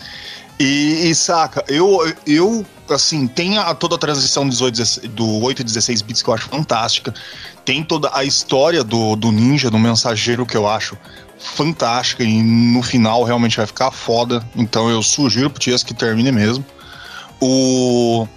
E, 0.60 1.10
e, 1.10 1.16
saca, 1.16 1.66
eu, 1.68 2.02
eu 2.28 2.64
assim, 2.88 3.26
tem 3.26 3.58
a, 3.58 3.74
toda 3.74 3.96
a 3.96 3.98
transição 3.98 4.48
18, 4.48 5.08
do 5.08 5.42
8 5.42 5.62
e 5.62 5.66
16 5.66 6.04
bits 6.04 6.22
que 6.22 6.30
eu 6.30 6.36
acho 6.36 6.48
fantástica. 6.48 7.12
Tem 7.66 7.84
toda 7.84 8.12
a 8.14 8.24
história 8.24 8.84
do, 8.84 9.16
do 9.16 9.32
ninja, 9.32 9.72
do 9.72 9.80
mensageiro, 9.80 10.46
que 10.46 10.56
eu 10.56 10.68
acho 10.68 10.96
fantástica. 11.40 12.24
E 12.24 12.44
no 12.44 12.84
final 12.84 13.24
realmente 13.24 13.58
vai 13.58 13.66
ficar 13.66 13.90
foda. 13.90 14.48
Então 14.56 14.88
eu 14.88 15.02
sugiro 15.02 15.50
pro 15.50 15.60
Tias 15.60 15.82
que 15.82 15.96
termine 15.96 16.32
mesmo. 16.32 16.64
O 17.42 18.28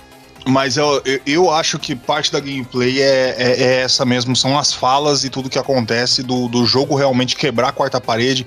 Mas 0.47 0.76
eu, 0.76 1.01
eu, 1.24 1.51
acho 1.51 1.78
que 1.78 1.95
parte 1.95 2.32
da 2.32 2.40
gameplay 2.40 3.01
é, 3.01 3.34
é, 3.38 3.62
é, 3.62 3.80
essa 3.82 4.05
mesmo, 4.05 4.34
são 4.34 4.59
as 4.59 4.72
falas 4.72 5.24
e 5.24 5.30
tudo 5.30 5.49
que 5.49 5.59
acontece 5.59 6.22
do, 6.22 6.49
do 6.49 6.66
jogo 6.66 6.97
realmente 6.97 7.36
quebrar 7.36 7.68
a 7.68 7.72
quarta 7.72 8.01
parede. 8.01 8.45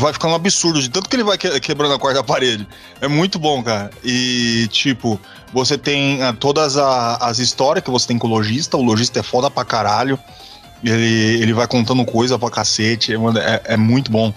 Vai 0.00 0.12
ficando 0.12 0.32
um 0.32 0.36
absurdo 0.36 0.80
de 0.80 0.88
tanto 0.88 1.08
que 1.08 1.16
ele 1.16 1.24
vai 1.24 1.36
quebrando 1.36 1.94
a 1.94 1.98
quarta 1.98 2.22
parede. 2.22 2.66
É 3.00 3.08
muito 3.08 3.38
bom, 3.38 3.62
cara. 3.62 3.90
E, 4.04 4.68
tipo, 4.70 5.20
você 5.52 5.76
tem 5.76 6.22
ah, 6.22 6.32
todas 6.32 6.76
a, 6.76 7.16
as 7.16 7.38
histórias 7.38 7.84
que 7.84 7.90
você 7.90 8.06
tem 8.06 8.18
com 8.18 8.28
o 8.28 8.30
lojista. 8.30 8.76
O 8.76 8.82
lojista 8.82 9.20
é 9.20 9.22
foda 9.22 9.50
pra 9.50 9.64
caralho. 9.64 10.18
Ele, 10.84 11.42
ele 11.42 11.52
vai 11.52 11.66
contando 11.66 12.04
coisa 12.04 12.38
pra 12.38 12.50
cacete. 12.50 13.12
É, 13.12 13.74
é 13.74 13.76
muito 13.76 14.10
bom. 14.10 14.32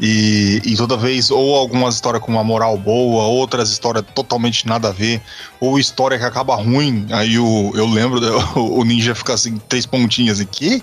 E, 0.00 0.62
e, 0.64 0.76
toda 0.76 0.96
vez, 0.96 1.30
ou 1.30 1.56
algumas 1.56 1.96
histórias 1.96 2.22
com 2.22 2.30
uma 2.30 2.44
moral 2.44 2.78
boa, 2.78 3.24
outras 3.24 3.70
histórias 3.70 4.04
totalmente 4.14 4.66
nada 4.66 4.88
a 4.88 4.92
ver, 4.92 5.20
ou 5.60 5.78
história 5.78 6.16
que 6.16 6.24
acaba 6.24 6.54
ruim. 6.54 7.06
Aí 7.10 7.38
o, 7.38 7.72
eu 7.74 7.86
lembro, 7.86 8.20
o 8.54 8.84
ninja 8.84 9.14
fica 9.14 9.34
assim, 9.34 9.58
três 9.68 9.86
pontinhas 9.86 10.38
aqui. 10.38 10.82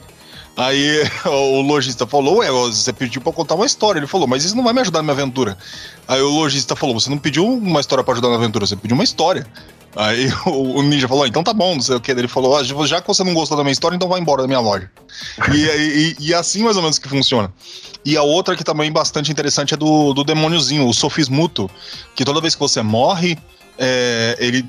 Aí 0.57 1.03
o 1.25 1.61
lojista 1.61 2.05
falou: 2.07 2.37
Ué, 2.37 2.51
você 2.51 2.91
pediu 2.93 3.21
pra 3.21 3.31
contar 3.31 3.55
uma 3.55 3.65
história. 3.65 3.99
Ele 3.99 4.07
falou: 4.07 4.27
Mas 4.27 4.43
isso 4.43 4.55
não 4.55 4.63
vai 4.63 4.73
me 4.73 4.81
ajudar 4.81 4.99
na 4.99 5.03
minha 5.03 5.13
aventura. 5.13 5.57
Aí 6.07 6.21
o 6.21 6.29
lojista 6.29 6.75
falou: 6.75 6.99
Você 6.99 7.09
não 7.09 7.17
pediu 7.17 7.45
uma 7.45 7.79
história 7.79 8.03
para 8.03 8.13
ajudar 8.13 8.29
na 8.29 8.35
aventura, 8.35 8.65
você 8.65 8.75
pediu 8.75 8.95
uma 8.95 9.03
história. 9.03 9.45
Aí 9.95 10.27
o, 10.45 10.81
ninja 10.81 11.07
falou: 11.07 11.25
Então 11.25 11.43
tá 11.43 11.53
bom, 11.53 11.75
não 11.75 11.81
sei 11.81 11.95
o 11.95 11.99
que. 11.99 12.11
Ele 12.11 12.27
falou: 12.27 12.57
ah, 12.57 12.63
Já 12.63 13.01
que 13.01 13.07
você 13.07 13.23
não 13.23 13.33
gostou 13.33 13.57
da 13.57 13.63
minha 13.63 13.71
história, 13.71 13.95
então 13.95 14.09
vai 14.09 14.19
embora 14.19 14.41
da 14.41 14.47
minha 14.47 14.59
loja. 14.59 14.89
e, 15.53 15.55
e, 15.57 16.15
e, 16.19 16.33
assim 16.33 16.63
mais 16.63 16.75
ou 16.75 16.81
menos 16.81 16.99
que 16.99 17.07
funciona. 17.07 17.51
E 18.03 18.15
a 18.17 18.21
outra 18.21 18.55
que 18.55 18.63
também 18.63 18.91
bastante 18.91 19.31
interessante 19.31 19.73
é 19.73 19.77
do, 19.77 20.13
do 20.13 20.23
demôniozinho, 20.23 20.87
o 20.87 20.93
Sofismuto, 20.93 21.69
que 22.15 22.23
toda 22.25 22.41
vez 22.41 22.53
que 22.53 22.59
você 22.59 22.81
morre, 22.81 23.37
é, 23.77 24.35
ele, 24.39 24.65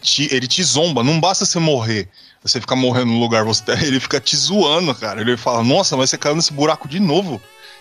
te, 0.00 0.32
ele 0.32 0.46
te 0.46 0.62
zomba. 0.62 1.02
Não 1.02 1.18
basta 1.18 1.44
você 1.44 1.58
morrer 1.58 2.08
você 2.42 2.60
ficar 2.60 2.76
morrendo 2.76 3.12
no 3.12 3.18
lugar, 3.18 3.44
você, 3.44 3.64
ele 3.84 4.00
fica 4.00 4.20
te 4.20 4.36
zoando, 4.36 4.94
cara. 4.94 5.20
Ele 5.20 5.36
fala, 5.36 5.62
nossa, 5.62 5.96
mas 5.96 6.10
você 6.10 6.18
caiu 6.18 6.36
nesse 6.36 6.52
buraco 6.52 6.88
de 6.88 7.00
novo. 7.00 7.40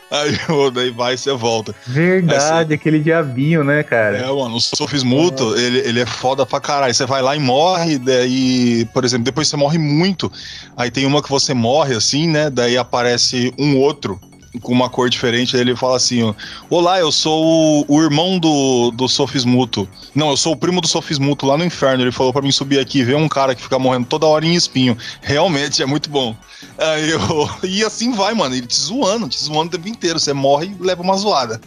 Aí 0.09 0.37
daí 0.73 0.89
vai 0.89 1.13
e 1.13 1.17
você 1.17 1.33
volta. 1.33 1.75
Verdade, 1.85 2.37
Essa... 2.37 2.73
aquele 2.73 2.99
diabinho, 2.99 3.63
né, 3.63 3.83
cara? 3.83 4.17
É, 4.17 4.27
mano, 4.27 4.55
o 4.55 4.61
Sofismuto, 4.61 5.55
é. 5.55 5.59
ele, 5.61 5.79
ele 5.79 5.99
é 6.01 6.05
foda 6.05 6.45
pra 6.45 6.59
caralho. 6.59 6.93
Você 6.93 7.05
vai 7.05 7.21
lá 7.21 7.35
e 7.35 7.39
morre, 7.39 7.97
daí, 7.97 8.85
por 8.93 9.03
exemplo, 9.03 9.25
depois 9.25 9.47
você 9.47 9.57
morre 9.57 9.77
muito. 9.77 10.31
Aí 10.75 10.89
tem 10.89 11.05
uma 11.05 11.21
que 11.21 11.29
você 11.29 11.53
morre 11.53 11.95
assim, 11.95 12.27
né? 12.27 12.49
Daí 12.49 12.77
aparece 12.77 13.53
um 13.57 13.77
outro 13.77 14.19
com 14.61 14.71
uma 14.71 14.89
cor 14.89 15.09
diferente, 15.09 15.55
ele 15.55 15.75
fala 15.75 15.97
assim: 15.97 16.23
ó, 16.23 16.33
Olá, 16.69 16.99
eu 16.99 17.11
sou 17.11 17.43
o, 17.43 17.85
o, 17.87 18.01
irmão 18.01 18.39
do, 18.39 18.91
do 18.91 19.07
Sofismuto. 19.07 19.87
Não, 20.13 20.29
eu 20.31 20.37
sou 20.37 20.53
o 20.53 20.57
primo 20.57 20.81
do 20.81 20.87
Sofismuto 20.87 21.45
lá 21.45 21.57
no 21.57 21.65
inferno. 21.65 22.03
Ele 22.03 22.11
falou 22.11 22.33
para 22.33 22.41
mim 22.41 22.51
subir 22.51 22.79
aqui 22.79 23.03
ver 23.03 23.15
um 23.15 23.27
cara 23.27 23.55
que 23.55 23.61
fica 23.61 23.77
morrendo 23.79 24.07
toda 24.07 24.25
hora 24.25 24.45
em 24.45 24.53
espinho. 24.53 24.97
Realmente 25.21 25.81
é 25.81 25.85
muito 25.85 26.09
bom. 26.09 26.35
Aí 26.77 27.09
eu, 27.09 27.19
e 27.63 27.83
assim 27.83 28.11
vai, 28.13 28.33
mano. 28.33 28.55
Ele 28.55 28.67
te 28.67 28.79
zoando, 28.79 29.27
te 29.27 29.39
zoando 29.39 29.67
o 29.67 29.69
tempo 29.69 29.87
inteiro. 29.87 30.19
Você 30.19 30.33
morre 30.33 30.75
e 30.79 30.83
leva 30.83 31.01
uma 31.01 31.15
zoada. 31.17 31.61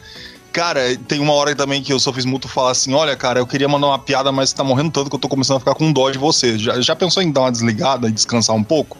Cara, 0.52 0.80
tem 1.06 1.20
uma 1.20 1.32
hora 1.32 1.54
também 1.54 1.80
que 1.80 1.94
o 1.94 2.00
Sofismuto 2.00 2.48
fala 2.48 2.72
assim: 2.72 2.92
Olha, 2.92 3.14
cara, 3.14 3.38
eu 3.38 3.46
queria 3.46 3.68
mandar 3.68 3.86
uma 3.86 3.98
piada, 3.98 4.32
mas 4.32 4.50
você 4.50 4.56
tá 4.56 4.64
morrendo 4.64 4.90
tanto 4.90 5.08
que 5.08 5.14
eu 5.14 5.20
tô 5.20 5.28
começando 5.28 5.58
a 5.58 5.60
ficar 5.60 5.74
com 5.74 5.92
dó 5.92 6.10
de 6.10 6.18
você. 6.18 6.58
Já, 6.58 6.80
já 6.80 6.96
pensou 6.96 7.22
em 7.22 7.30
dar 7.30 7.42
uma 7.42 7.52
desligada 7.52 8.08
e 8.08 8.12
descansar 8.12 8.56
um 8.56 8.64
pouco? 8.64 8.98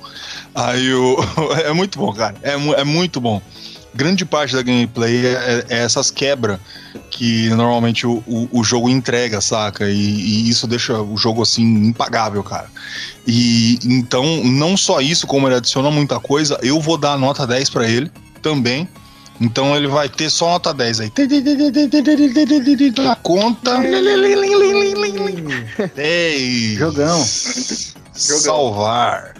Aí 0.55 0.86
eu. 0.86 1.16
é 1.64 1.72
muito 1.72 1.99
bom, 1.99 2.12
cara. 2.12 2.36
É, 2.43 2.53
é 2.53 2.84
muito 2.84 3.20
bom 3.20 3.43
grande 3.95 4.24
parte 4.24 4.55
da 4.55 4.62
gameplay 4.62 5.26
é, 5.26 5.64
é 5.68 5.78
essas 5.78 6.11
quebras 6.11 6.59
que 7.11 7.49
normalmente 7.51 8.07
o, 8.07 8.22
o, 8.26 8.49
o, 8.53 8.64
jogo 8.64 8.88
entrega, 8.88 9.41
saca? 9.41 9.88
E, 9.88 9.95
e, 9.95 10.49
isso 10.49 10.66
deixa 10.66 11.01
o 11.01 11.16
jogo 11.16 11.43
assim 11.43 11.62
impagável, 11.62 12.43
cara. 12.43 12.68
E 13.26 13.78
então, 13.84 14.24
não 14.45 14.76
só 14.76 15.01
isso, 15.01 15.26
como 15.26 15.47
ele 15.49 15.57
adiciona 15.57 15.91
muita 15.91 16.18
coisa, 16.20 16.59
eu 16.62 16.80
vou 16.80 16.97
dar 16.97 17.18
nota 17.18 17.47
10 17.47 17.70
para 17.70 17.88
ele 17.88 18.11
também. 18.43 18.88
Então 19.41 19.74
ele 19.74 19.88
vai 19.88 20.09
ter 20.09 20.30
só 20.30 20.51
nota 20.51 20.74
10 20.74 21.01
aí. 21.01 21.11
A 23.09 23.16
conta. 23.16 23.80
10. 25.95 26.78
Jogão. 26.78 27.24
Salvar. 28.12 29.34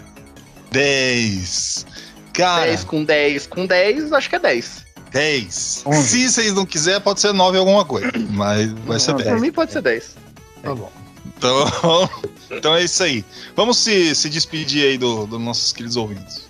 10. 0.71 1.85
Cara. 2.33 2.65
10 2.65 2.83
com 2.83 3.03
10 3.03 3.47
com 3.47 3.65
10, 3.65 4.13
acho 4.13 4.29
que 4.29 4.35
é 4.35 4.39
10. 4.39 4.85
10. 5.11 5.83
11. 5.85 6.07
Se 6.07 6.29
vocês 6.29 6.53
não 6.53 6.65
quiserem, 6.65 7.01
pode 7.01 7.19
ser 7.19 7.33
9 7.33 7.57
alguma 7.57 7.85
coisa. 7.85 8.11
Mas 8.29 8.71
vai 8.71 8.99
ser 8.99 9.13
10. 9.15 9.29
Por 9.29 9.39
mim 9.39 9.51
pode 9.51 9.71
ser 9.71 9.81
10. 9.81 10.15
Tá 10.63 10.75
bom. 10.75 10.91
Então, 11.37 12.09
então 12.51 12.75
é 12.75 12.83
isso 12.83 13.03
aí. 13.03 13.25
Vamos 13.55 13.77
se, 13.77 14.15
se 14.15 14.29
despedir 14.29 14.85
aí 14.85 14.97
dos 14.97 15.27
do 15.27 15.37
nossos 15.37 15.73
queridos 15.73 15.97
ouvintes. 15.97 16.49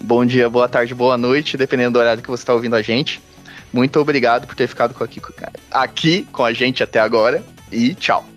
Bom 0.00 0.24
dia, 0.24 0.48
boa 0.50 0.68
tarde, 0.68 0.94
boa 0.94 1.16
noite, 1.16 1.56
dependendo 1.56 1.92
do 1.92 1.98
horário 2.00 2.22
que 2.22 2.30
você 2.30 2.42
está 2.42 2.52
ouvindo 2.52 2.74
a 2.74 2.82
gente. 2.82 3.20
Muito 3.72 4.00
obrigado 4.00 4.46
por 4.46 4.54
ter 4.54 4.66
ficado 4.66 4.94
aqui, 5.02 5.22
aqui 5.70 6.28
com 6.32 6.44
a 6.44 6.52
gente 6.52 6.82
até 6.82 6.98
agora 6.98 7.42
e 7.70 7.94
tchau. 7.94 8.31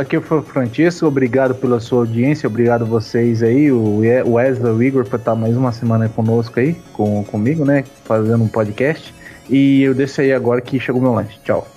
Aqui 0.00 0.18
foi 0.18 0.38
o 0.38 0.42
Francisco, 0.42 1.06
obrigado 1.06 1.54
pela 1.54 1.78
sua 1.78 1.98
audiência, 1.98 2.46
obrigado 2.46 2.86
vocês 2.86 3.42
aí, 3.42 3.70
o 3.70 3.98
Wesley, 3.98 4.72
o 4.72 4.82
Igor, 4.82 5.04
por 5.04 5.18
estar 5.18 5.34
mais 5.34 5.54
uma 5.54 5.72
semana 5.72 6.08
conosco 6.08 6.58
aí, 6.58 6.72
com, 6.94 7.22
comigo, 7.24 7.66
né, 7.66 7.84
fazendo 8.06 8.42
um 8.42 8.48
podcast. 8.48 9.14
E 9.50 9.82
eu 9.82 9.92
desço 9.92 10.22
aí 10.22 10.32
agora 10.32 10.62
que 10.62 10.80
chegou 10.80 11.02
meu 11.02 11.12
lanche. 11.12 11.38
Tchau. 11.44 11.68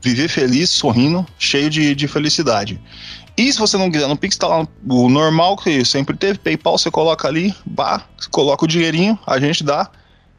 viver 0.00 0.28
feliz, 0.28 0.70
sorrindo, 0.70 1.26
cheio 1.38 1.70
de, 1.70 1.94
de 1.94 2.06
felicidade. 2.06 2.78
E 3.36 3.50
se 3.52 3.58
você 3.58 3.76
não 3.76 3.90
quiser 3.90 4.08
no 4.08 4.16
Pix, 4.16 4.36
tá 4.36 4.46
lá 4.46 4.66
o 4.88 5.08
normal 5.08 5.56
que 5.56 5.84
sempre 5.84 6.16
teve, 6.16 6.38
PayPal, 6.38 6.78
você 6.78 6.90
coloca 6.90 7.26
ali, 7.26 7.54
bah, 7.64 8.02
coloca 8.30 8.64
o 8.64 8.68
dinheirinho, 8.68 9.18
a 9.26 9.38
gente 9.38 9.64
dá 9.64 9.90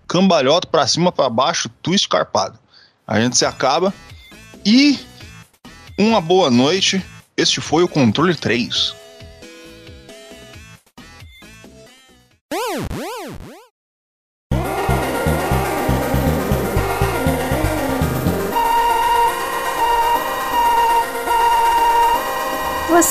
cambalhota 0.07 0.67
para 0.67 0.87
cima, 0.87 1.11
para 1.11 1.29
baixo, 1.29 1.69
twist 1.81 2.07
carpado. 2.07 2.57
A 3.05 3.19
gente 3.19 3.37
se 3.37 3.45
acaba. 3.45 3.93
E 4.65 4.99
uma 5.97 6.21
boa 6.21 6.49
noite. 6.49 7.03
Este 7.35 7.61
foi 7.61 7.83
o 7.83 7.87
Controle 7.87 8.35
3. 8.35 8.95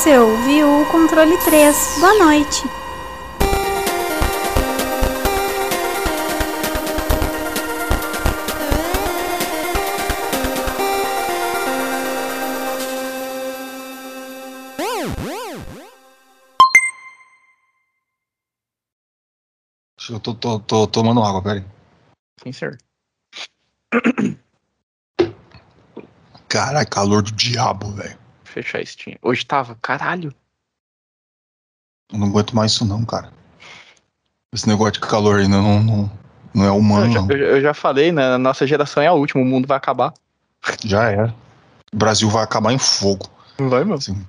Você 0.06 0.18
ouviu 0.18 0.82
o 0.82 0.86
controle 0.86 1.36
3. 1.38 1.96
Boa 1.98 2.14
noite. 2.14 2.62
Eu 20.08 20.20
tô, 20.20 20.32
tô, 20.34 20.60
tô 20.60 20.86
tomando 20.86 21.20
água, 21.20 21.42
peraí. 21.42 21.64
Sim, 22.44 22.52
senhor. 22.52 22.78
Caralho, 26.48 26.88
calor 26.88 27.22
do 27.22 27.32
diabo, 27.32 27.90
velho. 27.90 28.25
Fechar 28.56 28.80
a 28.80 28.86
Steam. 28.86 29.18
Hoje 29.20 29.44
tava, 29.44 29.76
caralho. 29.82 30.34
Eu 32.10 32.18
não 32.18 32.28
aguento 32.28 32.56
mais 32.56 32.72
isso 32.72 32.86
não, 32.86 33.04
cara. 33.04 33.30
Esse 34.50 34.66
negócio 34.66 34.94
de 34.94 35.00
calor 35.00 35.40
ainda 35.40 35.60
não, 35.60 35.82
não, 35.82 36.10
não 36.54 36.64
é 36.64 36.70
humano, 36.70 37.06
Eu 37.06 37.12
já, 37.12 37.20
não. 37.20 37.30
eu, 37.32 37.60
já 37.60 37.74
falei, 37.74 38.10
né? 38.10 38.32
A 38.32 38.38
nossa 38.38 38.66
geração 38.66 39.02
é 39.02 39.08
a 39.08 39.12
última, 39.12 39.42
o 39.42 39.44
mundo 39.44 39.68
vai 39.68 39.76
acabar. 39.76 40.14
Já 40.82 41.10
é. 41.10 41.24
O 41.92 41.96
Brasil 41.96 42.30
vai 42.30 42.44
acabar 42.44 42.72
em 42.72 42.78
fogo. 42.78 43.28
Não 43.58 43.68
vai, 43.68 43.84
meu? 43.84 43.96
Assim, 43.96 44.26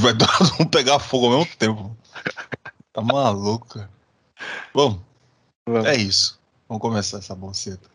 vai 0.00 0.12
dar, 0.12 0.26
vão 0.58 0.66
pegar 0.66 0.98
fogo 0.98 1.26
ao 1.26 1.38
mesmo 1.38 1.56
tempo. 1.56 1.96
Tá 2.92 3.00
maluco, 3.00 3.68
cara. 3.68 3.90
Bom, 4.74 5.00
Vamos. 5.68 5.86
é 5.86 5.94
isso. 5.94 6.40
Vamos 6.68 6.80
começar 6.82 7.18
essa 7.18 7.34
bolseta. 7.36 7.88